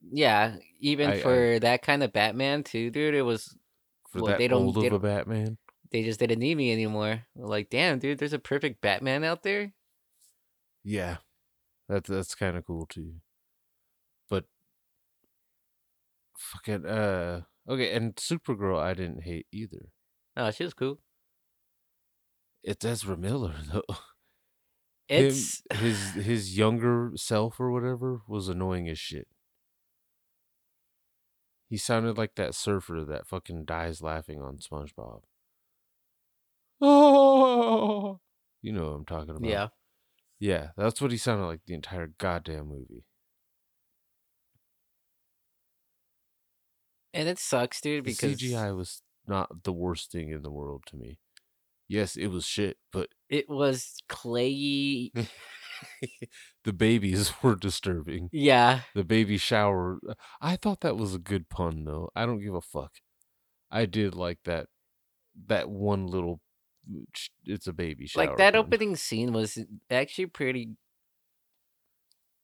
Yeah, 0.00 0.56
even 0.80 1.10
I- 1.10 1.14
I- 1.14 1.22
for 1.22 1.58
that 1.60 1.82
kind 1.82 2.02
of 2.02 2.12
Batman 2.12 2.62
too, 2.64 2.90
dude. 2.90 3.14
It 3.14 3.22
was 3.22 3.56
For 4.10 4.20
Well, 4.20 4.32
that 4.32 4.38
they 4.38 4.48
don't 4.48 4.64
old 4.64 4.76
of 4.76 4.92
a 4.92 4.98
Batman. 4.98 5.58
they 5.90 6.02
just 6.02 6.20
didn't 6.20 6.38
need 6.40 6.56
me 6.56 6.72
anymore. 6.72 7.26
Like, 7.36 7.70
damn, 7.70 7.98
dude, 7.98 8.18
there's 8.18 8.32
a 8.32 8.38
perfect 8.38 8.80
Batman 8.80 9.24
out 9.24 9.42
there. 9.42 9.72
Yeah. 10.84 11.18
That's 11.88 12.08
that's 12.08 12.34
kind 12.34 12.56
of 12.56 12.66
cool 12.66 12.86
too. 12.86 13.20
But 14.30 14.44
fucking 16.36 16.86
uh 16.86 17.42
okay, 17.68 17.94
and 17.94 18.14
Supergirl 18.16 18.78
I 18.78 18.94
didn't 18.94 19.22
hate 19.22 19.46
either. 19.52 19.90
Oh, 20.36 20.50
she 20.50 20.64
was 20.64 20.74
cool. 20.74 21.00
It's 22.68 22.84
Ezra 22.84 23.16
Miller 23.16 23.54
though. 23.72 23.96
It's 25.08 25.62
Him, 25.70 25.78
his 25.78 26.12
his 26.12 26.58
younger 26.58 27.12
self 27.16 27.58
or 27.58 27.70
whatever 27.70 28.20
was 28.28 28.50
annoying 28.50 28.90
as 28.90 28.98
shit. 28.98 29.26
He 31.70 31.78
sounded 31.78 32.18
like 32.18 32.34
that 32.34 32.54
surfer 32.54 33.06
that 33.06 33.26
fucking 33.26 33.64
dies 33.64 34.02
laughing 34.02 34.42
on 34.42 34.58
SpongeBob. 34.58 35.22
Oh, 36.82 38.20
you 38.62 38.72
know 38.72 38.90
what 38.90 38.96
I'm 38.96 39.04
talking 39.06 39.36
about. 39.36 39.48
yeah. 39.48 39.68
Yeah, 40.38 40.68
that's 40.76 41.00
what 41.00 41.10
he 41.10 41.16
sounded 41.16 41.46
like 41.46 41.60
the 41.66 41.74
entire 41.74 42.08
goddamn 42.18 42.68
movie. 42.68 43.04
And 47.14 47.30
it 47.30 47.38
sucks, 47.38 47.80
dude, 47.80 48.04
The 48.04 48.10
because 48.12 48.36
CGI 48.36 48.76
was 48.76 49.02
not 49.26 49.64
the 49.64 49.72
worst 49.72 50.12
thing 50.12 50.30
in 50.30 50.42
the 50.42 50.50
world 50.50 50.84
to 50.88 50.96
me. 50.96 51.18
Yes, 51.88 52.16
it 52.16 52.28
was 52.28 52.44
shit, 52.44 52.76
but 52.92 53.08
it 53.28 53.48
was 53.48 53.96
clayey. 54.08 55.10
the 56.64 56.72
babies 56.72 57.32
were 57.42 57.56
disturbing. 57.56 58.28
Yeah. 58.32 58.80
The 58.94 59.04
baby 59.04 59.38
shower. 59.38 59.98
Uh, 60.08 60.14
I 60.40 60.56
thought 60.56 60.80
that 60.80 60.96
was 60.96 61.14
a 61.14 61.18
good 61.18 61.48
pun 61.48 61.84
though. 61.84 62.10
I 62.14 62.26
don't 62.26 62.42
give 62.42 62.54
a 62.54 62.60
fuck. 62.60 62.92
I 63.70 63.86
did 63.86 64.14
like 64.14 64.38
that 64.44 64.66
that 65.46 65.70
one 65.70 66.06
little 66.06 66.40
it's 67.44 67.66
a 67.66 67.72
baby 67.72 68.06
shower. 68.06 68.26
like 68.26 68.36
that 68.38 68.54
pun. 68.54 68.60
opening 68.60 68.96
scene 68.96 69.32
was 69.32 69.58
actually 69.90 70.26
pretty 70.26 70.70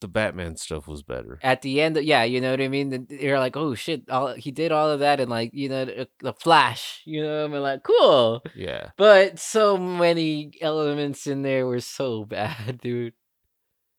The 0.00 0.08
Batman 0.08 0.56
stuff 0.56 0.86
was 0.86 1.02
better. 1.02 1.38
at 1.42 1.62
the 1.62 1.80
end 1.80 1.96
yeah 1.96 2.24
you 2.24 2.38
know 2.40 2.50
what 2.50 2.60
i 2.60 2.68
mean 2.68 3.06
you're 3.08 3.38
like 3.38 3.56
oh 3.56 3.74
shit 3.74 4.02
all, 4.10 4.34
he 4.34 4.50
did 4.50 4.70
all 4.70 4.90
of 4.90 5.00
that 5.00 5.18
and 5.20 5.30
like 5.30 5.50
you 5.54 5.68
know 5.68 5.84
the, 5.86 6.08
the 6.20 6.32
flash 6.34 7.00
you 7.06 7.22
know 7.22 7.44
i'm 7.46 7.52
like 7.52 7.82
cool 7.84 8.42
Yeah. 8.54 8.90
but 8.98 9.38
so 9.38 9.78
many 9.78 10.52
elements 10.60 11.26
in 11.26 11.40
there 11.42 11.66
were 11.66 11.80
so 11.80 12.24
bad 12.36 12.80
dude 12.82 13.14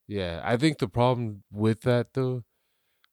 Yeah, 0.07 0.41
I 0.43 0.57
think 0.57 0.77
the 0.77 0.87
problem 0.87 1.43
with 1.51 1.81
that 1.81 2.13
though, 2.13 2.43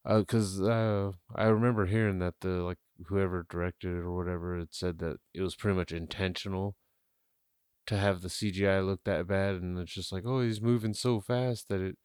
because 0.05 0.61
uh, 0.61 1.13
I 1.35 1.45
remember 1.45 1.87
hearing 1.87 2.19
that 2.19 2.35
the 2.41 2.61
like 2.69 2.79
whoever 3.07 3.47
directed 3.49 3.93
it 3.97 4.01
or 4.05 4.15
whatever 4.15 4.59
had 4.59 4.75
said 4.75 4.99
that 4.99 5.17
it 5.33 5.41
was 5.41 5.55
pretty 5.57 5.77
much 5.79 5.93
intentional 5.93 6.77
to 7.87 7.97
have 7.97 8.21
the 8.21 8.29
CGI 8.29 8.85
look 8.85 9.01
that 9.05 9.27
bad, 9.27 9.55
and 9.57 9.79
it's 9.79 9.93
just 9.95 10.13
like, 10.13 10.25
oh, 10.27 10.41
he's 10.43 10.61
moving 10.61 10.93
so 10.95 11.21
fast 11.21 11.69
that 11.69 11.81
it 11.81 11.97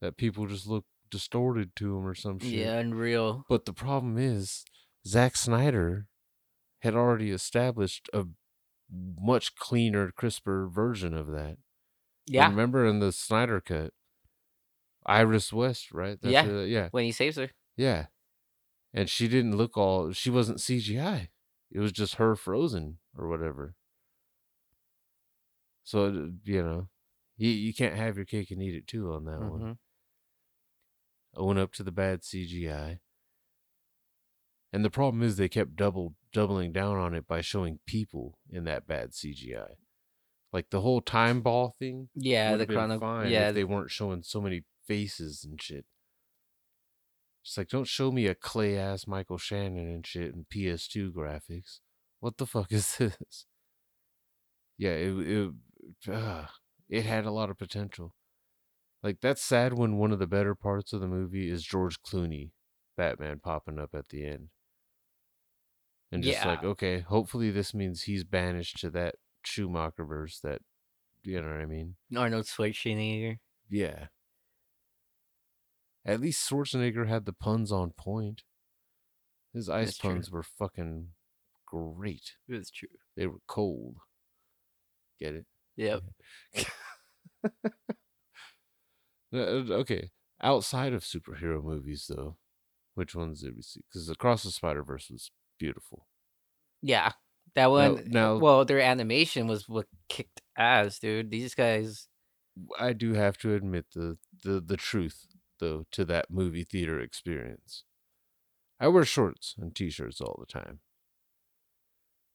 that 0.00 0.16
people 0.16 0.46
just 0.46 0.66
look 0.66 0.84
distorted 1.10 1.74
to 1.76 1.96
him 1.96 2.06
or 2.06 2.14
some 2.14 2.38
shit. 2.38 2.50
yeah 2.50 2.78
unreal 2.78 3.44
But 3.48 3.64
the 3.64 3.72
problem 3.72 4.18
is, 4.18 4.64
Zack 5.06 5.36
Snyder 5.36 6.06
had 6.80 6.94
already 6.94 7.30
established 7.30 8.08
a 8.12 8.24
much 8.90 9.56
cleaner, 9.56 10.10
crisper 10.12 10.68
version 10.68 11.14
of 11.14 11.26
that. 11.28 11.56
yeah 12.26 12.48
Remember 12.48 12.86
in 12.86 13.00
the 13.00 13.10
Snyder 13.12 13.60
cut, 13.60 13.92
Iris 15.06 15.52
West, 15.52 15.92
right? 15.92 16.18
Yeah. 16.22 16.44
her- 16.44 16.66
yeah, 16.66 16.88
when 16.90 17.04
he 17.04 17.12
saves 17.12 17.36
her 17.36 17.50
yeah. 17.76 18.06
And 18.94 19.08
she 19.10 19.28
didn't 19.28 19.56
look 19.56 19.76
all. 19.76 20.12
She 20.12 20.30
wasn't 20.30 20.58
CGI. 20.58 21.28
It 21.70 21.78
was 21.78 21.92
just 21.92 22.14
her 22.14 22.34
frozen 22.34 22.98
or 23.16 23.28
whatever. 23.28 23.74
So 25.84 26.06
uh, 26.06 26.10
you 26.44 26.62
know, 26.62 26.88
you 27.36 27.50
you 27.50 27.74
can't 27.74 27.96
have 27.96 28.16
your 28.16 28.24
cake 28.24 28.50
and 28.50 28.62
eat 28.62 28.74
it 28.74 28.86
too 28.86 29.12
on 29.12 29.24
that 29.26 29.40
one. 29.40 29.60
Mm-hmm. 29.60 29.72
Own 31.38 31.56
up 31.56 31.72
to 31.74 31.82
the 31.82 31.92
bad 31.92 32.22
CGI. 32.22 32.98
And 34.72 34.84
the 34.84 34.90
problem 34.90 35.22
is 35.22 35.36
they 35.36 35.48
kept 35.48 35.76
double 35.76 36.14
doubling 36.32 36.72
down 36.72 36.98
on 36.98 37.14
it 37.14 37.26
by 37.26 37.40
showing 37.40 37.78
people 37.86 38.38
in 38.50 38.64
that 38.64 38.86
bad 38.86 39.12
CGI. 39.12 39.76
Like 40.52 40.70
the 40.70 40.80
whole 40.80 41.00
time 41.00 41.40
ball 41.40 41.74
thing. 41.78 42.08
yeah 42.14 42.56
the 42.56 42.66
chrono 42.66 42.98
fine 42.98 43.30
yeah 43.30 43.48
if 43.48 43.54
they 43.54 43.64
weren't 43.64 43.90
showing 43.90 44.22
so 44.22 44.40
many 44.40 44.64
faces 44.86 45.44
and 45.44 45.60
shit. 45.60 45.84
It's 47.44 47.56
like 47.56 47.68
don't 47.68 47.86
show 47.86 48.10
me 48.10 48.26
a 48.26 48.34
clay 48.34 48.76
ass 48.76 49.06
Michael 49.06 49.38
Shannon 49.38 49.88
and 49.88 50.06
shit 50.06 50.34
and 50.34 50.46
PS2 50.52 51.12
graphics. 51.12 51.80
What 52.20 52.36
the 52.36 52.46
fuck 52.46 52.72
is 52.72 52.96
this? 52.98 53.46
Yeah, 54.76 54.90
it 54.90 55.18
it 55.18 55.50
uh, 56.12 56.46
it 56.88 57.04
had 57.04 57.24
a 57.24 57.30
lot 57.30 57.48
of 57.50 57.58
potential. 57.58 58.14
Like 59.02 59.20
that's 59.20 59.42
sad 59.42 59.74
when 59.78 59.96
one 59.98 60.12
of 60.12 60.18
the 60.18 60.26
better 60.26 60.54
parts 60.54 60.92
of 60.92 61.00
the 61.00 61.06
movie 61.08 61.50
is 61.50 61.62
George 61.62 62.00
Clooney, 62.02 62.50
Batman 62.96 63.38
popping 63.38 63.78
up 63.78 63.90
at 63.94 64.08
the 64.08 64.26
end. 64.26 64.48
And 66.10 66.22
just 66.22 66.44
like, 66.44 66.64
okay, 66.64 67.00
hopefully 67.00 67.50
this 67.50 67.74
means 67.74 68.02
he's 68.02 68.24
banished 68.24 68.78
to 68.80 68.90
that 68.90 69.16
Schumacherverse 69.46 70.40
that 70.42 70.62
you 71.22 71.40
know 71.40 71.48
what 71.50 71.60
I 71.60 71.66
mean? 71.66 71.96
arnold 72.16 72.46
schwarzenegger 72.46 73.38
Yeah. 73.68 74.06
At 76.04 76.20
least 76.20 76.48
Schwarzenegger 76.48 77.06
had 77.06 77.26
the 77.26 77.34
puns 77.34 77.70
on 77.70 77.90
point. 77.90 78.42
His 79.52 79.68
ice 79.68 79.88
That's 79.88 79.98
true. 79.98 80.10
puns 80.12 80.30
were 80.30 80.42
fucking 80.42 81.08
great. 81.66 82.36
it's 82.48 82.70
true 82.70 82.88
They 83.16 83.26
were 83.26 83.40
cold. 83.46 83.96
Get 85.20 85.34
it? 85.34 85.46
yep 85.76 86.02
Uh, 89.32 89.38
uh, 89.38 89.64
okay. 89.80 90.10
Outside 90.42 90.92
of 90.92 91.02
superhero 91.02 91.62
movies, 91.62 92.06
though, 92.08 92.36
which 92.94 93.14
ones 93.14 93.42
did 93.42 93.56
we 93.56 93.62
see? 93.62 93.80
Because 93.88 94.08
Across 94.08 94.44
the 94.44 94.50
Spider 94.50 94.82
Verse 94.82 95.10
was 95.10 95.30
beautiful. 95.58 96.06
yeah 96.82 97.12
that 97.54 97.70
one 97.70 97.98
eh, 97.98 98.02
now- 98.06 98.36
well 98.36 98.64
their 98.64 98.80
animation 98.80 99.48
was 99.48 99.68
what 99.68 99.86
kicked 100.08 100.40
ass 100.56 101.00
dude 101.00 101.30
these 101.30 101.54
guys 101.54 102.06
I 102.78 102.92
do 102.92 103.14
have 103.14 103.36
to 103.38 103.54
admit 103.54 103.86
the 103.94 104.18
the 104.44 104.60
the 104.60 104.76
truth 104.76 105.26
though 105.58 105.86
to 105.92 106.04
that 106.04 106.30
movie 106.30 106.62
theater 106.64 107.00
experience. 107.00 107.84
I 108.80 108.86
wear 108.88 109.04
shorts 109.04 109.56
and 109.58 109.74
t-shirts 109.74 110.20
all 110.20 110.36
the 110.38 110.46
time. 110.60 110.78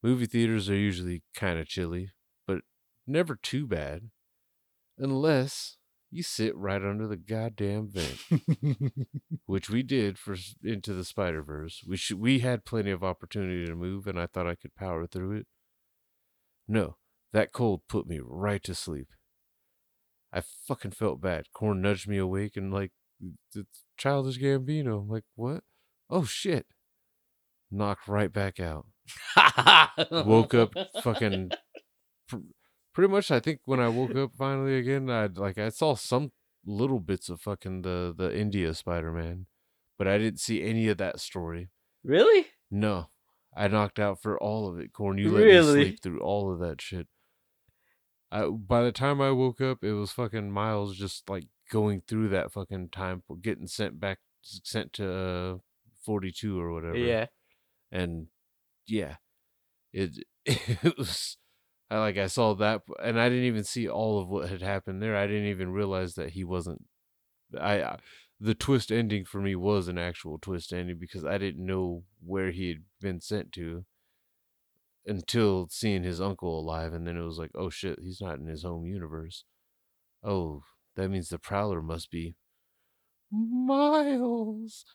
Movie 0.01 0.25
theaters 0.25 0.69
are 0.69 0.75
usually 0.75 1.23
kind 1.33 1.57
of 1.59 1.67
chilly, 1.67 2.11
but 2.45 2.61
never 3.07 3.35
too 3.35 3.65
bad 3.67 4.11
unless 4.97 5.77
you 6.13 6.23
sit 6.23 6.55
right 6.55 6.81
under 6.81 7.07
the 7.07 7.17
goddamn 7.17 7.89
vent, 7.89 8.19
which 9.45 9.69
we 9.69 9.81
did 9.81 10.17
for 10.19 10.35
into 10.63 10.93
the 10.93 11.03
Spider 11.03 11.41
Verse. 11.41 11.83
We 11.87 11.97
should 11.97 12.19
we 12.19 12.39
had 12.39 12.65
plenty 12.65 12.91
of 12.91 13.03
opportunity 13.03 13.65
to 13.65 13.75
move, 13.75 14.05
and 14.05 14.19
I 14.19 14.27
thought 14.27 14.47
I 14.47 14.55
could 14.55 14.75
power 14.75 15.07
through 15.07 15.31
it. 15.37 15.47
No, 16.67 16.97
that 17.31 17.51
cold 17.51 17.81
put 17.89 18.07
me 18.07 18.19
right 18.23 18.63
to 18.63 18.75
sleep. 18.75 19.09
I 20.31 20.41
fucking 20.41 20.91
felt 20.91 21.19
bad. 21.19 21.45
Corn 21.53 21.81
nudged 21.81 22.07
me 22.07 22.17
awake 22.17 22.55
and 22.55 22.73
like, 22.73 22.91
it's 23.55 23.67
childish 23.97 24.39
Gambino. 24.39 25.01
I'm 25.01 25.09
like, 25.09 25.25
what? 25.35 25.63
Oh 26.09 26.25
shit! 26.25 26.67
Knocked 27.71 28.07
right 28.07 28.31
back 28.31 28.59
out. 28.59 28.85
Woke 30.11 30.53
up 30.53 30.73
fucking 31.01 31.51
pretty 32.93 33.11
much 33.11 33.31
I 33.31 33.39
think 33.39 33.61
when 33.65 33.79
I 33.79 33.89
woke 33.89 34.15
up 34.15 34.31
finally 34.37 34.77
again, 34.77 35.09
I 35.09 35.25
like 35.27 35.57
I 35.57 35.69
saw 35.69 35.95
some 35.95 36.31
little 36.65 36.99
bits 36.99 37.29
of 37.29 37.41
fucking 37.41 37.81
the 37.81 38.13
the 38.15 38.35
India 38.37 38.73
Spider-Man, 38.73 39.47
but 39.97 40.07
I 40.07 40.17
didn't 40.17 40.39
see 40.39 40.61
any 40.63 40.87
of 40.87 40.97
that 40.97 41.19
story. 41.19 41.69
Really? 42.03 42.47
No. 42.71 43.09
I 43.55 43.67
knocked 43.67 43.99
out 43.99 44.19
for 44.21 44.39
all 44.39 44.67
of 44.67 44.79
it, 44.79 44.93
Corn. 44.93 45.17
You 45.19 45.29
let 45.31 45.43
Really? 45.43 45.75
me 45.77 45.83
sleep 45.85 46.01
through 46.01 46.19
all 46.21 46.51
of 46.51 46.59
that 46.59 46.81
shit. 46.81 47.07
I 48.31 48.47
by 48.47 48.83
the 48.83 48.91
time 48.91 49.21
I 49.21 49.31
woke 49.31 49.61
up, 49.61 49.83
it 49.83 49.93
was 49.93 50.11
fucking 50.11 50.51
Miles 50.51 50.95
just 50.97 51.29
like 51.29 51.45
going 51.71 52.01
through 52.07 52.29
that 52.29 52.51
fucking 52.51 52.89
time, 52.89 53.21
getting 53.41 53.67
sent 53.67 53.99
back, 53.99 54.19
sent 54.41 54.93
to 54.93 55.13
uh, 55.13 55.57
forty 56.03 56.31
two 56.31 56.59
or 56.59 56.71
whatever 56.73 56.97
Yeah. 56.97 57.27
and 57.91 58.27
yeah 58.87 59.15
it 59.93 60.17
it 60.45 60.97
was 60.97 61.37
i 61.93 61.99
like 61.99 62.17
i 62.17 62.27
saw 62.27 62.53
that 62.53 62.81
and 63.03 63.19
i 63.19 63.29
didn't 63.29 63.45
even 63.45 63.63
see 63.63 63.87
all 63.87 64.19
of 64.19 64.27
what 64.27 64.49
had 64.49 64.61
happened 64.61 65.01
there 65.01 65.15
i 65.15 65.27
didn't 65.27 65.47
even 65.47 65.71
realize 65.71 66.15
that 66.15 66.31
he 66.31 66.43
wasn't 66.43 66.81
i 67.59 67.81
I- 67.83 67.99
the 68.39 68.55
twist 68.55 68.91
ending 68.91 69.23
for 69.23 69.39
me 69.39 69.55
was 69.55 69.87
an 69.87 69.97
actual 69.97 70.37
twist 70.37 70.73
ending 70.73 70.97
because 70.99 71.23
i 71.23 71.37
didn't 71.37 71.65
know 71.65 72.03
where 72.25 72.51
he 72.51 72.67
had 72.69 72.83
been 72.99 73.21
sent 73.21 73.53
to 73.53 73.85
until 75.05 75.67
seeing 75.69 76.03
his 76.03 76.19
uncle 76.19 76.59
alive 76.59 76.93
and 76.93 77.07
then 77.07 77.17
it 77.17 77.21
was 77.23 77.37
like 77.37 77.51
oh 77.55 77.69
shit 77.69 77.99
he's 78.01 78.21
not 78.21 78.39
in 78.39 78.47
his 78.47 78.63
home 78.63 78.85
universe 78.85 79.45
oh 80.23 80.63
that 80.95 81.09
means 81.09 81.29
the 81.29 81.39
prowler 81.39 81.81
must 81.81 82.11
be 82.11 82.35
miles 83.31 84.85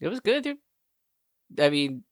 It 0.00 0.08
was 0.08 0.20
good, 0.20 0.44
dude. 0.44 0.58
I 1.58 1.70
mean, 1.70 2.04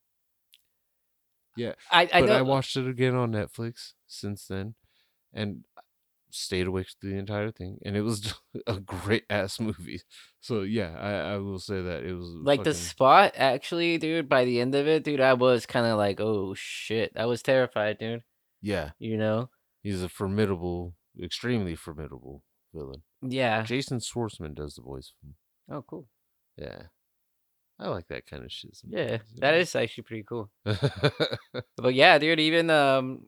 Yeah, 1.57 1.73
I 1.91 2.09
I 2.13 2.21
but. 2.21 2.31
I 2.31 2.43
watched 2.43 2.77
it 2.77 2.87
again 2.87 3.15
on 3.15 3.33
Netflix 3.33 3.93
since 4.07 4.47
then, 4.47 4.75
and 5.33 5.65
stayed 6.31 6.67
awake 6.67 6.89
through 7.01 7.11
the 7.11 7.19
entire 7.19 7.51
thing, 7.51 7.79
and 7.85 7.97
it 7.97 8.03
was 8.03 8.35
a 8.67 8.79
great 8.81 9.25
ass 9.31 9.59
movie. 9.59 10.01
So 10.41 10.63
yeah, 10.63 10.95
I, 10.99 11.35
I 11.35 11.39
will 11.39 11.59
say 11.59 11.81
that 11.83 12.05
it 12.05 12.15
was 12.15 12.29
like 12.29 12.65
the 12.65 12.75
spot 12.75 13.33
actually 13.37 13.99
dude 13.99 14.29
by 14.29 14.45
the 14.45 14.61
end 14.61 14.75
of 14.75 14.87
it 14.87 15.03
dude 15.05 15.21
i 15.21 15.33
was 15.33 15.67
kind 15.67 15.87
of 15.87 15.99
like 15.99 16.21
oh 16.21 16.55
shit 16.55 17.13
i 17.17 17.27
was 17.27 17.43
terrified 17.43 17.99
dude 17.99 18.23
yeah, 18.63 18.91
you 18.99 19.17
know 19.17 19.51
he's 19.83 20.03
a 20.03 20.09
formidable, 20.09 20.95
extremely 21.23 21.75
formidable 21.75 22.43
villain. 22.75 23.03
yeah 23.23 23.63
Jason 23.63 23.99
Schwartzman 23.99 24.55
does 24.55 24.75
the 24.75 24.83
voice. 24.83 25.13
Oh 25.71 25.83
cool 25.83 26.09
Yeah, 26.57 26.85
I 27.79 27.89
like 27.89 28.09
that 28.09 28.27
kind 28.27 28.45
of 28.45 28.51
shit. 28.53 28.71
yeah 28.89 29.07
sometimes, 29.19 29.23
you 29.35 29.41
that 29.41 29.51
know? 29.53 29.57
is 29.59 29.77
actually 29.77 30.05
pretty 30.05 30.23
cool 30.23 30.51
but 30.65 31.95
yeah 31.95 32.19
dude 32.19 32.41
even 32.41 32.71
um 32.71 33.27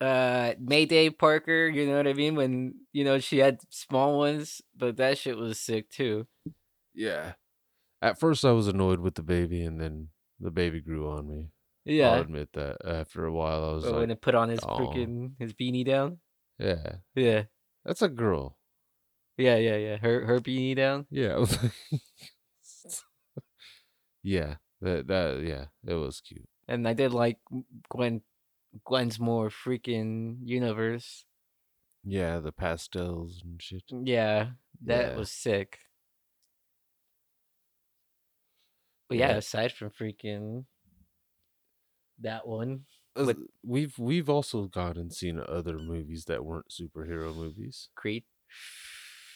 uh 0.00 0.52
mayday 0.60 1.08
parker 1.08 1.66
you 1.68 1.86
know 1.86 1.96
what 1.96 2.06
i 2.06 2.12
mean 2.12 2.34
when 2.34 2.74
you 2.92 3.02
know 3.02 3.18
she 3.18 3.38
had 3.38 3.58
small 3.70 4.18
ones 4.18 4.60
but 4.76 4.98
that 4.98 5.16
shit 5.16 5.36
was 5.38 5.58
sick 5.58 5.88
too 5.90 6.26
yeah. 6.94 7.32
At 8.00 8.18
first, 8.18 8.42
I 8.44 8.52
was 8.52 8.68
annoyed 8.68 9.00
with 9.00 9.16
the 9.16 9.22
baby, 9.22 9.62
and 9.64 9.78
then 9.78 10.08
the 10.40 10.50
baby 10.50 10.80
grew 10.80 11.10
on 11.10 11.28
me. 11.28 11.48
Yeah. 11.84 12.08
I'll 12.10 12.14
yeah 12.16 12.20
admit 12.22 12.48
that. 12.54 12.76
After 12.86 13.26
a 13.26 13.32
while, 13.32 13.64
I 13.68 13.72
was 13.74 13.84
but 13.84 13.92
when 13.92 14.00
like, 14.08 14.10
it 14.16 14.20
put 14.22 14.34
on 14.34 14.48
his 14.48 14.60
"Aw." 14.62 14.78
freaking 14.78 15.32
his 15.38 15.52
beanie 15.52 15.84
down 15.84 16.18
yeah, 16.58 16.96
yeah 17.14 17.42
that's 17.84 18.00
a 18.00 18.08
girl. 18.08 18.56
yeah 19.36 19.56
yeah 19.56 19.76
yeah 19.76 19.96
her 19.98 20.24
her 20.24 20.40
beanie 20.40 20.74
down 20.76 21.06
Yeah. 21.10 21.28
I 21.36 21.38
was 21.38 21.62
like- 21.62 21.72
yeah. 24.26 24.56
That 24.82 25.06
that 25.06 25.40
yeah, 25.42 25.66
it 25.86 25.94
was 25.94 26.20
cute. 26.20 26.48
and 26.68 26.86
I 26.86 26.92
did 26.92 27.12
like 27.14 27.38
Gwen 27.88 28.20
Gwen's 28.84 29.18
more 29.18 29.48
freaking 29.48 30.36
universe. 30.44 31.24
Yeah, 32.04 32.40
the 32.40 32.52
pastels 32.52 33.40
and 33.42 33.60
shit. 33.62 33.84
Yeah, 33.90 34.50
that 34.84 35.12
Yeah. 35.12 35.16
was 35.16 35.30
sick. 35.32 35.78
But 39.08 39.18
yeah, 39.18 39.30
Yeah. 39.30 39.36
aside 39.36 39.72
from 39.72 39.90
freaking 39.90 40.66
that 42.18 42.46
one, 42.46 42.86
With- 43.14 43.38
we've 43.62 43.98
we've 43.98 44.28
also 44.28 44.66
gone 44.66 44.96
and 44.96 45.12
seen 45.12 45.38
other 45.40 45.78
movies 45.78 46.24
that 46.26 46.44
weren't 46.44 46.68
superhero 46.70 47.34
movies. 47.34 47.88
Creed. 47.94 48.24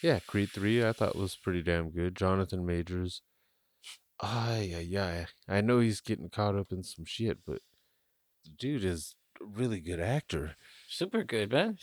Yeah, 0.03 0.19
Creed 0.21 0.51
three 0.51 0.85
I 0.85 0.93
thought 0.93 1.17
was 1.17 1.37
pretty 1.37 1.63
damn 1.63 1.91
good. 1.91 2.15
Jonathan 2.17 2.65
Majors. 2.67 3.23
Ay 4.23 4.69
yeah, 4.71 4.79
yeah. 4.81 5.27
I 5.49 5.61
know 5.61 5.81
he's 5.81 6.01
getting 6.01 6.29
caught 6.29 6.55
up 6.57 6.73
in 6.73 6.83
some 6.83 7.05
shit, 7.05 7.39
but 7.47 7.61
the 8.45 8.51
dude 8.59 8.85
is 8.85 9.15
a 9.41 9.45
really 9.45 9.81
good 9.81 10.01
actor. 10.01 10.57
Super 10.89 11.25
good, 11.25 11.51
man. 11.53 11.79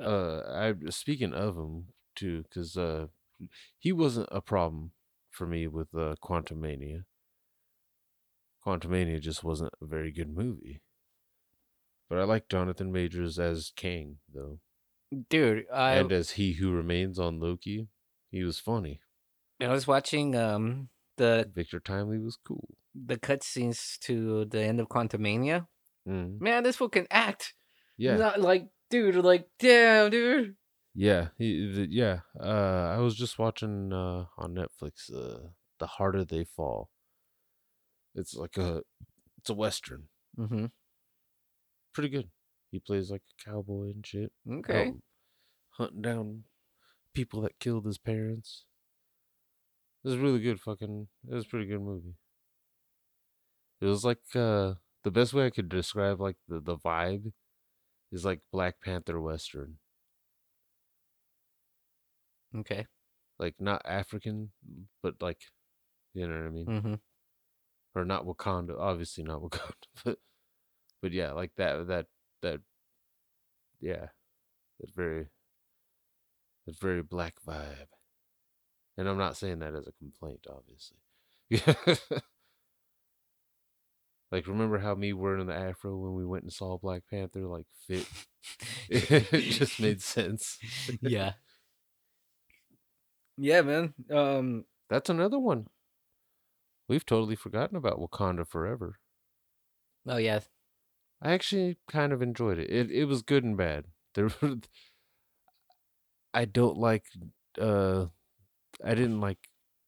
uh 0.00 0.40
i 0.54 0.90
speaking 0.90 1.34
of 1.34 1.56
him 1.56 1.86
too 2.14 2.42
because 2.42 2.76
uh 2.76 3.06
he 3.78 3.92
wasn't 3.92 4.28
a 4.30 4.40
problem 4.40 4.92
for 5.30 5.46
me 5.46 5.66
with 5.66 5.88
uh 5.94 6.14
Quantumania 6.22 7.04
quantum 8.62 8.90
mania 8.90 9.20
just 9.20 9.42
wasn't 9.42 9.72
a 9.80 9.86
very 9.86 10.12
good 10.12 10.28
movie 10.28 10.80
but 12.08 12.18
i 12.18 12.24
like 12.24 12.48
jonathan 12.48 12.92
majors 12.92 13.38
as 13.38 13.72
Kang 13.76 14.16
though 14.32 14.58
Dude, 15.30 15.64
I 15.72 15.94
and 15.94 16.12
as 16.12 16.32
he 16.32 16.52
who 16.52 16.70
remains 16.70 17.18
on 17.18 17.40
loki 17.40 17.88
he 18.30 18.44
was 18.44 18.60
funny 18.60 19.00
I 19.60 19.68
was 19.68 19.86
watching 19.86 20.36
um 20.36 20.90
the 21.18 21.50
victor 21.54 21.78
timely 21.80 22.18
was 22.18 22.38
cool 22.46 22.68
the 22.94 23.16
cutscenes 23.18 23.98
to 24.00 24.44
the 24.46 24.60
end 24.60 24.80
of 24.80 24.88
Quantumania. 24.88 25.66
mm. 26.08 26.40
Man, 26.40 26.62
this 26.64 26.76
fool 26.76 26.88
can 26.88 27.06
act. 27.10 27.54
yeah 27.96 28.16
Not 28.16 28.40
like, 28.40 28.66
dude, 28.90 29.14
like, 29.16 29.46
damn, 29.60 30.10
dude. 30.10 30.56
yeah 30.94 31.28
he, 31.38 31.70
the, 31.72 31.86
yeah 31.90 32.20
uh 32.40 32.94
i 32.96 32.98
was 32.98 33.14
just 33.14 33.38
watching 33.38 33.92
uh 33.92 34.24
on 34.38 34.54
netflix 34.54 35.12
uh 35.14 35.48
the 35.78 35.86
harder 35.86 36.24
they 36.24 36.44
fall 36.44 36.90
it's 38.16 38.34
like 38.34 38.56
a 38.56 38.82
it's 39.38 39.50
a 39.50 39.54
western 39.54 40.04
Mm-hmm. 40.38 40.66
pretty 41.92 42.08
good. 42.10 42.28
He 42.70 42.78
plays 42.78 43.10
like 43.10 43.22
a 43.22 43.50
cowboy 43.50 43.90
and 43.90 44.06
shit. 44.06 44.30
Okay. 44.48 44.88
out 44.88 44.94
hunting 45.70 46.02
down 46.02 46.44
people 47.14 47.40
that 47.42 47.58
killed 47.58 47.86
his 47.86 47.98
parents. 47.98 48.64
It 50.04 50.08
was 50.08 50.16
really 50.18 50.40
good 50.40 50.60
fucking 50.60 51.08
it 51.30 51.34
was 51.34 51.44
a 51.44 51.48
pretty 51.48 51.66
good 51.66 51.80
movie. 51.80 52.14
It 53.80 53.86
was 53.86 54.04
like 54.04 54.20
uh 54.34 54.74
the 55.04 55.10
best 55.10 55.32
way 55.34 55.46
I 55.46 55.50
could 55.50 55.68
describe 55.68 56.20
like 56.20 56.36
the, 56.48 56.60
the 56.60 56.76
vibe 56.76 57.32
is 58.12 58.24
like 58.24 58.40
Black 58.52 58.80
Panther 58.80 59.20
Western. 59.20 59.78
Okay. 62.56 62.86
Like 63.38 63.54
not 63.60 63.82
African, 63.84 64.50
but 65.02 65.14
like 65.20 65.40
you 66.14 66.26
know 66.26 66.34
what 66.34 66.46
I 66.46 66.50
mean? 66.50 66.66
Mm-hmm. 66.66 66.94
Or 67.94 68.04
not 68.04 68.24
Wakanda, 68.26 68.78
obviously 68.78 69.24
not 69.24 69.40
Wakanda, 69.42 69.72
but 70.04 70.18
but 71.02 71.12
yeah, 71.12 71.32
like 71.32 71.52
that 71.56 71.86
that 71.88 72.06
that 72.42 72.60
yeah. 73.80 74.06
That 74.80 74.94
very 74.94 75.26
that 76.66 76.78
very 76.78 77.02
black 77.02 77.34
vibe. 77.46 77.88
And 78.98 79.08
I'm 79.08 79.16
not 79.16 79.36
saying 79.36 79.60
that 79.60 79.76
as 79.76 79.86
a 79.86 79.92
complaint, 79.92 80.44
obviously. 80.50 80.98
like 84.32 84.48
remember 84.48 84.78
how 84.78 84.96
me 84.96 85.12
wearing 85.12 85.46
the 85.46 85.54
afro 85.54 85.96
when 85.96 86.14
we 86.14 86.26
went 86.26 86.42
and 86.42 86.52
saw 86.52 86.76
Black 86.76 87.04
Panther 87.08 87.46
like 87.46 87.66
fit? 87.86 88.06
it 88.90 89.30
just 89.52 89.78
made 89.80 90.02
sense. 90.02 90.58
yeah. 91.00 91.34
Yeah, 93.36 93.62
man. 93.62 93.94
Um, 94.10 94.64
That's 94.90 95.08
another 95.08 95.38
one. 95.38 95.68
We've 96.88 97.06
totally 97.06 97.36
forgotten 97.36 97.76
about 97.76 98.00
Wakanda 98.00 98.44
Forever. 98.48 98.98
oh 100.08 100.16
yeah. 100.16 100.40
I 101.22 101.32
actually 101.32 101.78
kind 101.88 102.12
of 102.12 102.20
enjoyed 102.20 102.58
it. 102.58 102.68
It 102.68 102.90
it 102.90 103.04
was 103.04 103.22
good 103.22 103.44
and 103.44 103.56
bad. 103.56 103.84
There 104.14 104.28
were, 104.42 104.56
I 106.34 106.46
don't 106.46 106.78
like 106.78 107.04
uh 107.60 108.06
I 108.84 108.94
didn't 108.94 109.20
like 109.20 109.38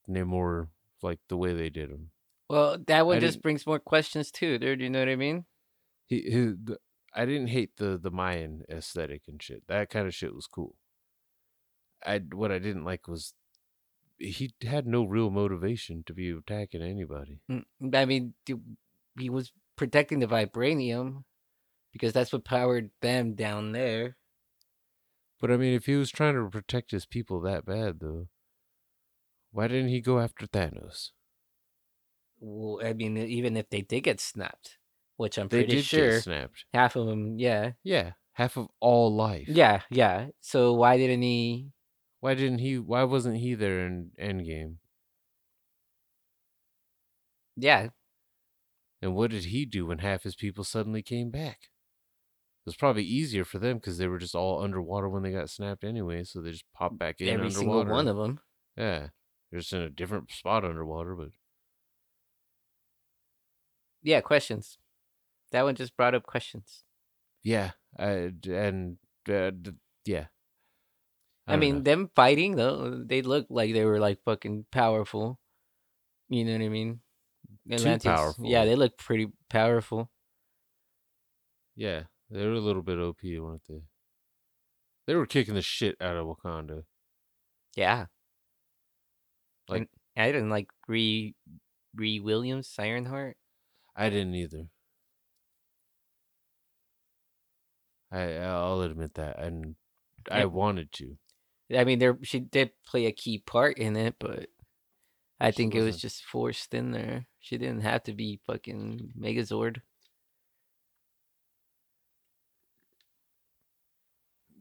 Namor 0.09 0.69
like 1.03 1.21
the 1.29 1.37
way 1.37 1.55
they 1.55 1.71
did 1.71 1.91
him. 1.91 2.11
Well, 2.49 2.79
that 2.87 3.07
one 3.07 3.17
I 3.17 3.21
just 3.21 3.35
didn't- 3.35 3.43
brings 3.43 3.67
more 3.67 3.79
questions 3.79 4.31
too, 4.31 4.59
dude. 4.59 4.81
You 4.81 4.91
know 4.91 4.99
what 4.99 5.09
I 5.09 5.17
mean? 5.17 5.45
He, 6.07 6.23
he 6.23 6.31
the, 6.31 6.79
I 7.15 7.25
didn't 7.25 7.49
hate 7.49 7.77
the 7.77 7.97
the 7.99 8.11
Mayan 8.11 8.63
aesthetic 8.69 9.23
and 9.29 9.41
shit. 9.43 9.63
That 9.69 9.91
kind 9.91 10.07
of 10.07 10.15
shit 10.15 10.35
was 10.35 10.47
cool. 10.47 10.75
I 12.05 12.19
what 12.33 12.51
I 12.51 12.59
didn't 12.59 12.85
like 12.85 13.07
was 13.07 13.35
he 14.19 14.51
had 14.63 14.87
no 14.87 15.05
real 15.05 15.31
motivation 15.31 16.03
to 16.07 16.13
be 16.13 16.31
attacking 16.31 16.83
anybody. 16.83 17.41
Mm, 17.51 17.65
I 17.95 18.05
mean, 18.05 18.35
he 19.19 19.31
was 19.31 19.53
protecting 19.77 20.19
the 20.19 20.27
vibranium 20.27 21.25
because 21.93 22.13
that's 22.13 22.33
what 22.33 22.45
powered 22.45 22.91
them 23.01 23.35
down 23.35 23.73
there. 23.73 24.17
But 25.41 25.51
I 25.51 25.57
mean, 25.57 25.73
if 25.75 25.87
he 25.87 25.95
was 25.97 26.11
trying 26.11 26.35
to 26.35 26.51
protect 26.51 26.91
his 26.91 27.07
people 27.07 27.41
that 27.43 27.65
bad, 27.65 28.01
though, 28.01 28.29
why 29.53 29.69
didn't 29.69 29.91
he 29.91 30.01
go 30.01 30.19
after 30.19 30.47
Thanos? 30.47 31.11
Well, 32.39 32.85
I 32.87 32.93
mean, 32.95 33.17
even 33.17 33.57
if 33.57 33.69
they 33.71 33.83
did 33.83 34.01
get 34.03 34.21
snapped, 34.21 34.79
which 35.17 35.39
I'm 35.39 35.49
They 35.51 35.63
pretty 35.65 35.77
sure 35.77 36.11
snapped. 36.11 36.65
half 36.73 36.97
of 36.97 37.07
them, 37.07 37.39
yeah, 37.39 37.73
Yeah, 37.83 38.15
half 38.33 38.57
of 38.57 38.69
all 38.81 39.15
life. 39.15 39.47
yeah, 39.47 39.83
yeah. 39.91 40.31
So 40.41 40.73
why 40.75 40.97
didn't 40.97 41.23
he? 41.23 41.73
Why 42.21 42.33
didn't 42.35 42.61
he? 42.61 42.79
Why 42.79 43.03
wasn't 43.05 43.37
he 43.37 43.55
there 43.55 43.85
in 43.87 44.13
Endgame? 44.19 44.79
Yeah, 47.57 47.91
And 49.03 49.15
what 49.15 49.31
did 49.31 49.45
he 49.47 49.67
do 49.67 49.85
when 49.87 49.99
half 49.99 50.23
his 50.23 50.35
people 50.37 50.65
suddenly 50.65 51.03
came 51.03 51.31
back? 51.31 51.65
It 51.65 52.67
was 52.67 52.77
probably 52.77 53.05
easier 53.05 53.45
for 53.45 53.59
them 53.59 53.79
because 53.79 53.99
they 53.99 54.07
were 54.09 54.19
just 54.19 54.35
all 54.35 54.63
underwater 54.63 55.09
when 55.09 55.23
they 55.23 55.33
got 55.33 55.51
snapped 55.51 55.85
anyway, 55.85 56.25
so 56.25 56.41
they 56.41 56.53
just 56.53 56.71
popped 56.73 56.99
back 56.99 57.21
in 57.21 57.29
every 57.29 57.41
underwater. 57.41 57.51
single 57.51 57.87
one 57.87 58.09
of 58.09 58.17
them. 58.17 58.41
Yeah, 58.77 59.11
they're 59.51 59.61
just 59.61 59.73
in 59.73 59.83
a 59.83 59.91
different 59.91 60.31
spot 60.31 60.65
underwater, 60.65 61.15
but 61.15 61.31
Yeah, 64.03 64.21
questions. 64.21 64.79
That 65.53 65.65
one 65.65 65.75
just 65.75 65.97
brought 65.97 66.15
up 66.15 66.25
questions. 66.25 66.85
yeah, 67.43 67.73
I, 67.99 68.33
and 68.49 68.99
uh, 69.29 69.51
d- 69.51 69.73
yeah. 70.05 70.27
I, 71.47 71.53
don't 71.53 71.61
mean, 71.61 71.75
know. 71.77 71.81
them 71.83 72.11
fighting 72.15 72.55
though, 72.57 73.03
they 73.05 73.23
looked 73.23 73.51
like 73.51 73.73
they 73.73 73.85
were 73.85 73.99
like 73.99 74.23
fucking 74.25 74.67
powerful. 74.71 75.41
You 76.29 76.45
know 76.45 76.53
what 76.53 76.63
I 76.63 76.69
mean? 76.69 77.01
Atlanteans- 77.71 78.05
Yeah, 78.05 78.17
powerful. 78.17 78.45
they 78.49 78.77
look 78.77 78.97
pretty 78.97 79.27
powerful. 79.49 80.11
yeah, 81.75 82.05
they 82.31 82.47
were 82.47 82.53
a 82.53 82.61
little 82.61 82.83
bit 82.83 82.99
OP, 82.99 83.19
weren't 83.25 83.63
they? 83.69 83.83
They 85.07 85.15
were 85.17 85.27
kicking 85.27 85.55
the 85.55 85.63
shit 85.63 85.97
out 86.01 86.17
of 86.17 86.27
Wakanda. 86.27 86.85
Yeah. 87.75 88.07
Like- 89.71 89.89
And 90.17 90.25
I 90.25 90.33
didn't 90.33 90.51
like 90.51 90.69
Ree 90.89 91.35
Ree 91.95 92.21
Williams, 92.21 92.75
Ironheart. 92.79 93.37
I 93.95 94.11
didn't 94.11 94.35
either. 94.35 94.69
I 98.13 98.35
I'll 98.37 98.83
admit 98.83 99.15
that, 99.15 99.39
and 99.41 99.77
I 100.31 100.41
Yep. 100.41 100.51
wanted 100.53 100.93
to. 100.95 101.19
I 101.75 101.85
mean, 101.85 101.99
there 101.99 102.19
she 102.23 102.41
did 102.41 102.73
play 102.85 103.07
a 103.07 103.13
key 103.13 103.39
part 103.39 103.79
in 103.79 103.97
it, 103.97 104.17
but 104.19 104.51
I 105.41 105.51
She 105.51 105.57
think 105.57 105.75
it 105.75 105.83
was 105.83 106.01
just 106.01 106.25
forced 106.25 106.75
in 106.75 106.93
there. 106.93 107.27
She 107.41 107.59
didn't 107.59 107.83
have 107.83 108.05
to 108.05 108.15
be 108.15 108.41
fucking 108.47 109.15
Megazord. 109.19 109.83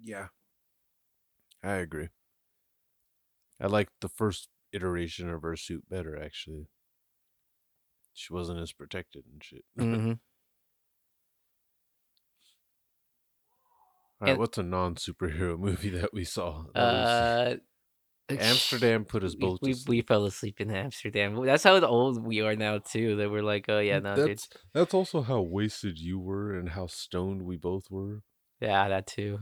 Yeah. 0.02 0.30
I 1.64 1.76
agree. 1.76 2.10
I 3.60 3.68
liked 3.68 3.94
the 4.02 4.10
first 4.10 4.50
iteration 4.74 5.30
of 5.30 5.42
her 5.42 5.56
suit 5.56 5.90
better, 5.90 6.22
actually. 6.22 6.68
She 8.14 8.34
wasn't 8.34 8.60
as 8.60 8.72
protected 8.74 9.24
and 9.32 9.44
shit. 9.44 9.64
hmm 9.78 10.14
All 14.22 14.26
right, 14.28 14.32
And- 14.32 14.40
what's 14.40 14.58
a 14.58 14.64
non 14.64 14.96
superhero 14.96 15.58
movie 15.60 15.90
that 15.90 16.14
we 16.14 16.24
saw? 16.24 16.66
that 16.74 16.82
Uh, 16.82 17.56
Amsterdam 18.30 19.06
put 19.06 19.24
us 19.24 19.34
both 19.34 19.60
to 19.62 19.66
We, 19.66 19.76
we 19.88 20.02
fell 20.02 20.26
asleep 20.26 20.60
in 20.62 20.70
Amsterdam. 20.70 21.44
That's 21.46 21.64
how 21.64 21.80
old 21.84 22.24
we 22.24 22.42
are 22.42 22.56
now 22.56 22.78
too. 22.78 23.16
That 23.16 23.32
we're 23.32 23.42
like, 23.42 23.66
oh 23.70 23.80
yeah, 23.80 24.00
no, 24.00 24.16
dude. 24.16 24.28
that's 24.30 24.50
that's 24.74 24.94
also 24.94 25.22
how 25.22 25.42
wasted 25.42 25.98
you 25.98 26.20
were 26.20 26.54
and 26.54 26.70
how 26.70 26.86
stoned 26.88 27.42
we 27.44 27.58
both 27.58 27.90
were. 27.90 28.22
Yeah, 28.60 28.88
that 28.90 29.08
too. 29.08 29.40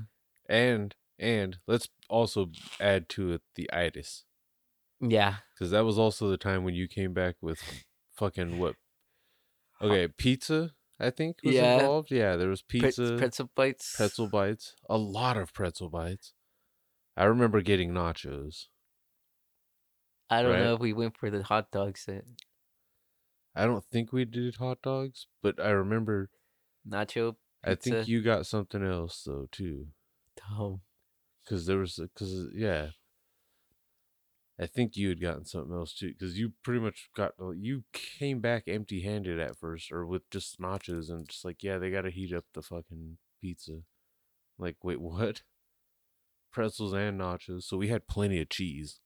And 0.47 0.95
and 1.19 1.57
let's 1.67 1.89
also 2.07 2.51
add 2.80 3.09
to 3.09 3.34
it 3.34 3.41
the 3.55 3.69
itis. 3.73 4.23
Yeah, 5.00 5.36
Because 5.54 5.72
that 5.72 5.86
was 5.86 5.98
also 6.00 6.30
the 6.30 6.38
time 6.38 6.64
when 6.64 6.74
you 6.74 6.88
came 6.88 7.14
back 7.14 7.36
with 7.41 7.62
fucking 8.16 8.58
what? 8.60 8.76
Okay, 9.82 10.08
pizza. 10.08 10.72
I 11.00 11.12
think 11.12 11.38
was 11.43 11.54
Yeah. 11.56 11.76
involved. 11.76 12.10
Yeah, 12.10 12.36
there 12.36 12.50
was 12.50 12.64
Pre- 12.64 12.82
pizza, 12.82 13.16
pretzel 13.18 13.52
bites. 13.56 13.95
pretzel 13.95 14.28
bites, 14.28 14.76
a 14.89 14.98
lot 14.98 15.38
of 15.38 15.54
pretzel 15.54 15.89
bites. 15.89 16.34
I 17.16 17.26
remember 17.26 17.62
getting 17.62 17.91
nachos. 17.91 18.68
I 20.30 20.41
don't 20.41 20.54
right? 20.54 20.60
know 20.64 20.74
if 20.74 20.80
we 20.80 20.93
went 20.93 21.16
for 21.16 21.30
the 21.30 21.43
hot 21.43 21.72
dog 21.72 21.98
set. 21.98 22.26
I 23.56 23.66
don't 23.66 23.86
think 23.86 24.12
we 24.12 24.26
did 24.26 24.56
hot 24.56 24.82
dogs, 24.82 25.28
but 25.41 25.60
I 25.60 25.70
remember. 25.70 26.30
Nacho. 26.88 27.36
I 27.64 27.76
think 27.76 28.08
you 28.08 28.22
got 28.22 28.45
something 28.45 28.84
else 28.84 29.24
though 29.24 29.48
too, 29.52 29.88
Oh, 30.52 30.82
because 31.43 31.66
there 31.66 31.78
was 31.80 31.95
because 31.98 32.48
yeah. 32.54 32.91
I 34.60 34.66
think 34.66 34.95
you 34.95 35.10
had 35.10 35.22
gotten 35.22 35.45
something 35.45 35.74
else 35.74 35.93
too, 35.93 36.14
because 36.14 36.39
you 36.39 36.53
pretty 36.64 36.80
much 36.80 37.10
got 37.16 37.34
you 37.55 37.84
came 37.93 38.39
back 38.39 38.64
empty-handed 38.68 39.39
at 39.39 39.55
first, 39.58 39.91
or 39.91 40.05
with 40.05 40.28
just 40.32 40.60
nachos, 40.60 41.10
and 41.10 41.30
just 41.30 41.45
like 41.45 41.62
yeah, 41.62 41.78
they 41.78 41.91
got 41.91 42.01
to 42.01 42.10
heat 42.10 42.34
up 42.34 42.45
the 42.53 42.64
fucking 42.64 43.18
pizza. 43.39 43.82
Like 44.58 44.78
wait, 44.84 44.99
what? 45.01 45.43
Pretzels 46.51 46.93
and 46.93 47.20
nachos, 47.20 47.64
so 47.64 47.78
we 47.78 47.89
had 47.89 48.08
plenty 48.08 48.41
of 48.41 48.49
cheese. 48.49 48.99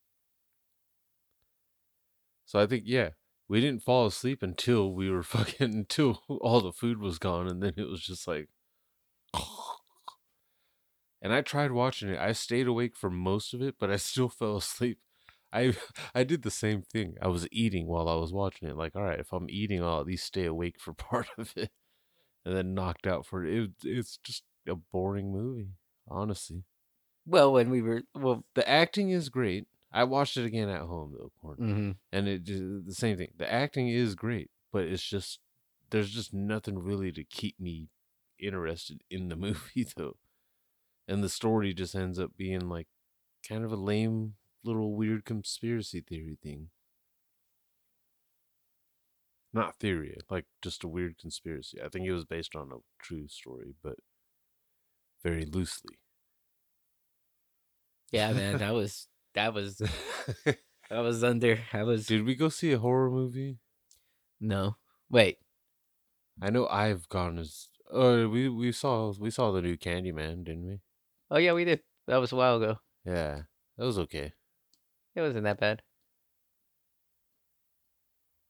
So 2.46 2.60
I 2.60 2.66
think 2.66 2.84
yeah, 2.86 3.10
we 3.50 3.60
didn't 3.60 3.84
fall 3.84 4.06
asleep 4.06 4.42
until 4.42 4.94
we 4.94 5.10
were 5.10 5.24
fucking 5.24 5.74
until 5.74 6.22
all 6.30 6.62
the 6.62 6.72
food 6.72 7.00
was 7.00 7.20
gone, 7.20 7.48
and 7.48 7.62
then 7.62 7.74
it 7.78 7.90
was 7.90 8.02
just 8.02 8.28
like. 8.28 8.50
And 11.24 11.32
I 11.32 11.42
tried 11.42 11.72
watching 11.72 12.10
it. 12.10 12.18
I 12.18 12.32
stayed 12.32 12.66
awake 12.66 12.96
for 12.98 13.12
most 13.12 13.54
of 13.54 13.62
it, 13.62 13.76
but 13.78 13.92
I 13.92 13.98
still 13.98 14.28
fell 14.28 14.58
asleep. 14.58 14.98
I 15.54 15.74
I 16.16 16.24
did 16.24 16.42
the 16.44 16.52
same 16.52 16.82
thing. 16.82 17.16
I 17.22 17.28
was 17.28 17.48
eating 17.52 17.88
while 17.88 18.08
I 18.10 18.16
was 18.16 18.34
watching 18.34 18.68
it. 18.68 18.78
Like, 18.78 18.96
all 18.96 19.04
right, 19.04 19.20
if 19.20 19.32
I'm 19.34 19.50
eating, 19.50 19.84
I'll 19.84 20.00
at 20.02 20.06
least 20.08 20.26
stay 20.26 20.46
awake 20.46 20.80
for 20.80 20.94
part 21.10 21.28
of 21.38 21.54
it, 21.56 21.72
and 22.46 22.56
then 22.56 22.74
knocked 22.74 23.08
out 23.08 23.26
for 23.26 23.46
it. 23.46 23.54
it 23.64 23.72
it's 23.84 24.18
just 24.24 24.44
a 24.68 24.76
boring 24.76 25.32
movie, 25.32 25.70
honestly. 26.08 26.64
well, 27.26 27.52
when 27.54 27.70
we 27.70 27.82
were 27.82 28.04
well, 28.16 28.46
The 28.56 28.68
acting 28.70 29.10
is 29.10 29.30
great. 29.30 29.68
I 29.92 30.06
watched 30.06 30.38
it 30.38 30.46
again 30.46 30.70
at 30.70 30.82
home 30.84 31.16
though, 31.18 31.32
Gordon, 31.42 31.66
hmm 31.66 31.92
and 32.12 32.28
it 32.28 32.44
just- 32.44 32.86
the 32.88 32.94
same 32.96 33.18
thing. 33.18 33.32
The 33.38 33.52
acting 33.52 33.90
is 33.90 34.16
great, 34.16 34.50
but 34.72 34.84
it's 34.86 35.04
just 35.04 35.40
there's 35.90 36.12
just 36.12 36.34
nothing 36.34 36.80
really 36.80 37.12
to 37.12 37.24
keep 37.26 37.60
me 37.60 37.90
interested 38.40 39.04
in 39.10 39.28
the 39.30 39.36
movie 39.48 39.86
though, 39.96 40.18
and 41.08 41.24
the 41.24 41.30
story 41.30 41.74
just 41.74 41.96
ends 41.96 42.20
up 42.20 42.38
being 42.38 42.70
like 42.70 42.88
kind 43.48 43.64
of 43.66 43.72
a 43.72 43.76
lame 43.78 44.36
little 44.64 44.94
weird 44.96 45.26
conspiracy 45.26 46.02
theory 46.02 46.38
thing. 46.42 46.70
Not 49.54 49.76
theory, 49.80 50.18
like 50.30 50.46
just 50.62 50.84
a 50.84 50.88
weird 50.88 51.18
conspiracy. 51.18 51.82
I 51.84 51.90
think 51.90 52.06
it 52.08 52.14
was 52.14 52.24
based 52.26 52.56
on 52.56 52.72
a 52.72 52.78
true 53.04 53.28
story, 53.28 53.74
but 53.84 53.96
very 55.24 55.46
loosely. 55.46 55.96
yeah, 58.12 58.32
man, 58.32 58.58
that 58.60 58.74
was 58.74 59.08
that 59.34 59.54
was 59.54 59.82
I 60.90 61.00
was 61.02 61.24
under. 61.24 61.60
I 61.74 61.84
was 61.84 62.06
Did 62.08 62.26
we 62.26 62.36
go 62.36 62.48
see 62.50 62.72
a 62.72 62.80
horror 62.80 63.10
movie? 63.12 63.58
no. 64.40 64.78
Wait, 65.10 65.40
I 66.42 66.50
know 66.50 66.68
I've 66.68 67.10
gone 67.10 67.38
as 67.38 67.68
uh 67.94 68.26
we 68.32 68.48
we 68.48 68.72
saw 68.72 69.14
we 69.20 69.30
saw 69.30 69.52
the 69.52 69.62
new 69.62 69.76
Candyman, 69.76 70.46
didn't 70.46 70.66
we? 70.66 70.80
oh 71.30 71.38
yeah, 71.38 71.52
we 71.52 71.66
did. 71.66 71.82
That 72.08 72.18
was 72.22 72.32
a 72.32 72.38
while 72.38 72.56
ago. 72.56 72.78
Yeah, 73.06 73.42
that 73.78 73.86
was 73.86 74.00
okay. 74.00 74.32
It 75.16 75.22
wasn't 75.22 75.44
that 75.44 75.60
bad. 75.60 75.82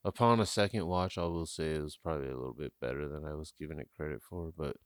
Upon 0.03 0.39
a 0.39 0.45
second 0.45 0.87
watch, 0.87 1.17
I 1.17 1.23
will 1.25 1.45
say 1.45 1.75
it 1.75 1.83
was 1.83 1.97
probably 1.97 2.27
a 2.27 2.35
little 2.37 2.55
bit 2.57 2.73
better 2.81 3.07
than 3.07 3.23
I 3.25 3.35
was 3.35 3.53
giving 3.59 3.79
it 3.79 3.89
credit 3.95 4.21
for, 4.21 4.51
but 4.55 4.77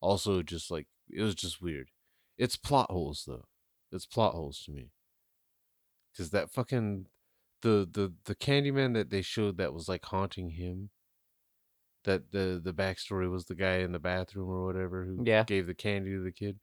also 0.00 0.42
just 0.42 0.70
like 0.70 0.86
it 1.08 1.22
was 1.22 1.34
just 1.34 1.62
weird. 1.62 1.90
It's 2.36 2.56
plot 2.56 2.90
holes 2.90 3.24
though. 3.26 3.46
It's 3.92 4.06
plot 4.06 4.34
holes 4.34 4.62
to 4.64 4.72
me. 4.72 4.90
Cause 6.16 6.30
that 6.30 6.50
fucking 6.50 7.06
the 7.62 7.88
the 7.90 8.12
the 8.24 8.34
Candyman 8.34 8.94
that 8.94 9.10
they 9.10 9.22
showed 9.22 9.56
that 9.58 9.72
was 9.72 9.88
like 9.88 10.04
haunting 10.04 10.50
him. 10.50 10.90
That 12.04 12.32
the 12.32 12.60
the 12.62 12.72
backstory 12.72 13.30
was 13.30 13.44
the 13.46 13.54
guy 13.54 13.78
in 13.78 13.92
the 13.92 13.98
bathroom 14.00 14.48
or 14.48 14.64
whatever 14.66 15.04
who 15.04 15.22
Yeah. 15.24 15.44
gave 15.44 15.66
the 15.68 15.74
candy 15.74 16.10
to 16.12 16.22
the 16.22 16.32
kid. 16.32 16.58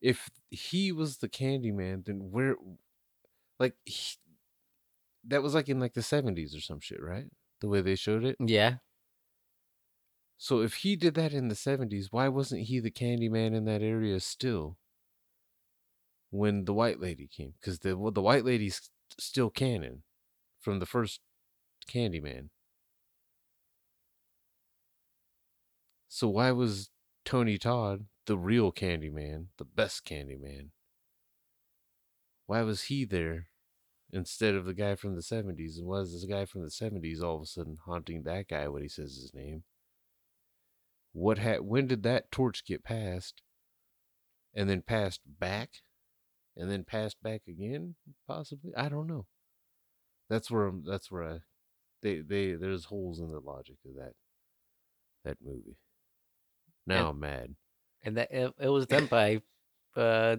If 0.00 0.28
he 0.50 0.92
was 0.92 1.18
the 1.18 1.28
Candyman, 1.30 2.04
then 2.04 2.30
where, 2.30 2.56
like, 3.58 3.74
he, 3.84 4.16
that 5.26 5.42
was 5.42 5.54
like 5.54 5.68
in 5.68 5.80
like 5.80 5.94
the 5.94 6.02
seventies 6.02 6.54
or 6.54 6.60
some 6.60 6.80
shit, 6.80 7.02
right? 7.02 7.26
The 7.60 7.68
way 7.68 7.80
they 7.80 7.94
showed 7.94 8.24
it. 8.24 8.36
Yeah, 8.40 8.76
So 10.36 10.60
if 10.60 10.74
he 10.74 10.96
did 10.96 11.14
that 11.14 11.32
in 11.32 11.48
the 11.48 11.54
70s, 11.54 12.08
why 12.10 12.28
wasn't 12.28 12.62
he 12.66 12.80
the 12.80 12.90
Candyman 12.90 13.54
in 13.54 13.64
that 13.64 13.82
area 13.82 14.20
still? 14.20 14.76
When 16.30 16.64
the 16.64 16.74
white 16.74 17.00
lady 17.00 17.28
came, 17.28 17.54
because 17.60 17.78
the 17.78 17.96
well, 17.96 18.10
the 18.10 18.20
white 18.20 18.44
lady's 18.44 18.90
still 19.18 19.50
canon 19.50 20.02
from 20.60 20.80
the 20.80 20.86
first 20.86 21.20
Candyman. 21.88 22.50
So 26.08 26.28
why 26.28 26.50
was 26.52 26.90
Tony 27.24 27.56
Todd 27.56 28.06
the 28.26 28.36
real 28.36 28.72
Candyman, 28.72 29.46
the 29.58 29.64
best 29.64 30.04
Candyman? 30.04 30.70
Why 32.46 32.62
was 32.62 32.84
he 32.84 33.04
there 33.04 33.48
instead 34.12 34.54
of 34.54 34.64
the 34.64 34.74
guy 34.74 34.94
from 34.94 35.14
the 35.14 35.22
70s? 35.22 35.78
And 35.78 35.86
why 35.86 36.00
is 36.00 36.12
this 36.12 36.24
guy 36.24 36.44
from 36.44 36.62
the 36.62 36.68
70s 36.68 37.22
all 37.22 37.36
of 37.36 37.42
a 37.42 37.46
sudden 37.46 37.78
haunting 37.84 38.22
that 38.22 38.48
guy 38.48 38.68
when 38.68 38.82
he 38.82 38.88
says 38.88 39.16
his 39.16 39.32
name? 39.34 39.64
What 41.12 41.38
had 41.38 41.60
when 41.60 41.86
did 41.86 42.02
that 42.02 42.30
torch 42.30 42.64
get 42.64 42.84
passed? 42.84 43.42
And 44.54 44.68
then 44.68 44.82
passed 44.82 45.20
back? 45.26 45.82
And 46.56 46.70
then 46.70 46.84
passed 46.84 47.22
back 47.22 47.42
again? 47.48 47.96
Possibly? 48.26 48.72
I 48.76 48.88
don't 48.88 49.06
know. 49.06 49.26
That's 50.28 50.50
where 50.50 50.66
I'm, 50.66 50.84
that's 50.86 51.10
where 51.10 51.24
I 51.24 51.38
they 52.02 52.20
they 52.20 52.54
there's 52.54 52.84
holes 52.84 53.18
in 53.18 53.30
the 53.30 53.40
logic 53.40 53.76
of 53.86 53.96
that 53.96 54.12
that 55.24 55.38
movie. 55.44 55.78
Now 56.86 57.10
I'm 57.10 57.20
mad. 57.20 57.54
And 58.02 58.18
that 58.18 58.30
it, 58.30 58.52
it 58.60 58.68
was 58.68 58.86
done 58.86 59.06
by 59.06 59.40
uh 59.96 60.36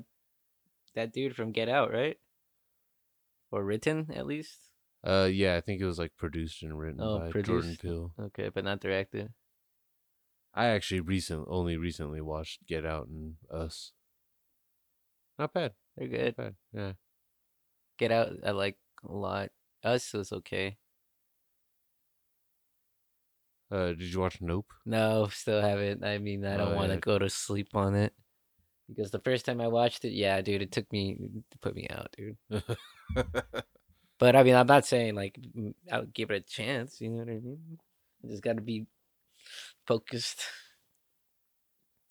that 0.95 1.13
dude 1.13 1.35
from 1.35 1.51
Get 1.51 1.69
Out, 1.69 1.91
right? 1.91 2.17
Or 3.51 3.63
written 3.63 4.07
at 4.13 4.25
least. 4.25 4.57
Uh, 5.03 5.29
yeah, 5.31 5.55
I 5.55 5.61
think 5.61 5.81
it 5.81 5.85
was 5.85 5.99
like 5.99 6.15
produced 6.17 6.63
and 6.63 6.77
written 6.79 6.99
Oh, 7.01 7.19
by 7.19 7.25
Jordan 7.41 7.61
produced. 7.61 7.81
Peele. 7.81 8.11
Okay, 8.19 8.49
but 8.49 8.63
not 8.63 8.79
directed. 8.81 9.29
I 10.53 10.67
actually 10.67 11.01
recent 11.01 11.45
only 11.49 11.77
recently 11.77 12.21
watched 12.21 12.65
Get 12.65 12.85
Out 12.85 13.07
and 13.07 13.35
Us. 13.51 13.91
Not 15.37 15.53
bad. 15.53 15.73
They're 15.97 16.07
good. 16.07 16.35
Bad. 16.35 16.55
Yeah. 16.73 16.93
Get 17.99 18.11
Out, 18.11 18.29
I 18.45 18.51
like 18.51 18.77
a 19.07 19.11
lot. 19.11 19.49
Us 19.83 20.11
was 20.13 20.31
okay. 20.31 20.77
Uh, 23.71 23.87
did 23.87 24.01
you 24.03 24.19
watch 24.19 24.39
Nope? 24.41 24.67
No, 24.85 25.27
still 25.27 25.61
haven't. 25.61 26.03
I 26.03 26.17
mean, 26.19 26.45
I 26.45 26.57
don't 26.57 26.73
Oh, 26.73 26.75
want 26.75 26.91
to 26.91 26.97
go 26.97 27.17
to 27.19 27.29
sleep 27.29 27.69
on 27.75 27.95
it 27.95 28.13
because 28.87 29.11
the 29.11 29.19
first 29.19 29.45
time 29.45 29.61
I 29.61 29.67
watched 29.67 30.05
it, 30.05 30.13
yeah, 30.13 30.41
dude, 30.41 30.61
it 30.61 30.71
took 30.71 30.91
me 30.91 31.17
to 31.51 31.57
put 31.59 31.75
me 31.75 31.87
out, 31.89 32.13
dude. 32.15 32.37
But 34.17 34.35
I 34.35 34.43
mean, 34.43 34.55
I'm 34.55 34.67
not 34.67 34.85
saying 34.85 35.15
like 35.15 35.37
I 35.91 35.99
would 35.99 36.13
give 36.13 36.31
it 36.31 36.37
a 36.37 36.49
chance. 36.49 37.01
You 37.01 37.09
know 37.09 37.17
what 37.17 37.29
I 37.29 37.33
mean? 37.33 37.77
I 38.23 38.27
just 38.27 38.43
got 38.43 38.55
to 38.55 38.61
be 38.61 38.85
focused. 39.85 40.43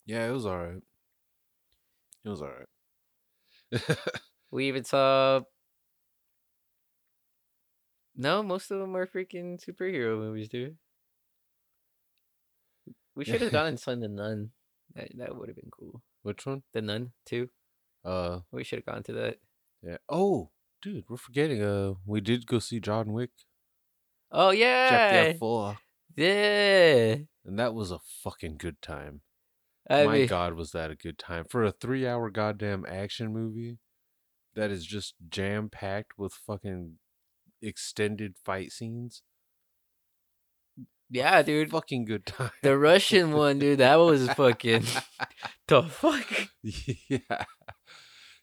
yeah, 0.05 0.29
it 0.29 0.33
was 0.33 0.47
alright. 0.47 0.83
It 2.25 2.29
was 2.29 2.43
alright. 2.43 2.69
We 4.51 4.69
even 4.69 4.85
saw. 4.85 5.41
No, 8.15 8.45
most 8.45 8.71
of 8.71 8.79
them 8.79 8.95
are 8.97 9.05
freaking 9.05 9.59
superhero 9.59 10.17
movies, 10.17 10.49
dude. 10.49 10.77
We 13.17 13.25
should 13.25 13.41
have 13.41 13.51
gone 13.51 13.67
and 13.67 13.81
seen 13.81 13.99
the 13.99 14.07
Nun. 14.07 14.53
That 14.95 15.09
that 15.19 15.37
would 15.37 15.49
have 15.49 15.57
been 15.57 15.71
cool. 15.71 16.03
Which 16.23 16.47
one? 16.47 16.63
The 16.73 16.83
Nun 16.83 17.13
too. 17.27 17.51
Uh, 18.05 18.41
We 18.53 18.65
should 18.65 18.79
have 18.81 18.87
gone 18.87 19.03
to 19.05 19.13
that. 19.15 19.39
yeah. 19.83 19.97
Oh, 20.09 20.51
dude, 20.83 21.05
we're 21.09 21.17
forgetting. 21.17 21.63
Uh, 21.63 21.95
we 22.07 22.21
did 22.21 22.47
go 22.47 22.59
see 22.59 22.81
John 22.81 23.13
Wick 23.13 23.31
Oh 24.31 24.51
yeah, 24.51 24.89
Chapter 24.91 25.39
Four, 25.39 25.79
yeah. 26.17 27.17
and 27.45 27.59
that 27.59 27.75
was 27.75 27.91
a 27.91 27.99
fucking 28.23 28.57
good 28.59 28.81
time. 28.83 29.21
I 29.89 30.05
My 30.07 30.13
mean, 30.19 30.27
God, 30.29 30.55
was 30.55 30.73
that 30.73 30.91
a 30.91 30.97
good 30.97 31.19
time 31.19 31.45
for 31.49 31.63
a 31.63 31.71
three-hour 31.71 32.31
goddamn 32.31 32.85
action 32.89 33.33
movie 33.33 33.79
that 34.55 34.71
is 34.71 34.87
just 34.87 35.15
jam-packed 35.29 36.17
with 36.19 36.33
fucking 36.33 36.99
extended 37.63 38.37
fight 38.45 38.73
scenes? 38.73 39.23
Yeah, 41.11 41.43
dude. 41.43 41.71
Fucking 41.71 42.05
good 42.05 42.27
time. 42.27 42.51
The 42.63 42.77
Russian 42.79 43.33
one, 43.37 43.59
dude. 43.59 43.79
That 43.79 43.97
was 43.97 44.29
fucking 44.31 44.85
the 45.69 45.83
fuck. 45.83 46.49
yeah, 46.63 47.45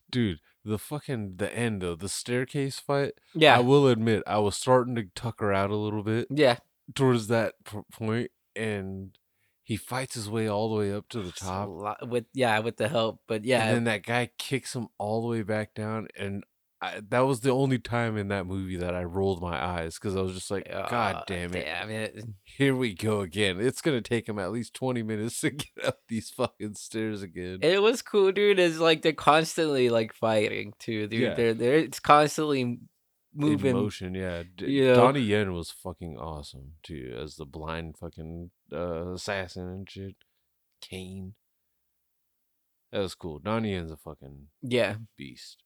dude. 0.10 0.40
The 0.64 0.78
fucking 0.78 1.38
the 1.38 1.52
end 1.56 1.82
though, 1.82 1.96
the 1.96 2.10
staircase 2.10 2.80
fight. 2.80 3.14
Yeah. 3.34 3.58
I 3.58 3.62
will 3.62 3.88
admit, 3.88 4.22
I 4.28 4.38
was 4.38 4.56
starting 4.56 4.94
to 4.96 5.06
tucker 5.16 5.52
out 5.52 5.72
a 5.72 5.76
little 5.76 6.04
bit 6.04 6.28
yeah. 6.30 6.58
towards 6.94 7.28
that 7.28 7.56
p- 7.66 7.80
point, 7.92 8.30
and 8.56 9.18
he 9.64 9.76
fights 9.76 10.14
his 10.14 10.30
way 10.30 10.48
all 10.48 10.70
the 10.70 10.76
way 10.80 10.94
up 10.94 11.10
to 11.10 11.22
the 11.24 11.32
top. 11.32 11.68
lo- 11.68 12.08
with 12.08 12.26
yeah, 12.36 12.60
with 12.60 12.78
the 12.78 12.90
help, 12.90 13.22
but 13.28 13.44
yeah, 13.44 13.66
And 13.66 13.76
then 13.78 13.84
that 13.86 14.06
guy 14.06 14.30
kicks 14.38 14.76
him 14.76 14.90
all 15.00 15.24
the 15.24 15.28
way 15.30 15.42
back 15.42 15.74
down, 15.74 16.08
and 16.16 16.44
I, 16.84 17.00
that 17.10 17.20
was 17.20 17.42
the 17.42 17.52
only 17.52 17.78
time 17.78 18.18
in 18.18 18.30
that 18.30 18.48
movie 18.48 18.78
that 18.78 18.96
I 18.96 19.04
rolled 19.04 19.40
my 19.40 19.64
eyes 19.64 20.00
because 20.00 20.16
I 20.16 20.22
was 20.22 20.34
just 20.34 20.50
like, 20.50 20.68
uh, 20.74 20.88
God 20.90 21.24
damn 21.28 21.54
it, 21.54 21.64
Damn 21.66 21.90
it. 21.92 22.24
here 22.44 22.76
we 22.76 22.96
go 22.96 23.22
again. 23.22 23.60
It's 23.62 23.82
gonna 23.82 24.02
take 24.02 24.28
him 24.28 24.40
at 24.40 24.52
least 24.52 24.74
twenty 24.74 25.04
minutes 25.04 25.40
to 25.42 25.50
get 25.52 25.86
up 25.86 26.00
these 26.08 26.32
fucking 26.32 26.74
stairs 26.74 27.22
again. 27.22 27.60
It 27.62 27.82
was 27.84 28.02
cool, 28.02 28.32
dude. 28.32 28.58
Is 28.58 28.80
like 28.80 29.04
they're 29.04 29.14
constantly 29.14 29.90
like 29.90 30.12
fighting 30.14 30.74
too, 30.80 31.06
dude. 31.08 31.22
Yeah. 31.22 31.34
They're 31.36 31.54
they're 31.54 31.76
it's 31.76 32.00
constantly 32.00 32.62
In 32.62 32.80
moving. 33.36 33.74
motion, 33.74 34.16
yeah. 34.16 34.42
You 34.58 34.88
know? 34.88 34.96
Donnie 34.96 35.20
Yen 35.22 35.54
was 35.54 35.70
fucking 35.70 36.18
awesome 36.18 36.72
too, 36.82 37.16
as 37.22 37.36
the 37.36 37.46
blind 37.46 37.98
fucking 38.00 38.50
uh, 38.74 39.12
assassin 39.14 39.68
and 39.68 39.88
shit. 39.90 40.16
Caine. 40.82 41.36
That 42.92 43.00
was 43.02 43.14
cool. 43.14 43.38
Donnie 43.38 43.74
Yen's 43.74 43.92
a 43.92 43.98
fucking 43.98 44.48
Yeah, 44.64 44.96
beast. 45.16 45.64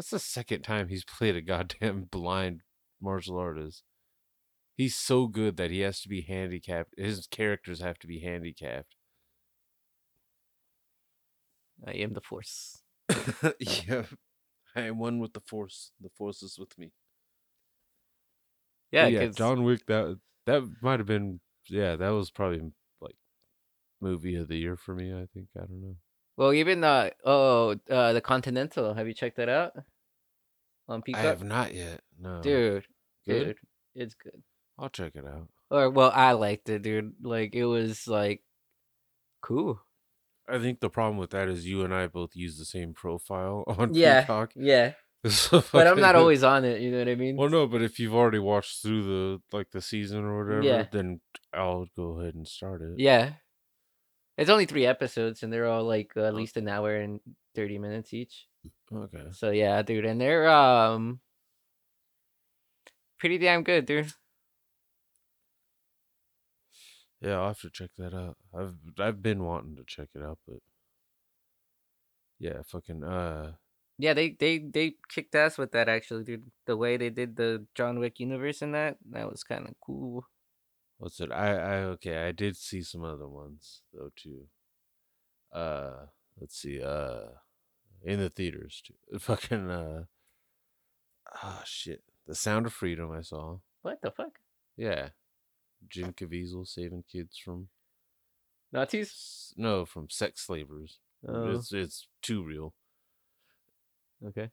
That's 0.00 0.08
the 0.08 0.18
second 0.18 0.62
time 0.62 0.88
he's 0.88 1.04
played 1.04 1.36
a 1.36 1.42
goddamn 1.42 2.04
blind 2.10 2.62
martial 3.02 3.36
artist. 3.36 3.82
He's 4.74 4.96
so 4.96 5.26
good 5.26 5.58
that 5.58 5.70
he 5.70 5.80
has 5.80 6.00
to 6.00 6.08
be 6.08 6.22
handicapped. 6.22 6.94
His 6.96 7.26
characters 7.26 7.82
have 7.82 7.98
to 7.98 8.06
be 8.06 8.20
handicapped. 8.20 8.96
I 11.86 11.90
am 11.90 12.14
the 12.14 12.22
force. 12.22 12.82
yeah. 13.58 14.04
I 14.74 14.80
am 14.84 14.98
one 14.98 15.18
with 15.18 15.34
the 15.34 15.42
force. 15.46 15.92
The 16.00 16.08
force 16.16 16.42
is 16.42 16.58
with 16.58 16.78
me. 16.78 16.92
Yeah, 18.90 19.04
But 19.04 19.12
yeah, 19.12 19.26
John 19.26 19.64
Wick. 19.64 19.84
That 19.86 20.18
that 20.46 20.62
might 20.80 21.00
have 21.00 21.08
been. 21.08 21.40
Yeah, 21.68 21.96
that 21.96 22.08
was 22.08 22.30
probably 22.30 22.72
like 23.02 23.16
movie 24.00 24.36
of 24.36 24.48
the 24.48 24.56
year 24.56 24.76
for 24.78 24.94
me. 24.94 25.12
I 25.12 25.26
think. 25.34 25.48
I 25.58 25.66
don't 25.66 25.82
know. 25.82 25.96
Well, 26.40 26.54
even 26.54 26.82
uh 26.82 27.10
oh 27.22 27.76
uh 27.90 28.14
the 28.14 28.22
Continental. 28.22 28.94
Have 28.94 29.06
you 29.06 29.12
checked 29.12 29.36
that 29.36 29.50
out 29.50 29.72
on 30.88 31.02
Peacock. 31.02 31.22
I 31.22 31.26
have 31.26 31.44
not 31.44 31.74
yet. 31.74 32.00
No, 32.18 32.40
Dude, 32.40 32.86
Good? 33.26 33.44
dude, 33.46 33.56
it's 33.94 34.14
good. 34.14 34.42
I'll 34.78 34.88
check 34.88 35.12
it 35.16 35.26
out. 35.26 35.48
Or 35.70 35.90
well, 35.90 36.10
I 36.14 36.32
liked 36.32 36.70
it, 36.70 36.80
dude. 36.80 37.12
Like 37.22 37.54
it 37.54 37.66
was 37.66 38.08
like 38.08 38.40
cool. 39.42 39.82
I 40.48 40.58
think 40.58 40.80
the 40.80 40.88
problem 40.88 41.18
with 41.18 41.28
that 41.30 41.48
is 41.48 41.66
you 41.66 41.84
and 41.84 41.92
I 41.94 42.06
both 42.06 42.30
use 42.34 42.56
the 42.56 42.64
same 42.64 42.94
profile 42.94 43.62
on 43.78 43.92
Yeah, 43.92 44.22
Peacock. 44.22 44.52
yeah. 44.56 44.92
So 45.28 45.62
But 45.70 45.86
I'm 45.86 46.00
not 46.00 46.16
always 46.16 46.42
on 46.42 46.64
it. 46.64 46.80
You 46.80 46.90
know 46.90 47.00
what 47.00 47.08
I 47.08 47.16
mean? 47.16 47.36
Well, 47.36 47.50
no, 47.50 47.66
but 47.66 47.82
if 47.82 47.98
you've 47.98 48.14
already 48.14 48.38
watched 48.38 48.80
through 48.80 49.02
the 49.02 49.42
like 49.54 49.72
the 49.72 49.82
season 49.82 50.24
or 50.24 50.42
whatever, 50.42 50.62
Yeah. 50.66 50.86
then 50.90 51.20
I'll 51.52 51.84
go 51.94 52.18
ahead 52.18 52.34
and 52.34 52.48
start 52.48 52.80
it. 52.80 52.94
Yeah. 52.96 53.32
It's 54.40 54.50
only 54.50 54.66
three 54.66 54.86
episodes, 54.86 55.44
and 55.44 55.52
they're 55.52 55.68
all 55.68 55.84
like 55.84 56.16
uh, 56.16 56.24
at 56.24 56.34
Oh. 56.34 56.36
least 56.36 56.56
an 56.56 56.66
hour 56.68 56.96
and 56.96 57.20
thirty 57.54 57.78
minutes 57.78 58.12
each. 58.14 58.48
Okay. 58.92 59.28
So 59.32 59.50
yeah, 59.50 59.82
dude, 59.82 60.04
and 60.06 60.20
they're 60.20 60.48
um 60.48 61.20
pretty 63.18 63.38
damn 63.38 63.62
good, 63.62 63.86
dude. 63.86 64.12
Yeah, 67.20 67.38
I'll 67.40 67.48
have 67.48 67.60
to 67.60 67.70
check 67.70 67.90
that 67.98 68.14
out. 68.14 68.36
I've 68.54 68.74
I've 68.98 69.22
been 69.22 69.44
wanting 69.44 69.76
to 69.76 69.84
check 69.86 70.08
it 70.14 70.22
out, 70.22 70.38
but 70.46 70.58
yeah, 72.38 72.62
fucking 72.66 73.04
uh 73.04 73.52
Yeah, 73.98 74.14
they 74.14 74.30
they 74.30 74.58
they 74.58 74.94
kicked 75.08 75.34
ass 75.34 75.58
with 75.58 75.72
that 75.72 75.88
actually, 75.88 76.24
dude. 76.24 76.50
The 76.66 76.76
way 76.76 76.96
they 76.96 77.10
did 77.10 77.36
the 77.36 77.66
John 77.74 77.98
Wick 78.00 78.20
universe 78.20 78.62
in 78.62 78.72
that, 78.72 78.96
that 79.10 79.28
was 79.30 79.44
kind 79.44 79.68
of 79.68 79.74
cool. 79.84 80.24
What's 81.00 81.18
it? 81.20 81.32
I 81.32 81.54
I 81.56 81.74
okay, 81.96 82.16
I 82.28 82.32
did 82.32 82.56
see 82.56 82.82
some 82.82 83.02
other 83.04 83.26
ones 83.26 83.82
though 83.92 84.10
too. 84.14 84.46
Uh 85.52 86.06
let's 86.38 86.56
see, 86.56 86.80
uh 86.82 87.26
in 88.04 88.20
the 88.20 88.30
theaters 88.30 88.82
too. 88.86 89.18
Fucking 89.18 89.68
uh 89.70 90.04
Oh 91.42 91.62
shit. 91.64 92.02
The 92.26 92.34
Sound 92.34 92.66
of 92.66 92.72
Freedom 92.72 93.10
I 93.10 93.22
saw. 93.22 93.58
What 93.82 94.00
the 94.02 94.10
fuck? 94.10 94.38
Yeah. 94.76 95.08
Jim 95.88 96.12
Caviezel 96.12 96.66
saving 96.68 97.04
kids 97.10 97.36
from 97.38 97.68
Nazis? 98.72 99.52
no, 99.56 99.84
from 99.84 100.08
sex 100.10 100.42
slavers. 100.46 100.98
Oh, 101.26 101.50
It's 101.52 101.72
it's 101.72 102.06
too 102.22 102.44
real. 102.44 102.74
okay. 104.26 104.50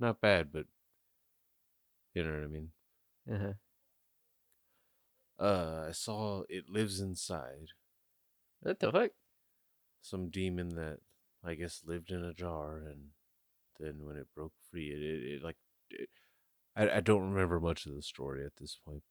Not 0.00 0.20
bad, 0.20 0.52
but 0.52 0.66
you 2.14 2.24
know 2.24 2.32
what 2.32 2.42
I 2.44 2.46
mean. 2.48 2.68
Uh-huh. 3.32 3.52
Uh, 5.38 5.86
I 5.88 5.92
saw 5.92 6.42
It 6.48 6.68
Lives 6.68 7.00
Inside. 7.00 7.68
What 8.60 8.78
the 8.78 8.92
fuck? 8.92 9.10
Some 10.00 10.30
demon 10.30 10.70
that 10.76 10.98
I 11.44 11.54
guess 11.54 11.82
lived 11.84 12.10
in 12.10 12.24
a 12.24 12.32
jar, 12.34 12.78
and 12.78 13.10
then 13.78 14.04
when 14.04 14.16
it 14.16 14.28
broke 14.34 14.52
free, 14.70 14.88
it 14.90 15.02
it, 15.02 15.32
it 15.36 15.42
like 15.42 15.56
it, 15.90 16.08
I 16.76 16.88
I 16.98 17.00
don't 17.00 17.32
remember 17.32 17.60
much 17.60 17.86
of 17.86 17.94
the 17.94 18.02
story 18.02 18.44
at 18.44 18.56
this 18.60 18.78
point. 18.86 19.02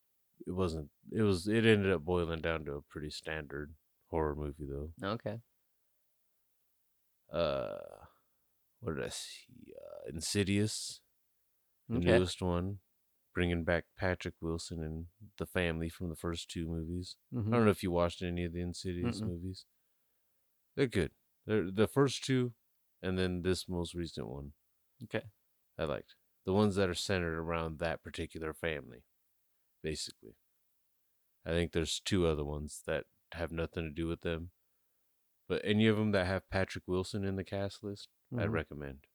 It 0.48 0.52
wasn't. 0.52 0.90
It 1.12 1.22
was. 1.22 1.48
It 1.48 1.66
ended 1.66 1.92
up 1.92 2.04
boiling 2.06 2.42
down 2.42 2.66
to 2.66 2.74
a 2.74 2.82
pretty 2.82 3.10
standard 3.10 3.74
horror 4.10 4.36
movie, 4.36 4.68
though. 4.68 4.92
Okay. 5.04 5.40
Uh, 7.32 8.06
what 8.80 8.96
did 8.96 9.06
I 9.06 9.10
see? 9.10 9.74
Uh, 9.76 10.10
Insidious, 10.10 11.02
the 11.90 12.00
Okay. 12.00 12.06
newest 12.06 12.42
one, 12.42 12.80
bringing 13.34 13.64
back 13.64 13.86
Patrick 13.98 14.36
Wilson 14.42 14.84
and 14.84 15.08
the 15.38 15.46
family 15.46 15.90
from 15.90 16.10
the 16.10 16.16
first 16.16 16.50
two 16.50 16.68
movies. 16.68 17.16
I 17.32 17.36
Mhm. 17.38 17.52
don't 17.52 17.66
know 17.66 17.72
if 17.72 17.84
you 17.84 17.92
watched 17.92 18.22
any 18.22 18.46
of 18.46 18.54
the 18.54 18.62
Insidious 18.62 19.22
Mm-mm. 19.22 19.28
movies. 19.28 19.66
They're 20.76 20.88
good. 20.88 21.12
They're 21.46 21.72
the 21.72 21.88
first 21.88 22.24
two, 22.24 22.54
and 23.02 23.18
then 23.18 23.42
this 23.42 23.68
most 23.68 23.94
recent 23.94 24.28
one. 24.28 24.54
Okay. 25.04 25.24
I 25.78 25.86
liked 25.86 26.16
the 26.46 26.54
ones 26.54 26.76
that 26.76 26.90
are 26.90 26.94
centered 26.94 27.38
around 27.40 27.80
that 27.80 28.04
particular 28.04 28.54
family, 28.54 29.04
basically. 29.82 30.36
I 31.46 31.52
think 31.52 31.72
there's 31.72 32.00
two 32.00 32.26
other 32.28 32.44
ones 32.46 32.82
that 32.86 33.06
have 33.34 33.52
nothing 33.52 33.84
to 33.86 33.90
do 33.92 34.08
with 34.08 34.22
them, 34.22 34.52
but 35.48 35.62
any 35.66 35.88
of 35.88 35.98
them 35.98 36.12
that 36.12 36.28
have 36.28 36.50
Patrick 36.50 36.88
Wilson 36.88 37.24
in 37.24 37.36
the 37.36 37.44
cast 37.44 37.84
list, 37.84 38.10
I'd 38.38 38.50
Mhm. 38.50 38.54
recommend. 38.54 39.08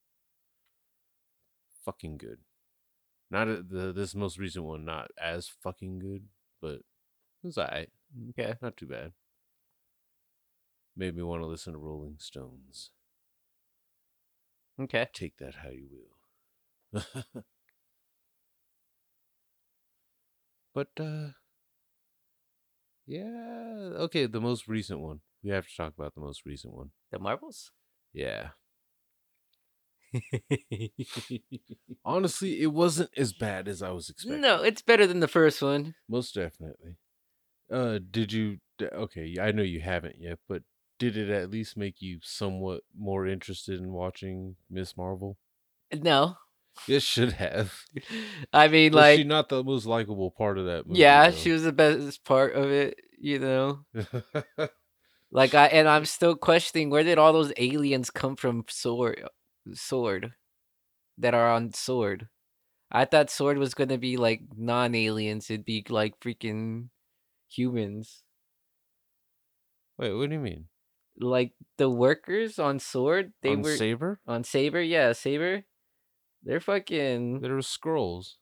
Fucking 1.85 2.19
good. 2.19 2.45
Not 3.31 3.49
a, 3.49 3.63
the 3.63 3.93
this 3.93 4.15
most 4.15 4.39
recent 4.39 4.65
one, 4.65 4.85
not 4.85 5.11
as 5.21 5.49
fucking 5.49 5.99
good, 5.99 6.25
but 6.61 6.81
it's 7.45 7.59
alright. 7.59 7.91
Okay. 8.31 8.55
Not 8.63 8.77
too 8.77 8.87
bad. 8.87 9.13
Made 10.97 11.15
me 11.17 11.23
want 11.23 11.43
to 11.43 11.47
listen 11.47 11.75
to 11.75 11.79
Rolling 11.79 12.17
Stones. 12.19 12.91
Okay. 14.81 15.09
Take 15.13 15.37
that 15.39 15.57
how 15.57 15.71
you 15.71 15.89
will. 15.91 17.05
but 20.75 20.89
uh 20.99 21.29
yeah, 23.07 23.25
okay, 24.05 24.27
the 24.27 24.41
most 24.41 24.69
recent 24.69 25.01
one. 25.01 25.21
We 25.43 25.51
have 25.51 25.67
to 25.67 25.77
talk 25.77 25.95
about 25.97 26.15
the 26.15 26.21
most 26.21 26.45
recent 26.45 26.75
one. 26.75 26.91
The 27.11 27.19
Marvels? 27.19 27.71
Yeah. 28.13 28.49
Honestly, 32.05 32.61
it 32.63 32.73
wasn't 32.73 33.11
as 33.17 33.33
bad 33.33 33.69
as 33.69 33.83
I 33.83 33.91
was 33.91 34.09
expecting. 34.09 34.41
no, 34.41 34.63
it's 34.63 34.83
better 34.83 35.07
than 35.07 35.21
the 35.21 35.29
first 35.29 35.61
one. 35.63 35.95
Most 36.09 36.35
definitely. 36.35 36.97
Uh, 37.71 37.99
did 38.11 38.33
you? 38.33 38.59
Okay, 38.81 39.37
I 39.41 39.53
know 39.53 39.63
you 39.63 39.81
haven't 39.81 40.17
yet, 40.21 40.39
but 40.49 40.63
did 40.99 41.17
it 41.17 41.29
at 41.31 41.51
least 41.51 41.77
make 41.77 42.01
you 42.01 42.19
somewhat 42.23 42.83
more 42.97 43.27
interested 43.27 43.79
in 43.81 43.93
watching 43.93 44.57
Miss 44.71 44.97
Marvel? 44.97 45.37
No. 45.93 46.37
It 46.87 47.03
should 47.03 47.33
have. 47.33 47.75
I 48.53 48.69
mean, 48.69 48.93
Was 48.93 49.01
like, 49.03 49.17
she 49.19 49.25
not 49.25 49.49
the 49.49 49.65
most 49.65 49.85
likable 49.87 50.31
part 50.31 50.59
of 50.59 50.67
that 50.67 50.87
movie? 50.87 51.01
yeah, 51.01 51.31
she 51.33 51.51
was 51.51 51.65
the 51.65 51.73
best 51.73 52.25
part 52.25 52.55
of 52.55 52.71
it, 52.71 53.01
you 53.19 53.39
know? 53.39 53.81
Like, 55.31 55.55
I, 55.55 55.67
and 55.67 55.87
I'm 55.87 56.07
still 56.07 56.37
questioning 56.37 56.89
where 56.89 57.03
did 57.03 57.19
all 57.19 57.35
those 57.35 57.53
aliens 57.59 58.09
come 58.09 58.35
from? 58.35 58.65
Sword, 58.71 59.29
Sword, 59.75 60.33
that 61.19 61.35
are 61.35 61.51
on 61.51 61.73
Sword. 61.73 62.29
I 62.91 63.05
thought 63.05 63.31
Sword 63.31 63.59
was 63.59 63.75
gonna 63.75 63.99
be 63.99 64.17
like 64.17 64.43
non-aliens. 64.57 65.51
It'd 65.51 65.65
be 65.65 65.85
like 65.89 66.19
freaking 66.21 66.89
humans. 67.49 68.23
Wait, 69.99 70.13
what 70.13 70.29
do 70.29 70.35
you 70.35 70.41
mean? 70.41 70.67
Like 71.21 71.53
the 71.77 71.91
workers 71.91 72.59
on 72.59 72.79
Sword, 72.79 73.33
they 73.43 73.51
On 73.53 73.63
were 73.63 73.77
Saber? 73.77 74.21
on 74.27 74.45
Saber. 74.45 74.81
Yeah, 74.81 75.13
Saber. 75.13 75.65
They're 76.45 76.61
fucking 76.61 77.41
There 77.41 77.55
were 77.55 77.61
Skrulls. 77.61 78.35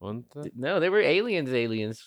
Th- 0.00 0.54
no. 0.56 0.80
They 0.80 0.88
were 0.88 1.00
aliens. 1.00 1.52
Aliens, 1.52 2.02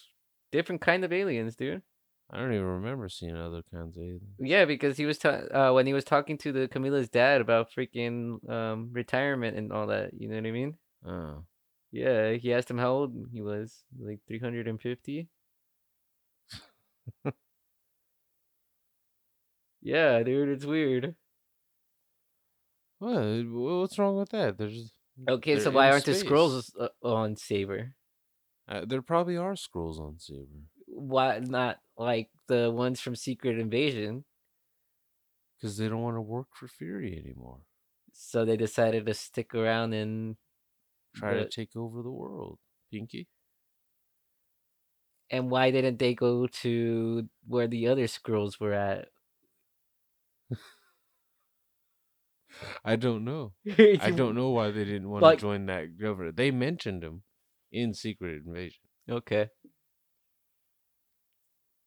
different 0.51 0.81
kind 0.81 1.05
of 1.05 1.13
aliens, 1.13 1.55
dude. 1.55 1.83
I 2.31 2.37
don't 2.37 2.53
even 2.53 2.65
remember 2.65 3.09
seeing 3.09 3.35
other 3.35 3.63
kinds 3.73 3.97
of 3.97 4.03
aliens. 4.03 4.21
Yeah, 4.39 4.65
because 4.65 4.97
he 4.97 5.05
was 5.05 5.17
ta- 5.17 5.47
uh, 5.51 5.71
when 5.73 5.87
he 5.87 5.93
was 5.93 6.03
talking 6.03 6.37
to 6.39 6.51
the 6.51 6.67
Kamala's 6.67 7.09
dad 7.09 7.41
about 7.41 7.71
freaking 7.71 8.47
um 8.49 8.89
retirement 8.91 9.57
and 9.57 9.73
all 9.73 9.87
that. 9.87 10.11
You 10.13 10.29
know 10.29 10.35
what 10.35 10.45
I 10.45 10.51
mean? 10.51 10.75
Oh. 11.05 11.43
Yeah, 11.91 12.33
he 12.33 12.53
asked 12.53 12.69
him 12.69 12.77
how 12.77 12.91
old 12.91 13.15
he 13.31 13.41
was, 13.41 13.83
like 13.99 14.19
350. 14.27 15.27
yeah, 19.81 20.21
dude, 20.21 20.49
it's 20.49 20.65
weird. 20.65 21.15
What? 22.99 23.17
What's 23.47 23.97
wrong 23.97 24.17
with 24.17 24.29
that? 24.29 24.57
There's 24.59 24.93
Okay, 25.27 25.59
so 25.59 25.71
why 25.71 25.89
aren't 25.89 26.05
the 26.05 26.11
Skrulls 26.11 26.69
uh, 26.79 26.89
on 27.01 27.35
Saber? 27.35 27.93
uh, 28.67 28.85
there 28.85 29.01
probably 29.01 29.35
are 29.35 29.53
Skrulls 29.53 29.99
on 29.99 30.19
Saber 30.19 30.67
Why 30.85 31.39
not 31.39 31.77
like 31.99 32.29
the 32.47 32.71
ones 32.71 32.99
from 32.99 33.15
Secret 33.15 33.59
Invasion? 33.59 34.25
because 35.57 35.75
they 35.77 35.89
don't 35.89 36.01
want 36.01 36.15
to 36.15 36.21
work 36.21 36.47
for 36.55 36.69
Fury 36.69 37.21
anymore. 37.21 37.59
So 38.13 38.45
they 38.45 38.55
decided 38.55 39.05
to 39.05 39.13
stick 39.13 39.53
around 39.53 39.91
and 39.93 40.37
Try 41.15 41.33
to 41.33 41.49
take 41.49 41.75
over 41.75 42.01
the 42.01 42.09
world, 42.11 42.59
Pinky. 42.93 43.27
and 45.29 45.51
why 45.51 45.69
didn't 45.71 45.99
they 45.99 46.13
go 46.15 46.47
to 46.47 47.27
where 47.45 47.67
the 47.67 47.87
other 47.87 48.05
Skrulls 48.05 48.59
were 48.59 48.73
at? 48.73 49.09
I 52.83 52.95
don't 52.95 53.23
know. 53.25 53.53
I 53.77 54.11
don't 54.15 54.35
know 54.35 54.49
why 54.49 54.71
they 54.71 54.83
didn't 54.85 55.09
want 55.09 55.23
Like- 55.23 55.39
to 55.39 55.41
join 55.41 55.65
that 55.67 55.97
government. 55.99 56.35
They 56.37 56.51
mentioned 56.51 57.03
him 57.03 57.23
in 57.71 57.93
Secret 57.93 58.43
Invasion. 58.45 58.81
Okay. 59.09 59.49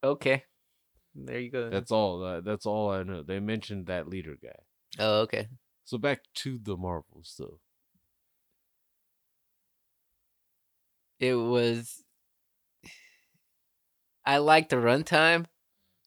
Okay. 0.05 0.45
There 1.15 1.39
you 1.39 1.51
go. 1.51 1.71
That's 1.71 1.91
all. 1.91 2.25
Uh, 2.25 2.41
that's 2.41 2.67
all 2.67 2.91
I 2.91 3.03
know. 3.03 3.23
They 3.23 3.39
mentioned 3.39 3.87
that 3.87 4.09
leader 4.09 4.37
guy. 4.43 4.59
oh, 4.99 5.21
okay. 5.23 5.49
So 5.85 5.99
back 5.99 6.21
to 6.37 6.59
the 6.63 6.77
Marvels, 6.77 7.35
though. 7.39 7.61
It 11.21 11.35
was. 11.35 12.03
I 14.25 14.39
liked 14.39 14.71
the 14.71 14.77
runtime. 14.77 15.47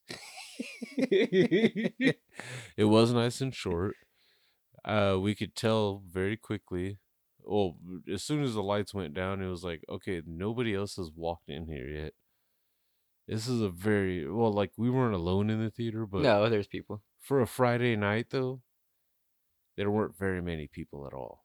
it 0.98 2.16
was 2.78 3.12
nice 3.12 3.40
and 3.40 3.54
short. 3.54 3.94
Uh, 4.84 5.18
we 5.20 5.34
could 5.34 5.54
tell 5.54 6.02
very 6.10 6.36
quickly. 6.36 6.98
Well, 7.42 7.76
as 8.12 8.24
soon 8.24 8.42
as 8.42 8.54
the 8.54 8.62
lights 8.62 8.94
went 8.94 9.14
down, 9.14 9.42
it 9.42 9.48
was 9.48 9.62
like, 9.62 9.82
okay, 9.88 10.22
nobody 10.26 10.74
else 10.74 10.96
has 10.96 11.10
walked 11.14 11.48
in 11.48 11.66
here 11.66 11.86
yet. 11.86 12.12
This 13.26 13.48
is 13.48 13.60
a 13.60 13.68
very 13.68 14.30
well, 14.30 14.52
like 14.52 14.72
we 14.76 14.88
weren't 14.88 15.14
alone 15.14 15.50
in 15.50 15.62
the 15.62 15.70
theater, 15.70 16.06
but 16.06 16.22
no, 16.22 16.48
there's 16.48 16.68
people. 16.68 17.02
for 17.20 17.40
a 17.40 17.46
Friday 17.46 17.96
night 17.96 18.26
though, 18.30 18.60
there 19.76 19.90
weren't 19.90 20.16
very 20.16 20.40
many 20.40 20.68
people 20.68 21.06
at 21.06 21.12
all. 21.12 21.44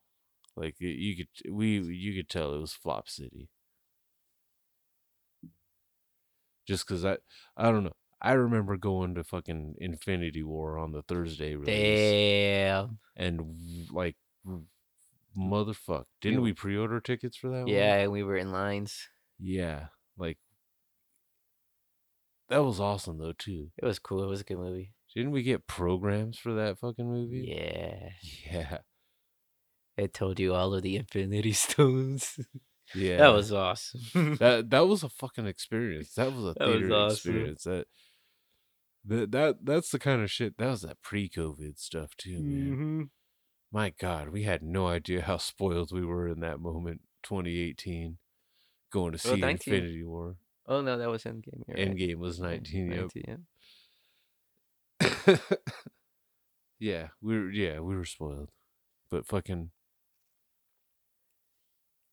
Like 0.56 0.76
you 0.80 1.16
could, 1.16 1.52
we 1.52 1.80
you 1.80 2.14
could 2.16 2.30
tell 2.30 2.54
it 2.54 2.60
was 2.60 2.74
Flop 2.74 3.10
City. 3.10 3.50
Just 6.68 6.88
because 6.88 7.04
I, 7.04 7.18
I 7.58 7.72
don't 7.72 7.84
know. 7.84 7.96
I 8.22 8.34
remember 8.34 8.78
going 8.78 9.16
to 9.16 9.24
fucking 9.24 9.76
Infinity 9.80 10.44
War 10.44 10.78
on 10.78 10.92
the 10.92 11.02
Thursday 11.02 11.56
release, 11.56 11.76
Damn. 11.76 13.00
and 13.18 13.88
like, 13.92 14.16
motherfuck, 15.36 16.06
didn't 16.22 16.42
we 16.44 16.54
pre-order 16.54 17.00
tickets 17.00 17.36
for 17.36 17.50
that? 17.50 17.62
one? 17.62 17.68
Yeah, 17.68 17.96
and 17.96 18.12
we 18.12 18.22
were 18.22 18.38
in 18.38 18.52
lines. 18.52 19.10
yeah, 19.40 19.88
like 20.18 20.38
that 22.52 22.64
was 22.64 22.80
awesome 22.80 23.18
though 23.18 23.34
too. 23.34 23.72
It 23.82 23.86
was 23.86 23.98
cool. 23.98 24.24
It 24.24 24.28
was 24.28 24.42
a 24.42 24.44
good 24.44 24.58
movie. 24.60 24.94
Didn't 25.16 25.32
we 25.32 25.42
get 25.44 25.66
programs 25.68 26.38
for 26.38 26.54
that 26.54 26.78
fucking 26.80 27.08
movie? 27.10 27.46
Yeah. 27.58 28.10
Yeah. 28.52 28.78
It 29.98 30.14
told 30.14 30.40
you 30.40 30.54
all 30.54 30.74
of 30.74 30.84
the 30.84 30.96
Infinity 30.96 31.52
Stones. 31.66 32.40
Yeah. 32.96 33.18
that 33.18 33.34
was 33.34 33.52
awesome. 33.52 34.36
that 34.40 34.70
that 34.70 34.88
was 34.88 35.04
a 35.04 35.10
fucking 35.10 35.48
experience. 35.48 36.14
That 36.14 36.34
was 36.34 36.44
a 36.44 36.54
That 36.60 36.68
was 36.68 36.76
theater 36.78 36.94
awesome. 36.94 37.14
experience. 37.16 37.64
That 37.64 37.86
that 39.06 39.32
that 39.32 39.56
that's 39.64 39.90
the 39.92 40.00
kind 40.00 40.22
of 40.22 40.30
shit. 40.32 40.58
That 40.58 40.70
was 40.70 40.82
that 40.84 41.02
pre-COVID 41.02 41.80
stuff 41.80 42.16
too, 42.18 42.40
man. 42.42 42.78
Mhm. 42.78 43.10
My 43.74 43.94
God, 44.00 44.30
we 44.30 44.44
had 44.44 44.62
no 44.64 44.88
idea 44.88 45.22
how 45.22 45.38
spoiled 45.38 45.92
we 45.94 46.06
were 46.06 46.28
in 46.28 46.42
that 46.42 46.60
moment. 46.60 47.02
2018, 47.24 48.18
going 48.92 49.12
to 49.14 49.18
see 49.18 49.36
19. 49.38 49.74
Infinity 49.74 50.04
War. 50.04 50.36
Oh 50.68 50.82
no, 50.82 50.98
that 50.98 51.10
was 51.10 51.24
Endgame. 51.24 51.64
you're 51.68 51.78
right. 51.78 51.96
Endgame 51.96 52.16
was 52.18 52.40
19. 52.40 52.92
Yep. 52.92 53.12
19, 53.16 53.46
yeah. 55.28 55.38
yeah, 56.80 57.08
we 57.22 57.40
were. 57.40 57.50
Yeah, 57.52 57.80
we 57.80 57.96
were 57.96 58.06
spoiled. 58.06 58.50
But 59.10 59.26
fucking, 59.26 59.72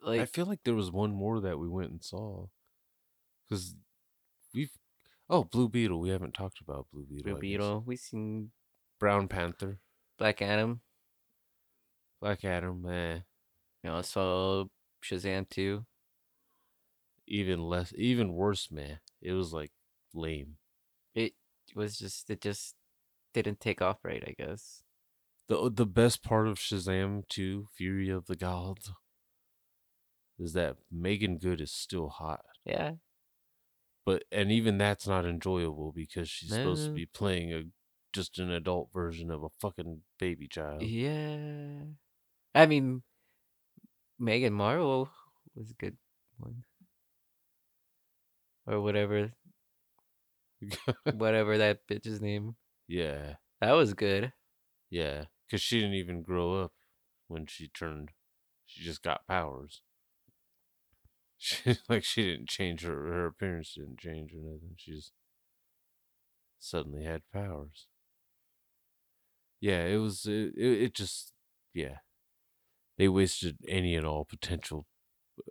Like 0.02 0.20
I 0.20 0.24
feel 0.24 0.46
like 0.46 0.60
there 0.64 0.74
was 0.74 0.90
one 0.90 1.12
more 1.14 1.40
that 1.40 1.58
we 1.58 1.68
went 1.68 1.90
and 1.90 2.02
saw. 2.02 2.46
Because 3.48 3.76
we've 4.54 4.72
oh 5.30 5.44
Blue 5.44 5.68
Beetle. 5.68 6.00
We 6.00 6.08
haven't 6.10 6.34
talked 6.34 6.60
about 6.60 6.86
Blue 6.92 7.04
Beetle. 7.08 7.24
Blue 7.24 7.36
I. 7.36 7.40
Beetle. 7.40 7.82
We 7.86 7.96
seen 7.96 8.50
Brown 8.98 9.28
Panther, 9.28 9.78
Black 10.18 10.42
Adam. 10.42 10.80
Black 12.20 12.44
Adam. 12.44 12.84
Eh, 12.88 13.20
You 13.84 13.90
know, 13.90 14.02
so 14.02 14.70
Shazam 15.04 15.48
too. 15.48 15.86
Even 17.28 17.60
less, 17.62 17.92
even 17.96 18.32
worse, 18.32 18.70
man. 18.70 18.98
It 19.20 19.32
was 19.32 19.52
like 19.52 19.72
lame. 20.14 20.56
It 21.14 21.34
was 21.74 21.98
just 21.98 22.30
it 22.30 22.40
just 22.40 22.74
didn't 23.34 23.60
take 23.60 23.82
off 23.82 23.98
right, 24.04 24.22
I 24.26 24.34
guess. 24.42 24.82
the 25.48 25.58
uh, 25.58 25.68
The 25.72 25.86
best 25.86 26.22
part 26.22 26.48
of 26.48 26.58
Shazam 26.58 27.28
2, 27.28 27.68
Fury 27.76 28.08
of 28.08 28.26
the 28.26 28.36
Gods, 28.36 28.90
is 30.38 30.52
that 30.54 30.76
Meagan 30.90 31.38
Good 31.38 31.60
is 31.60 31.72
still 31.72 32.08
hot. 32.08 32.44
Yeah. 32.64 32.92
but 34.06 34.24
and 34.32 34.50
even 34.50 34.78
that's 34.78 35.06
not 35.06 35.24
enjoyable 35.26 35.92
because 35.92 36.28
she's 36.30 36.50
supposed 36.50 36.86
to 36.86 36.92
be 36.92 37.06
playing 37.06 37.52
a 37.52 37.62
just 38.14 38.38
an 38.38 38.50
adult 38.50 38.88
version 38.92 39.30
of 39.30 39.42
a 39.42 39.48
fucking 39.60 40.00
baby 40.18 40.48
child. 40.48 40.82
Yeah. 40.82 41.82
I 42.54 42.64
mean 42.66 43.02
Megan 44.18 44.54
Marvel 44.54 45.10
was 45.54 45.70
a 45.70 45.74
good 45.74 45.96
one. 46.38 46.64
Or 48.68 48.80
whatever 48.82 49.32
whatever 51.14 51.56
that 51.58 51.86
bitch's 51.90 52.20
name. 52.20 52.56
yeah, 52.86 53.34
That 53.60 53.72
was 53.72 53.94
good. 53.94 54.32
yeah, 54.90 55.24
because 55.46 55.62
she 55.62 55.80
didn't 55.80 55.94
even 55.94 56.22
grow 56.22 56.62
up 56.62 56.72
when 57.28 57.46
she 57.46 57.68
turned. 57.68 58.10
She 58.66 58.84
just 58.84 59.02
got 59.02 59.26
powers. 59.26 59.82
She 61.40 61.76
like 61.88 62.02
she 62.02 62.24
didn't 62.24 62.48
change 62.48 62.82
her 62.82 62.90
her 62.92 63.26
appearance 63.26 63.72
didn't 63.76 64.00
change 64.00 64.32
or 64.32 64.38
nothing. 64.38 64.74
She 64.76 64.90
just 64.96 65.12
suddenly 66.58 67.04
had 67.04 67.22
powers. 67.32 67.86
Yeah, 69.60 69.84
it 69.84 69.98
was 69.98 70.26
it, 70.26 70.52
it, 70.56 70.82
it 70.82 70.94
just 70.94 71.32
yeah. 71.72 71.98
They 72.98 73.06
wasted 73.06 73.58
any 73.68 73.94
and 73.94 74.04
all 74.04 74.24
potential. 74.24 74.86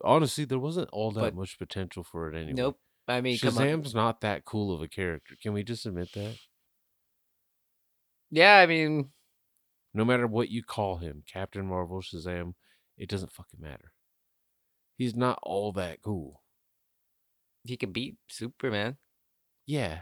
Honestly, 0.04 0.44
there 0.44 0.60
wasn't 0.60 0.90
all 0.92 1.12
that 1.12 1.22
But- 1.22 1.36
much 1.36 1.58
potential 1.58 2.04
for 2.04 2.30
it 2.30 2.36
anyway. 2.36 2.52
Nope. 2.58 2.80
I 3.08 3.22
mean. 3.22 3.38
Shazam's 3.38 3.96
not 3.96 4.22
that 4.22 4.46
cool 4.46 4.74
of 4.74 4.82
a 4.82 4.88
character. 4.88 5.36
Can 5.42 5.54
we 5.54 5.64
just 5.64 5.86
admit 5.86 6.12
that? 6.14 6.36
Yeah, 8.30 8.58
I 8.58 8.66
mean, 8.66 9.12
No 9.94 10.04
matter 10.04 10.28
what 10.28 10.50
you 10.50 10.64
call 10.64 10.98
him, 10.98 11.24
Captain 11.32 11.66
Marvel, 11.66 12.02
Shazam, 12.02 12.54
it 12.98 13.10
doesn't 13.10 13.32
fucking 13.32 13.62
matter. 13.62 13.94
He's 14.98 15.16
not 15.16 15.40
all 15.44 15.72
that 15.74 16.02
cool. 16.02 16.42
he 17.64 17.78
can 17.78 17.92
beat 17.92 18.18
Superman, 18.28 18.98
Yeah, 19.66 20.02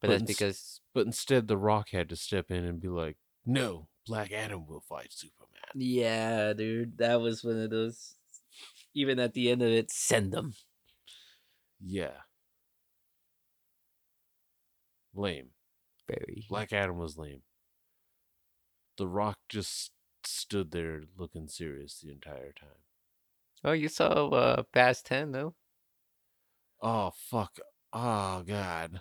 but, 0.00 0.08
But 0.08 0.18
that's 0.20 0.22
because 0.22 0.80
but 0.94 1.06
instead 1.06 1.48
The 1.48 1.56
Rock 1.56 1.90
had 1.90 2.08
to 2.10 2.16
step 2.16 2.50
in 2.50 2.64
and 2.64 2.80
be 2.80 2.88
like, 2.88 3.16
"No, 3.44 3.88
Black 4.06 4.32
Adam 4.32 4.66
will 4.66 4.80
fight 4.80 5.12
Superman." 5.12 5.48
yeah, 5.74 6.52
dude, 6.54 6.98
that 6.98 7.20
was 7.20 7.44
one 7.44 7.58
of 7.58 7.70
those. 7.70 8.14
Even 8.94 9.18
at 9.20 9.34
the 9.34 9.50
end 9.50 9.62
of 9.62 9.68
it, 9.68 9.90
send 9.90 10.32
them. 10.32 10.54
Yeah. 11.80 12.22
Lame. 15.14 15.50
Very. 16.08 16.44
Black 16.48 16.72
Adam 16.72 16.98
was 16.98 17.18
lame. 17.18 17.42
The 18.96 19.06
Rock 19.06 19.38
just 19.48 19.92
stood 20.24 20.70
there 20.70 21.02
looking 21.16 21.48
serious 21.48 22.00
the 22.00 22.10
entire 22.10 22.52
time. 22.52 22.82
Oh, 23.64 23.72
you 23.72 23.88
saw 23.88 24.28
uh, 24.28 24.62
Fast 24.72 25.06
Ten 25.06 25.32
though. 25.32 25.54
Oh 26.80 27.10
fuck. 27.14 27.58
Oh 27.92 28.42
god. 28.46 29.00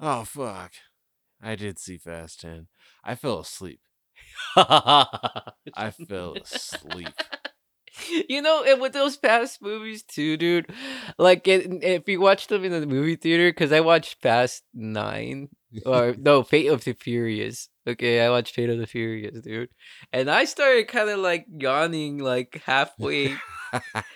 Oh 0.00 0.24
fuck. 0.24 0.72
I 1.42 1.56
did 1.56 1.78
see 1.78 1.98
Fast 1.98 2.40
10. 2.40 2.68
I 3.04 3.14
fell 3.14 3.40
asleep. 3.40 3.80
I 4.56 5.92
fell 6.08 6.36
asleep. 6.42 7.08
You 8.28 8.42
know, 8.42 8.64
and 8.64 8.80
with 8.80 8.92
those 8.92 9.16
past 9.16 9.62
movies 9.62 10.02
too, 10.02 10.36
dude. 10.36 10.70
Like, 11.18 11.46
it, 11.46 11.66
if 11.84 12.08
you 12.08 12.20
watch 12.20 12.48
them 12.48 12.64
in 12.64 12.72
the 12.72 12.86
movie 12.86 13.16
theater, 13.16 13.50
because 13.50 13.72
I 13.72 13.80
watched 13.80 14.20
Fast 14.20 14.64
Nine 14.74 15.48
or 15.86 16.14
no, 16.18 16.42
Fate 16.42 16.68
of 16.68 16.84
the 16.84 16.94
Furious. 16.94 17.68
Okay, 17.86 18.20
I 18.20 18.30
watched 18.30 18.54
Fate 18.54 18.70
of 18.70 18.78
the 18.78 18.86
Furious, 18.86 19.40
dude, 19.42 19.68
and 20.12 20.30
I 20.30 20.44
started 20.44 20.88
kind 20.88 21.10
of 21.10 21.20
like 21.20 21.46
yawning, 21.48 22.18
like 22.18 22.62
halfway 22.64 23.36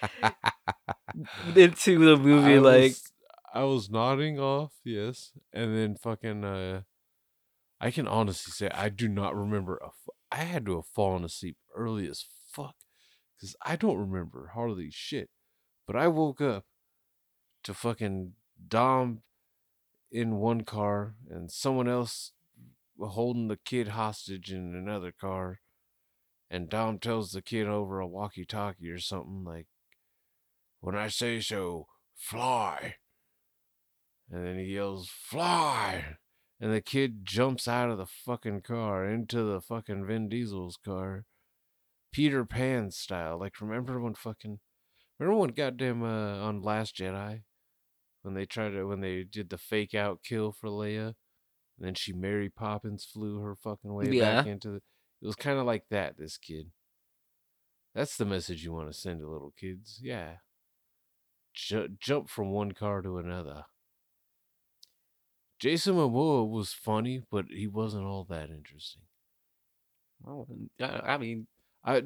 into 1.56 1.98
the 1.98 2.16
movie, 2.16 2.56
I 2.56 2.58
like. 2.58 2.82
was, 2.82 3.12
I 3.54 3.64
was 3.64 3.90
nodding 3.90 4.38
off, 4.38 4.72
yes, 4.84 5.32
and 5.52 5.76
then 5.76 5.96
fucking 5.96 6.44
uh 6.44 6.82
I 7.80 7.90
can 7.90 8.08
honestly 8.08 8.50
say 8.50 8.70
I 8.74 8.88
do 8.88 9.08
not 9.08 9.36
remember 9.36 9.76
a 9.76 9.86
f- 9.86 10.14
I 10.32 10.44
had 10.44 10.66
to 10.66 10.76
have 10.76 10.86
fallen 10.86 11.24
asleep 11.24 11.56
early 11.74 12.08
as 12.08 12.24
fuck 12.50 12.74
cuz 13.40 13.56
I 13.64 13.76
don't 13.76 13.98
remember 13.98 14.52
hardly 14.54 14.90
shit. 14.90 15.30
But 15.86 15.96
I 15.96 16.08
woke 16.08 16.40
up 16.40 16.66
to 17.64 17.74
fucking 17.74 18.34
Dom 18.66 19.22
in 20.10 20.36
one 20.36 20.62
car 20.62 21.14
and 21.30 21.50
someone 21.50 21.88
else 21.88 22.32
holding 22.98 23.48
the 23.48 23.58
kid 23.58 23.88
hostage 23.88 24.52
in 24.52 24.74
another 24.74 25.12
car 25.12 25.60
and 26.50 26.70
Dom 26.70 26.98
tells 26.98 27.32
the 27.32 27.42
kid 27.42 27.66
over 27.66 28.00
a 28.00 28.06
walkie-talkie 28.06 28.90
or 28.90 28.98
something 28.98 29.44
like 29.44 29.66
when 30.80 30.94
I 30.94 31.08
say 31.08 31.40
so, 31.40 31.88
fly. 32.16 32.96
And 34.30 34.46
then 34.46 34.58
he 34.58 34.74
yells, 34.74 35.08
fly. 35.08 36.16
And 36.60 36.72
the 36.72 36.80
kid 36.80 37.24
jumps 37.24 37.68
out 37.68 37.90
of 37.90 37.98
the 37.98 38.06
fucking 38.06 38.62
car 38.62 39.04
into 39.04 39.42
the 39.42 39.60
fucking 39.60 40.06
Vin 40.06 40.28
Diesel's 40.28 40.76
car. 40.76 41.24
Peter 42.12 42.44
Pan 42.44 42.90
style. 42.90 43.38
Like, 43.38 43.60
remember 43.60 44.00
when 44.00 44.14
fucking. 44.14 44.60
Remember 45.18 45.40
when 45.40 45.50
goddamn 45.50 46.02
uh, 46.02 46.38
on 46.38 46.62
Last 46.62 46.96
Jedi? 46.96 47.42
When 48.22 48.34
they 48.34 48.46
tried 48.46 48.70
to. 48.70 48.84
When 48.84 49.00
they 49.00 49.24
did 49.24 49.50
the 49.50 49.58
fake 49.58 49.94
out 49.94 50.22
kill 50.22 50.52
for 50.52 50.68
Leia? 50.68 51.14
And 51.78 51.86
then 51.86 51.94
she 51.94 52.12
Mary 52.12 52.50
Poppins 52.50 53.04
flew 53.04 53.40
her 53.40 53.54
fucking 53.54 53.92
way 53.92 54.18
back 54.20 54.46
into 54.46 54.70
the. 54.70 54.80
It 55.20 55.26
was 55.26 55.36
kind 55.36 55.58
of 55.58 55.66
like 55.66 55.84
that, 55.90 56.16
this 56.16 56.38
kid. 56.38 56.70
That's 57.94 58.16
the 58.16 58.24
message 58.24 58.62
you 58.62 58.72
want 58.72 58.92
to 58.92 58.98
send 58.98 59.20
to 59.20 59.28
little 59.28 59.52
kids. 59.58 60.00
Yeah 60.02 60.36
ju- 61.58 61.96
jump 61.98 62.28
from 62.28 62.50
one 62.50 62.72
car 62.72 63.02
to 63.02 63.18
another. 63.18 63.64
Jason 65.58 65.96
Momoa 65.96 66.48
was 66.48 66.72
funny, 66.72 67.22
but 67.30 67.46
he 67.50 67.66
wasn't 67.66 68.06
all 68.06 68.24
that 68.24 68.48
interesting. 68.50 69.02
I 70.80 71.14
I 71.14 71.18
mean, 71.18 71.46
I, 71.88 72.02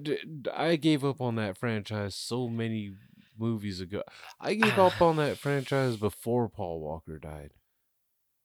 I 0.55 0.77
gave 0.77 1.05
up 1.05 1.21
on 1.21 1.35
that 1.37 1.57
franchise 1.57 2.15
so 2.15 2.49
many 2.49 2.93
movies 3.39 3.81
ago. 3.81 4.03
I 4.41 4.55
gave 4.55 4.79
up 4.79 5.01
on 5.09 5.17
that 5.17 5.39
franchise 5.39 5.97
before 5.97 6.49
Paul 6.49 6.81
Walker 6.81 7.19
died. 7.19 7.51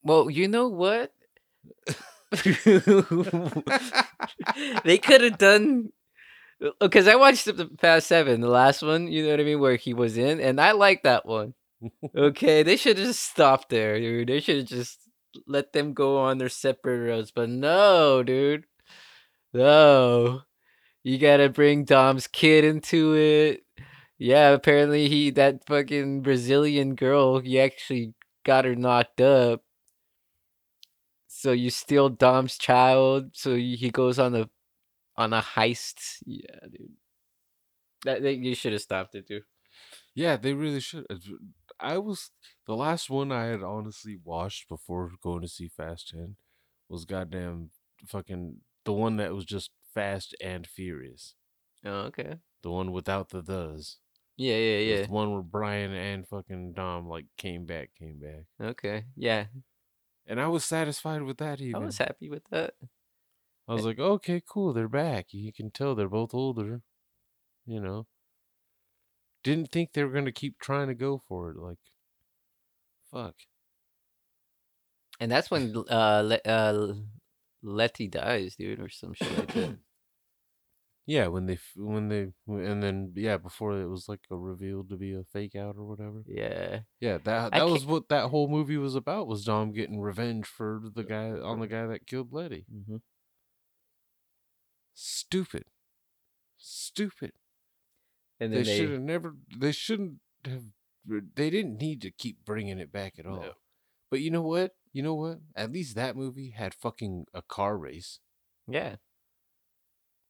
well, 0.03 0.29
you 0.29 0.47
know 0.47 0.67
what? 0.67 1.11
they 4.83 4.97
could 4.97 5.21
have 5.21 5.37
done 5.49 5.91
uh, 6.63 6.69
oh, 6.81 6.87
because 6.87 7.07
I 7.07 7.15
watched 7.15 7.45
the- 7.45 7.53
the 7.53 7.65
past 7.67 8.07
seven, 8.07 8.41
the 8.41 8.47
last 8.49 8.81
one. 8.81 9.07
You 9.07 9.23
know 9.23 9.31
what 9.31 9.39
I 9.39 9.43
mean, 9.43 9.59
where 9.59 9.75
he 9.75 9.93
was 9.93 10.17
in, 10.17 10.39
and 10.39 10.59
I 10.59 10.71
like 10.71 11.03
that 11.03 11.25
one. 11.25 11.53
Okay, 12.15 12.63
they 12.63 12.75
should 12.75 12.97
have 12.97 13.07
just 13.07 13.23
stopped 13.23 13.69
there, 13.69 13.99
dude. 13.99 14.27
They 14.29 14.39
should 14.39 14.57
have 14.57 14.65
just 14.65 14.99
let 15.45 15.71
them 15.73 15.93
go 15.93 16.17
on 16.17 16.39
their 16.39 16.49
separate 16.49 17.07
roads. 17.07 17.29
But 17.31 17.49
no, 17.49 18.23
dude, 18.23 18.65
no. 19.53 20.41
You 21.07 21.17
gotta 21.17 21.47
bring 21.47 21.85
Dom's 21.85 22.27
kid 22.27 22.65
into 22.65 23.15
it. 23.15 23.63
Yeah, 24.17 24.49
apparently 24.49 25.07
he 25.07 25.29
that 25.29 25.65
fucking 25.65 26.21
Brazilian 26.21 26.95
girl, 26.95 27.39
he 27.39 27.61
actually 27.61 28.13
got 28.43 28.65
her 28.65 28.75
knocked 28.75 29.21
up. 29.21 29.61
So 31.29 31.53
you 31.53 31.69
steal 31.69 32.09
Dom's 32.09 32.57
child, 32.57 33.29
so 33.37 33.55
he 33.55 33.89
goes 33.89 34.19
on 34.19 34.35
a 34.35 34.49
on 35.15 35.31
a 35.31 35.41
heist. 35.41 36.17
Yeah, 36.25 36.59
dude. 36.69 36.91
That 38.03 38.21
they, 38.21 38.33
you 38.33 38.53
should 38.53 38.73
have 38.73 38.81
stopped 38.81 39.15
it, 39.15 39.29
dude. 39.29 39.43
Yeah, 40.13 40.35
they 40.35 40.51
really 40.51 40.81
should. 40.81 41.05
I 41.79 41.99
was 41.99 42.31
the 42.65 42.75
last 42.75 43.09
one 43.09 43.31
I 43.31 43.45
had 43.45 43.63
honestly 43.63 44.17
watched 44.21 44.67
before 44.67 45.11
going 45.23 45.41
to 45.43 45.47
see 45.47 45.69
Fast 45.69 46.09
10 46.09 46.35
was 46.89 47.05
goddamn 47.05 47.69
fucking 48.05 48.57
the 48.83 48.91
one 48.91 49.15
that 49.17 49.33
was 49.33 49.45
just 49.45 49.71
Fast 49.97 50.35
and 50.39 50.67
Furious. 50.67 51.33
Oh, 51.83 52.01
okay. 52.09 52.35
The 52.61 52.69
one 52.69 52.91
without 52.91 53.29
the 53.29 53.41
does. 53.41 53.97
Yeah, 54.35 54.55
yeah, 54.55 54.77
yeah. 54.77 55.01
The 55.07 55.11
one 55.11 55.33
where 55.33 55.41
Brian 55.41 55.91
and 55.91 56.27
fucking 56.27 56.73
Dom 56.73 57.09
like 57.09 57.25
came 57.35 57.65
back, 57.65 57.89
came 57.97 58.19
back. 58.19 58.45
Okay. 58.61 59.05
Yeah. 59.15 59.45
And 60.27 60.39
I 60.39 60.49
was 60.49 60.63
satisfied 60.63 61.23
with 61.23 61.37
that 61.37 61.61
even. 61.61 61.81
I 61.81 61.85
was 61.85 61.97
happy 61.97 62.29
with 62.29 62.43
that. 62.51 62.75
I 63.67 63.73
was 63.73 63.85
like, 63.85 63.97
okay, 63.97 64.39
cool, 64.47 64.71
they're 64.71 64.87
back. 64.87 65.27
You 65.31 65.51
can 65.51 65.71
tell 65.71 65.95
they're 65.95 66.07
both 66.07 66.35
older. 66.35 66.81
You 67.65 67.81
know. 67.81 68.05
Didn't 69.43 69.71
think 69.71 69.93
they 69.93 70.03
were 70.03 70.13
gonna 70.13 70.31
keep 70.31 70.59
trying 70.59 70.89
to 70.89 70.93
go 70.93 71.23
for 71.27 71.49
it. 71.49 71.57
Like 71.57 71.79
Fuck. 73.11 73.33
And 75.19 75.31
that's 75.31 75.49
when 75.49 75.75
uh 75.89 76.21
Le- 76.23 76.51
uh 76.51 76.93
Letty 77.63 78.07
dies, 78.07 78.55
dude, 78.55 78.79
or 78.79 78.89
some 78.89 79.13
shit 79.13 79.37
like 79.37 79.53
that. 79.53 79.77
Yeah, 81.07 81.27
when 81.27 81.45
they 81.45 81.57
when 81.75 82.09
they 82.09 82.33
and 82.47 82.83
then 82.83 83.13
yeah, 83.15 83.37
before 83.37 83.79
it 83.81 83.87
was 83.87 84.09
like 84.09 84.19
a 84.29 84.35
revealed 84.35 84.89
to 84.89 84.97
be 84.97 85.13
a 85.13 85.23
fake 85.23 85.55
out 85.55 85.75
or 85.77 85.85
whatever. 85.85 86.23
Yeah. 86.27 86.81
Yeah, 86.99 87.17
that 87.23 87.53
that 87.53 87.63
was 87.63 87.85
what 87.85 88.09
that 88.09 88.29
whole 88.29 88.49
movie 88.49 88.77
was 88.77 88.93
about. 88.93 89.27
Was 89.27 89.45
Dom 89.45 89.71
getting 89.71 90.01
revenge 90.01 90.45
for 90.45 90.81
the 90.93 91.03
guy 91.03 91.29
on 91.29 91.59
the 91.61 91.67
guy 91.67 91.87
that 91.87 92.07
killed 92.07 92.33
Letty? 92.33 92.65
hmm 92.69 92.97
Stupid, 94.93 95.65
stupid. 96.57 97.33
And 98.39 98.53
They 98.53 98.63
they, 98.63 98.77
should 98.77 98.91
have 98.91 99.01
never. 99.01 99.35
They 99.57 99.71
shouldn't 99.71 100.19
have. 100.45 100.63
They 101.05 101.49
didn't 101.49 101.79
need 101.79 102.01
to 102.01 102.11
keep 102.11 102.43
bringing 102.45 102.79
it 102.79 102.91
back 102.91 103.17
at 103.17 103.25
all. 103.25 103.41
No. 103.41 103.51
But 104.09 104.21
you 104.21 104.31
know 104.31 104.41
what? 104.41 104.75
You 104.91 105.03
know 105.03 105.15
what? 105.15 105.39
At 105.55 105.71
least 105.71 105.95
that 105.95 106.15
movie 106.15 106.49
had 106.51 106.73
fucking 106.73 107.25
a 107.33 107.41
car 107.41 107.77
race. 107.77 108.19
yeah, 108.67 108.95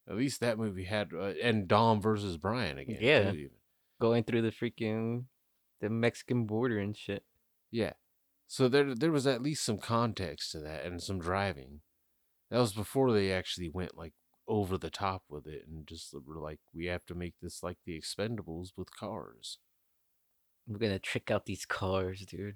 At 0.10 0.16
least 0.16 0.40
that 0.40 0.58
movie 0.58 0.86
had 0.86 1.12
uh, 1.14 1.34
and 1.44 1.68
Dom 1.68 2.02
versus 2.02 2.38
Brian 2.38 2.78
again. 2.78 2.98
Yeah. 3.02 3.32
too, 3.32 3.50
going 4.00 4.24
through 4.24 4.44
the 4.44 4.52
freaking 4.52 5.26
the 5.82 5.90
Mexican 5.90 6.46
border 6.46 6.80
and 6.80 6.96
shit. 6.96 7.24
Yeah. 7.72 7.94
So 8.48 8.68
there 8.70 8.96
there 8.96 9.12
was 9.12 9.28
at 9.28 9.42
least 9.42 9.66
some 9.66 9.78
context 9.78 10.52
to 10.54 10.60
that 10.60 10.86
and 10.86 11.04
some 11.04 11.20
driving. 11.20 11.82
That 12.50 12.60
was 12.60 12.72
before 12.72 13.12
they 13.12 13.32
actually 13.32 13.70
went 13.70 13.98
like 13.98 14.14
over 14.48 14.78
the 14.78 14.90
top 14.90 15.24
with 15.30 15.46
it 15.46 15.66
and 15.68 15.86
just 15.86 16.16
were 16.26 16.40
like 16.40 16.60
we 16.74 16.86
have 16.86 17.06
to 17.08 17.16
make 17.16 17.34
this 17.42 17.62
like 17.62 17.78
the 17.86 18.00
expendables 18.00 18.70
with 18.78 18.96
cars. 18.96 19.58
We're 20.68 20.78
gonna 20.78 21.00
trick 21.00 21.30
out 21.30 21.46
these 21.46 21.66
cars, 21.66 22.26
dude. 22.26 22.56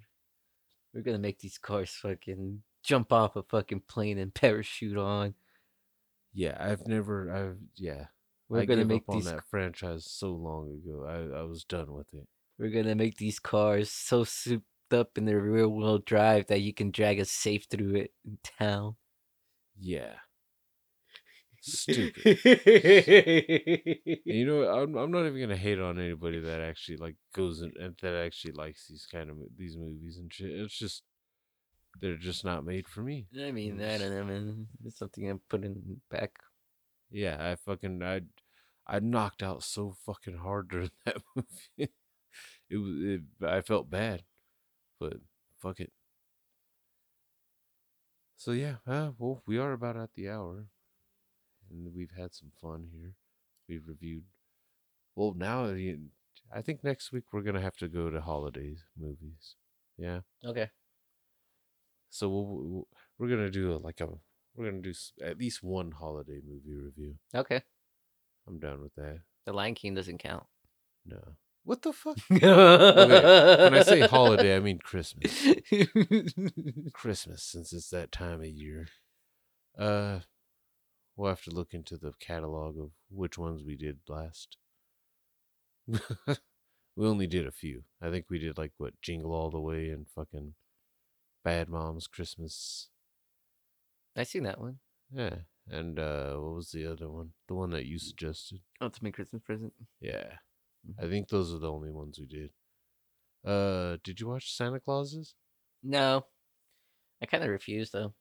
We're 0.94 1.02
gonna 1.02 1.20
make 1.20 1.40
these 1.40 1.58
cars 1.58 1.92
fucking 1.92 2.64
jump 2.84 3.12
off 3.12 3.36
a 3.36 3.44
fucking 3.44 3.84
plane 3.88 4.18
and 4.18 4.34
parachute 4.34 4.98
on. 4.98 5.36
Yeah, 6.34 6.58
I've 6.60 6.88
never 6.88 7.32
I've 7.32 7.58
yeah. 7.76 8.08
We're 8.50 8.62
I 8.62 8.66
gonna 8.66 8.82
gave 8.82 8.88
make 8.88 9.04
up 9.04 9.10
on 9.10 9.16
these. 9.18 9.26
that 9.26 9.46
franchise 9.50 10.06
so 10.06 10.32
long 10.32 10.72
ago. 10.84 11.06
I, 11.06 11.40
I 11.40 11.44
was 11.44 11.64
done 11.64 11.94
with 11.94 12.14
it. 12.14 12.28
We're 12.58 12.70
gonna 12.70 12.96
make 12.96 13.18
these 13.18 13.40
cars 13.40 13.92
so 13.92 14.24
souped 14.24 14.66
up 14.92 15.18
in 15.18 15.26
their 15.26 15.40
rear 15.42 15.68
wheel 15.68 16.00
drive 16.00 16.48
that 16.48 16.62
you 16.62 16.74
can 16.74 16.92
drag 16.92 17.20
a 17.20 17.26
safe 17.26 17.66
through 17.70 17.96
it 17.96 18.14
in 18.26 18.38
town. 18.44 18.96
Yeah. 19.80 20.16
Stupid. 21.62 22.40
You 24.26 24.46
know, 24.46 24.64
I'm 24.64 24.96
I'm 24.98 25.12
not 25.12 25.26
even 25.26 25.40
gonna 25.42 25.56
hate 25.58 25.80
on 25.80 26.00
anybody 26.00 26.40
that 26.40 26.62
actually 26.62 26.98
like 26.98 27.16
goes 27.34 27.62
and 27.62 27.74
that 28.02 28.16
actually 28.16 28.54
likes 28.54 28.88
these 28.88 29.06
kind 29.12 29.30
of 29.30 29.38
these 29.58 29.78
movies 29.78 30.18
and 30.18 30.34
shit. 30.34 30.52
It's 30.52 30.78
just 30.78 31.04
they're 32.00 32.18
just 32.18 32.46
not 32.46 32.66
made 32.66 32.88
for 32.88 33.02
me. 33.02 33.28
I 33.40 33.52
mean, 33.52 33.78
that, 33.78 34.02
and 34.02 34.18
I 34.18 34.24
mean. 34.24 34.68
It's 34.86 34.98
something 35.00 35.30
I'm 35.30 35.42
putting 35.50 36.02
back. 36.10 36.32
Yeah, 37.10 37.38
I 37.40 37.56
fucking 37.56 38.02
I 38.04 38.22
I 38.88 39.00
knocked 39.00 39.44
out 39.44 39.64
so 39.64 39.96
fucking 40.06 40.38
hard 40.38 40.68
during 40.70 40.92
that 41.06 41.18
movie. 41.36 41.92
it 42.70 42.78
was 42.78 42.96
it, 43.02 43.22
I 43.46 43.62
felt 43.62 43.90
bad, 43.90 44.24
but 45.00 45.14
fuck 45.60 45.80
it. 45.80 45.92
So 48.38 48.52
yeah, 48.54 48.76
uh, 48.88 49.12
well, 49.18 49.44
we 49.46 49.58
are 49.60 49.74
about 49.74 49.98
at 49.98 50.14
the 50.16 50.30
hour, 50.30 50.66
and 51.70 51.94
we've 51.94 52.14
had 52.18 52.34
some 52.34 52.52
fun 52.60 52.88
here. 52.92 53.14
We've 53.70 53.88
reviewed. 53.88 54.24
Well, 55.16 55.34
now 55.38 55.66
I 56.54 56.62
think 56.62 56.84
next 56.84 57.12
week 57.12 57.26
we're 57.32 57.42
gonna 57.44 57.62
have 57.62 57.78
to 57.78 57.88
go 57.88 58.10
to 58.10 58.22
holidays 58.22 58.84
movies. 59.00 59.56
Yeah, 59.98 60.22
Okay. 60.44 60.70
So 62.12 62.30
we'll, 62.30 62.88
we're 63.18 63.30
gonna 63.30 63.50
do 63.50 63.74
a, 63.74 63.78
like 63.78 64.02
a 64.02 64.08
we're 64.56 64.66
gonna 64.66 64.82
do 64.82 64.94
at 65.24 65.40
least 65.40 65.64
one 65.64 65.92
holiday 65.92 66.42
movie 66.46 66.76
review. 66.76 67.16
Okay. 67.34 67.62
I'm 68.48 68.60
down 68.60 68.82
with 68.82 68.94
that. 68.96 69.22
The 69.46 69.54
Lion 69.54 69.76
King 69.76 69.96
doesn't 69.96 70.20
count. 70.20 70.44
No. 71.06 71.20
What 71.64 71.82
the 71.82 71.94
fuck? 71.94 72.18
when 72.28 72.42
When 72.42 73.74
I 73.74 73.84
say 73.84 74.02
holiday, 74.02 74.56
I 74.56 74.60
mean 74.60 74.80
Christmas. 74.80 75.32
Christmas, 76.94 77.44
since 77.44 77.72
it's 77.72 77.90
that 77.90 78.12
time 78.12 78.42
of 78.42 78.48
year. 78.48 78.88
Uh, 79.78 80.20
we'll 81.16 81.30
have 81.30 81.44
to 81.44 81.52
look 81.52 81.74
into 81.74 81.98
the 81.98 82.12
catalog 82.20 82.78
of 82.78 82.92
which 83.10 83.38
ones 83.38 83.64
we 83.64 83.76
did 83.76 84.00
last. 84.10 84.58
we 85.88 87.08
only 87.08 87.28
did 87.28 87.48
a 87.48 87.52
few. 87.52 87.84
I 88.02 88.10
think 88.10 88.26
we 88.30 88.40
did 88.40 88.58
like 88.58 88.74
what 88.78 89.00
Jingle 89.02 89.34
All 89.34 89.50
the 89.50 89.62
Way 89.62 89.90
and 89.90 90.08
fucking 90.14 90.56
Bad 91.44 91.70
Moms 91.70 92.08
Christmas. 92.08 92.90
I 94.16 94.24
seen 94.24 94.44
that 94.44 94.60
one. 94.60 94.80
Yeah, 95.14 95.36
and 95.70 95.98
uh, 96.00 96.34
what 96.36 96.56
was 96.56 96.72
the 96.72 96.86
other 96.92 97.10
one? 97.10 97.32
The 97.48 97.56
one 97.56 97.72
that 97.72 97.86
you 97.86 97.98
suggested. 98.00 98.60
Ultimate 98.82 99.14
Christmas 99.14 99.42
Present. 99.42 99.74
Yeah, 100.00 100.34
I 101.02 101.08
think 101.08 101.28
those 101.30 101.54
are 101.54 101.60
the 101.60 101.72
only 101.72 101.90
ones 101.92 102.20
we 102.20 102.26
did. 102.28 102.52
Uh, 103.46 103.98
did 104.04 104.20
you 104.20 104.28
watch 104.28 104.54
Santa 104.56 104.80
Clauses? 104.80 105.34
No. 105.84 106.26
I 107.22 107.26
kind 107.26 107.44
of 107.44 107.50
refuse 107.50 107.92
though. 107.92 108.14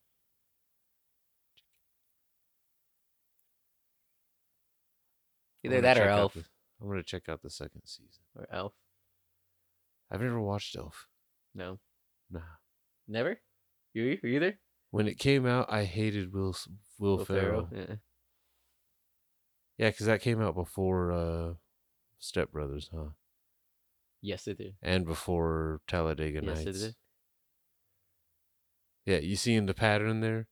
Either 5.64 5.80
that 5.80 5.98
or 5.98 6.08
Elf. 6.08 6.34
the- 6.34 6.44
I'm 6.80 6.88
gonna 6.88 7.02
check 7.02 7.28
out 7.28 7.42
the 7.42 7.50
second 7.50 7.82
season. 7.84 8.24
Or 8.34 8.46
Elf. 8.50 8.74
I've 10.10 10.22
never 10.22 10.40
watched 10.40 10.74
Elf. 10.76 11.06
No. 11.54 11.78
Nah. 12.30 12.40
Never? 13.10 13.40
You 13.92 14.18
you 14.22 14.28
either? 14.30 14.58
When 14.92 15.08
it 15.08 15.18
came 15.18 15.44
out, 15.44 15.66
I 15.68 15.84
hated 15.84 16.32
Will 16.32 16.54
Will, 16.98 17.16
Will 17.16 17.24
Ferrell. 17.24 17.68
Yeah. 17.72 17.94
Yeah, 19.78 19.88
because 19.90 20.06
that 20.06 20.20
came 20.20 20.40
out 20.40 20.54
before 20.54 21.10
uh, 21.10 21.54
Step 22.20 22.52
Brothers, 22.52 22.88
huh? 22.94 23.10
Yes, 24.22 24.46
it 24.46 24.58
did. 24.58 24.74
And 24.82 25.04
before 25.06 25.80
Talladega 25.88 26.40
Yes, 26.44 26.66
it 26.66 26.72
did. 26.72 26.94
Yeah, 29.06 29.18
you 29.18 29.34
seeing 29.34 29.66
the 29.66 29.74
pattern 29.74 30.20
there? 30.20 30.46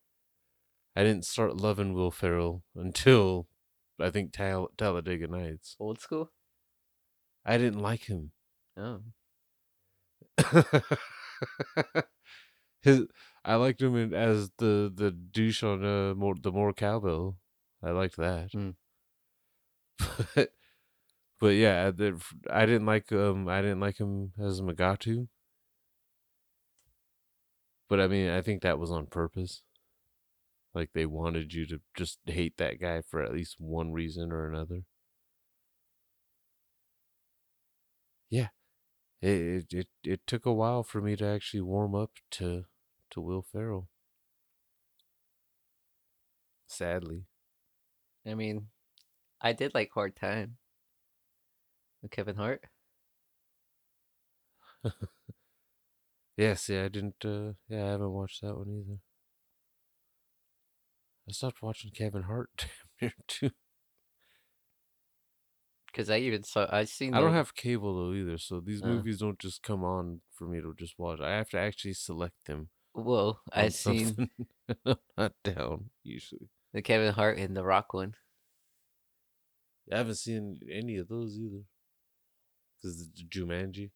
I 0.97 1.05
didn't 1.05 1.27
start 1.27 1.57
loving 1.57 1.93
Will 1.93 2.11
Ferrell 2.11 2.65
until 2.75 3.47
I 4.01 4.11
think 4.11 4.33
Tal- 4.33 4.73
Talladega 4.77 5.29
Nights. 5.29 5.77
Old 5.79 6.01
school? 6.01 6.33
I 7.45 7.57
didn't 7.57 7.81
like 7.83 8.05
him. 8.07 8.33
Oh. 8.77 9.03
His, 12.83 13.07
I 13.45 13.55
liked 13.57 13.81
him 13.83 13.95
in, 13.97 14.13
as 14.15 14.51
the 14.59 14.91
the 14.95 15.11
douche 15.13 15.63
on 15.63 15.85
uh, 15.85 16.15
more 16.15 16.35
the 16.35 16.51
more 16.53 16.73
cowbell. 16.73 17.37
I 17.83 17.91
liked 17.93 18.17
that. 18.17 18.51
Hmm. 18.53 18.71
But 20.35 20.53
but 21.41 21.49
yeah, 21.57 21.93
I 22.51 22.67
didn't 22.67 22.87
like 22.87 23.13
um 23.13 23.49
I 23.49 23.63
didn't 23.63 23.81
like 23.81 23.99
him 23.99 24.33
as 24.39 24.61
Mugatu. 24.63 25.29
But 27.89 28.01
I 28.01 28.07
mean, 28.09 28.31
I 28.31 28.41
think 28.41 28.63
that 28.63 28.79
was 28.79 28.91
on 28.91 29.07
purpose. 29.09 29.63
Like 30.73 30.95
they 30.95 31.05
wanted 31.05 31.53
you 31.53 31.67
to 31.67 31.83
just 31.95 32.21
hate 32.25 32.57
that 32.57 32.81
guy 32.81 33.03
for 33.03 33.23
at 33.23 33.35
least 33.35 33.61
one 33.61 33.93
reason 33.93 34.33
or 34.33 34.49
another. 34.49 34.85
Yeah, 38.31 38.49
it 39.23 39.31
it 39.73 39.73
it, 39.73 39.89
it 40.05 40.27
took 40.27 40.45
a 40.47 40.53
while 40.53 40.83
for 40.83 41.01
me 41.01 41.15
to 41.17 41.25
actually 41.27 41.61
warm 41.61 41.95
up 41.95 42.13
to 42.33 42.65
to 43.11 43.21
Will 43.21 43.43
Ferrell. 43.43 43.89
Sadly, 46.69 47.27
I 48.25 48.35
mean, 48.35 48.69
I 49.41 49.53
did 49.55 49.75
like 49.75 49.91
Hard 49.93 50.17
Time. 50.17 50.59
With 52.03 52.11
Kevin 52.11 52.35
Hart. 52.35 52.65
yes, 54.85 54.93
yeah. 56.37 56.55
See, 56.55 56.77
I 56.79 56.89
didn't. 56.89 57.25
uh 57.25 57.53
Yeah, 57.69 57.85
I 57.87 57.91
haven't 57.91 58.13
watched 58.13 58.41
that 58.43 58.57
one 58.57 58.69
either. 58.71 58.99
I 61.29 61.33
stopped 61.33 61.63
watching 61.63 61.93
Kevin 61.93 62.25
Hart 62.25 62.51
damn 62.57 62.69
near 63.01 63.13
too. 63.29 63.51
Because 65.99 66.11
I 66.11 66.19
even 66.19 66.45
saw, 66.45 66.69
I 66.71 66.85
seen. 66.85 67.13
I 67.13 67.19
don't 67.21 67.33
have 67.35 67.57
cable 67.57 67.97
though 67.97 68.15
either, 68.15 68.39
so 68.39 68.61
these 68.61 68.81
Uh. 68.81 68.87
movies 68.87 69.19
don't 69.19 69.37
just 69.41 69.65
come 69.65 69.83
on 69.83 70.21
for 70.31 70.47
me 70.47 70.61
to 70.61 70.73
just 70.79 70.97
watch. 70.97 71.19
I 71.21 71.31
have 71.33 71.51
to 71.51 71.59
actually 71.59 71.95
select 71.95 72.37
them. 72.47 72.69
Well, 72.95 73.41
I 73.53 73.69
seen. 73.85 74.31
I'm 74.87 74.95
not 75.17 75.33
down 75.43 75.91
usually. 76.05 76.51
the 76.73 76.83
Kevin 76.83 77.13
Hart 77.13 77.39
and 77.39 77.57
the 77.57 77.65
Rock 77.65 77.95
one. 77.95 78.15
I 79.93 79.97
haven't 79.97 80.15
seen 80.19 80.61
any 80.71 80.99
of 80.99 81.09
those 81.09 81.37
either. 81.37 81.65
Cause 82.81 83.09
the 83.17 83.25
Jumanji. 83.25 83.91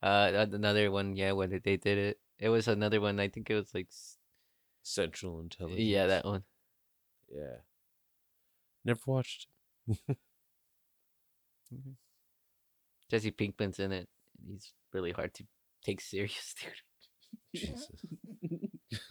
Uh, 0.00 0.46
another 0.52 0.92
one, 0.92 1.16
yeah, 1.16 1.32
when 1.32 1.50
they 1.50 1.58
did 1.76 1.98
it. 1.98 2.20
It 2.38 2.50
was 2.50 2.68
another 2.68 3.00
one. 3.00 3.18
I 3.18 3.26
think 3.26 3.50
it 3.50 3.56
was 3.56 3.74
like, 3.74 3.88
Central 4.84 5.40
Intelligence. 5.40 5.80
yeah, 5.80 6.06
that 6.06 6.24
one. 6.24 6.44
Yeah. 7.28 7.56
Never 8.84 9.00
watched. 9.06 9.48
Mm-hmm. 11.74 11.92
Jesse 13.10 13.30
Pinkman's 13.32 13.78
in 13.78 13.92
it. 13.92 14.08
He's 14.46 14.72
really 14.92 15.12
hard 15.12 15.34
to 15.34 15.44
take 15.84 16.00
serious, 16.00 16.54
dude. 16.60 16.72
Jesus. 17.54 17.90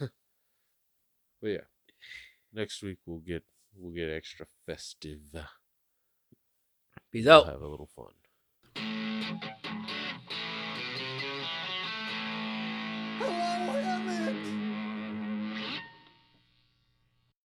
but 0.00 0.10
yeah, 1.48 1.58
next 2.52 2.82
week 2.82 2.98
we'll 3.06 3.18
get 3.18 3.44
we'll 3.76 3.92
get 3.94 4.08
extra 4.10 4.46
festive. 4.66 5.20
Peace 7.12 7.24
We'll 7.26 7.34
out. 7.34 7.46
have 7.46 7.62
a 7.62 7.66
little 7.66 7.88
fun. 7.94 9.54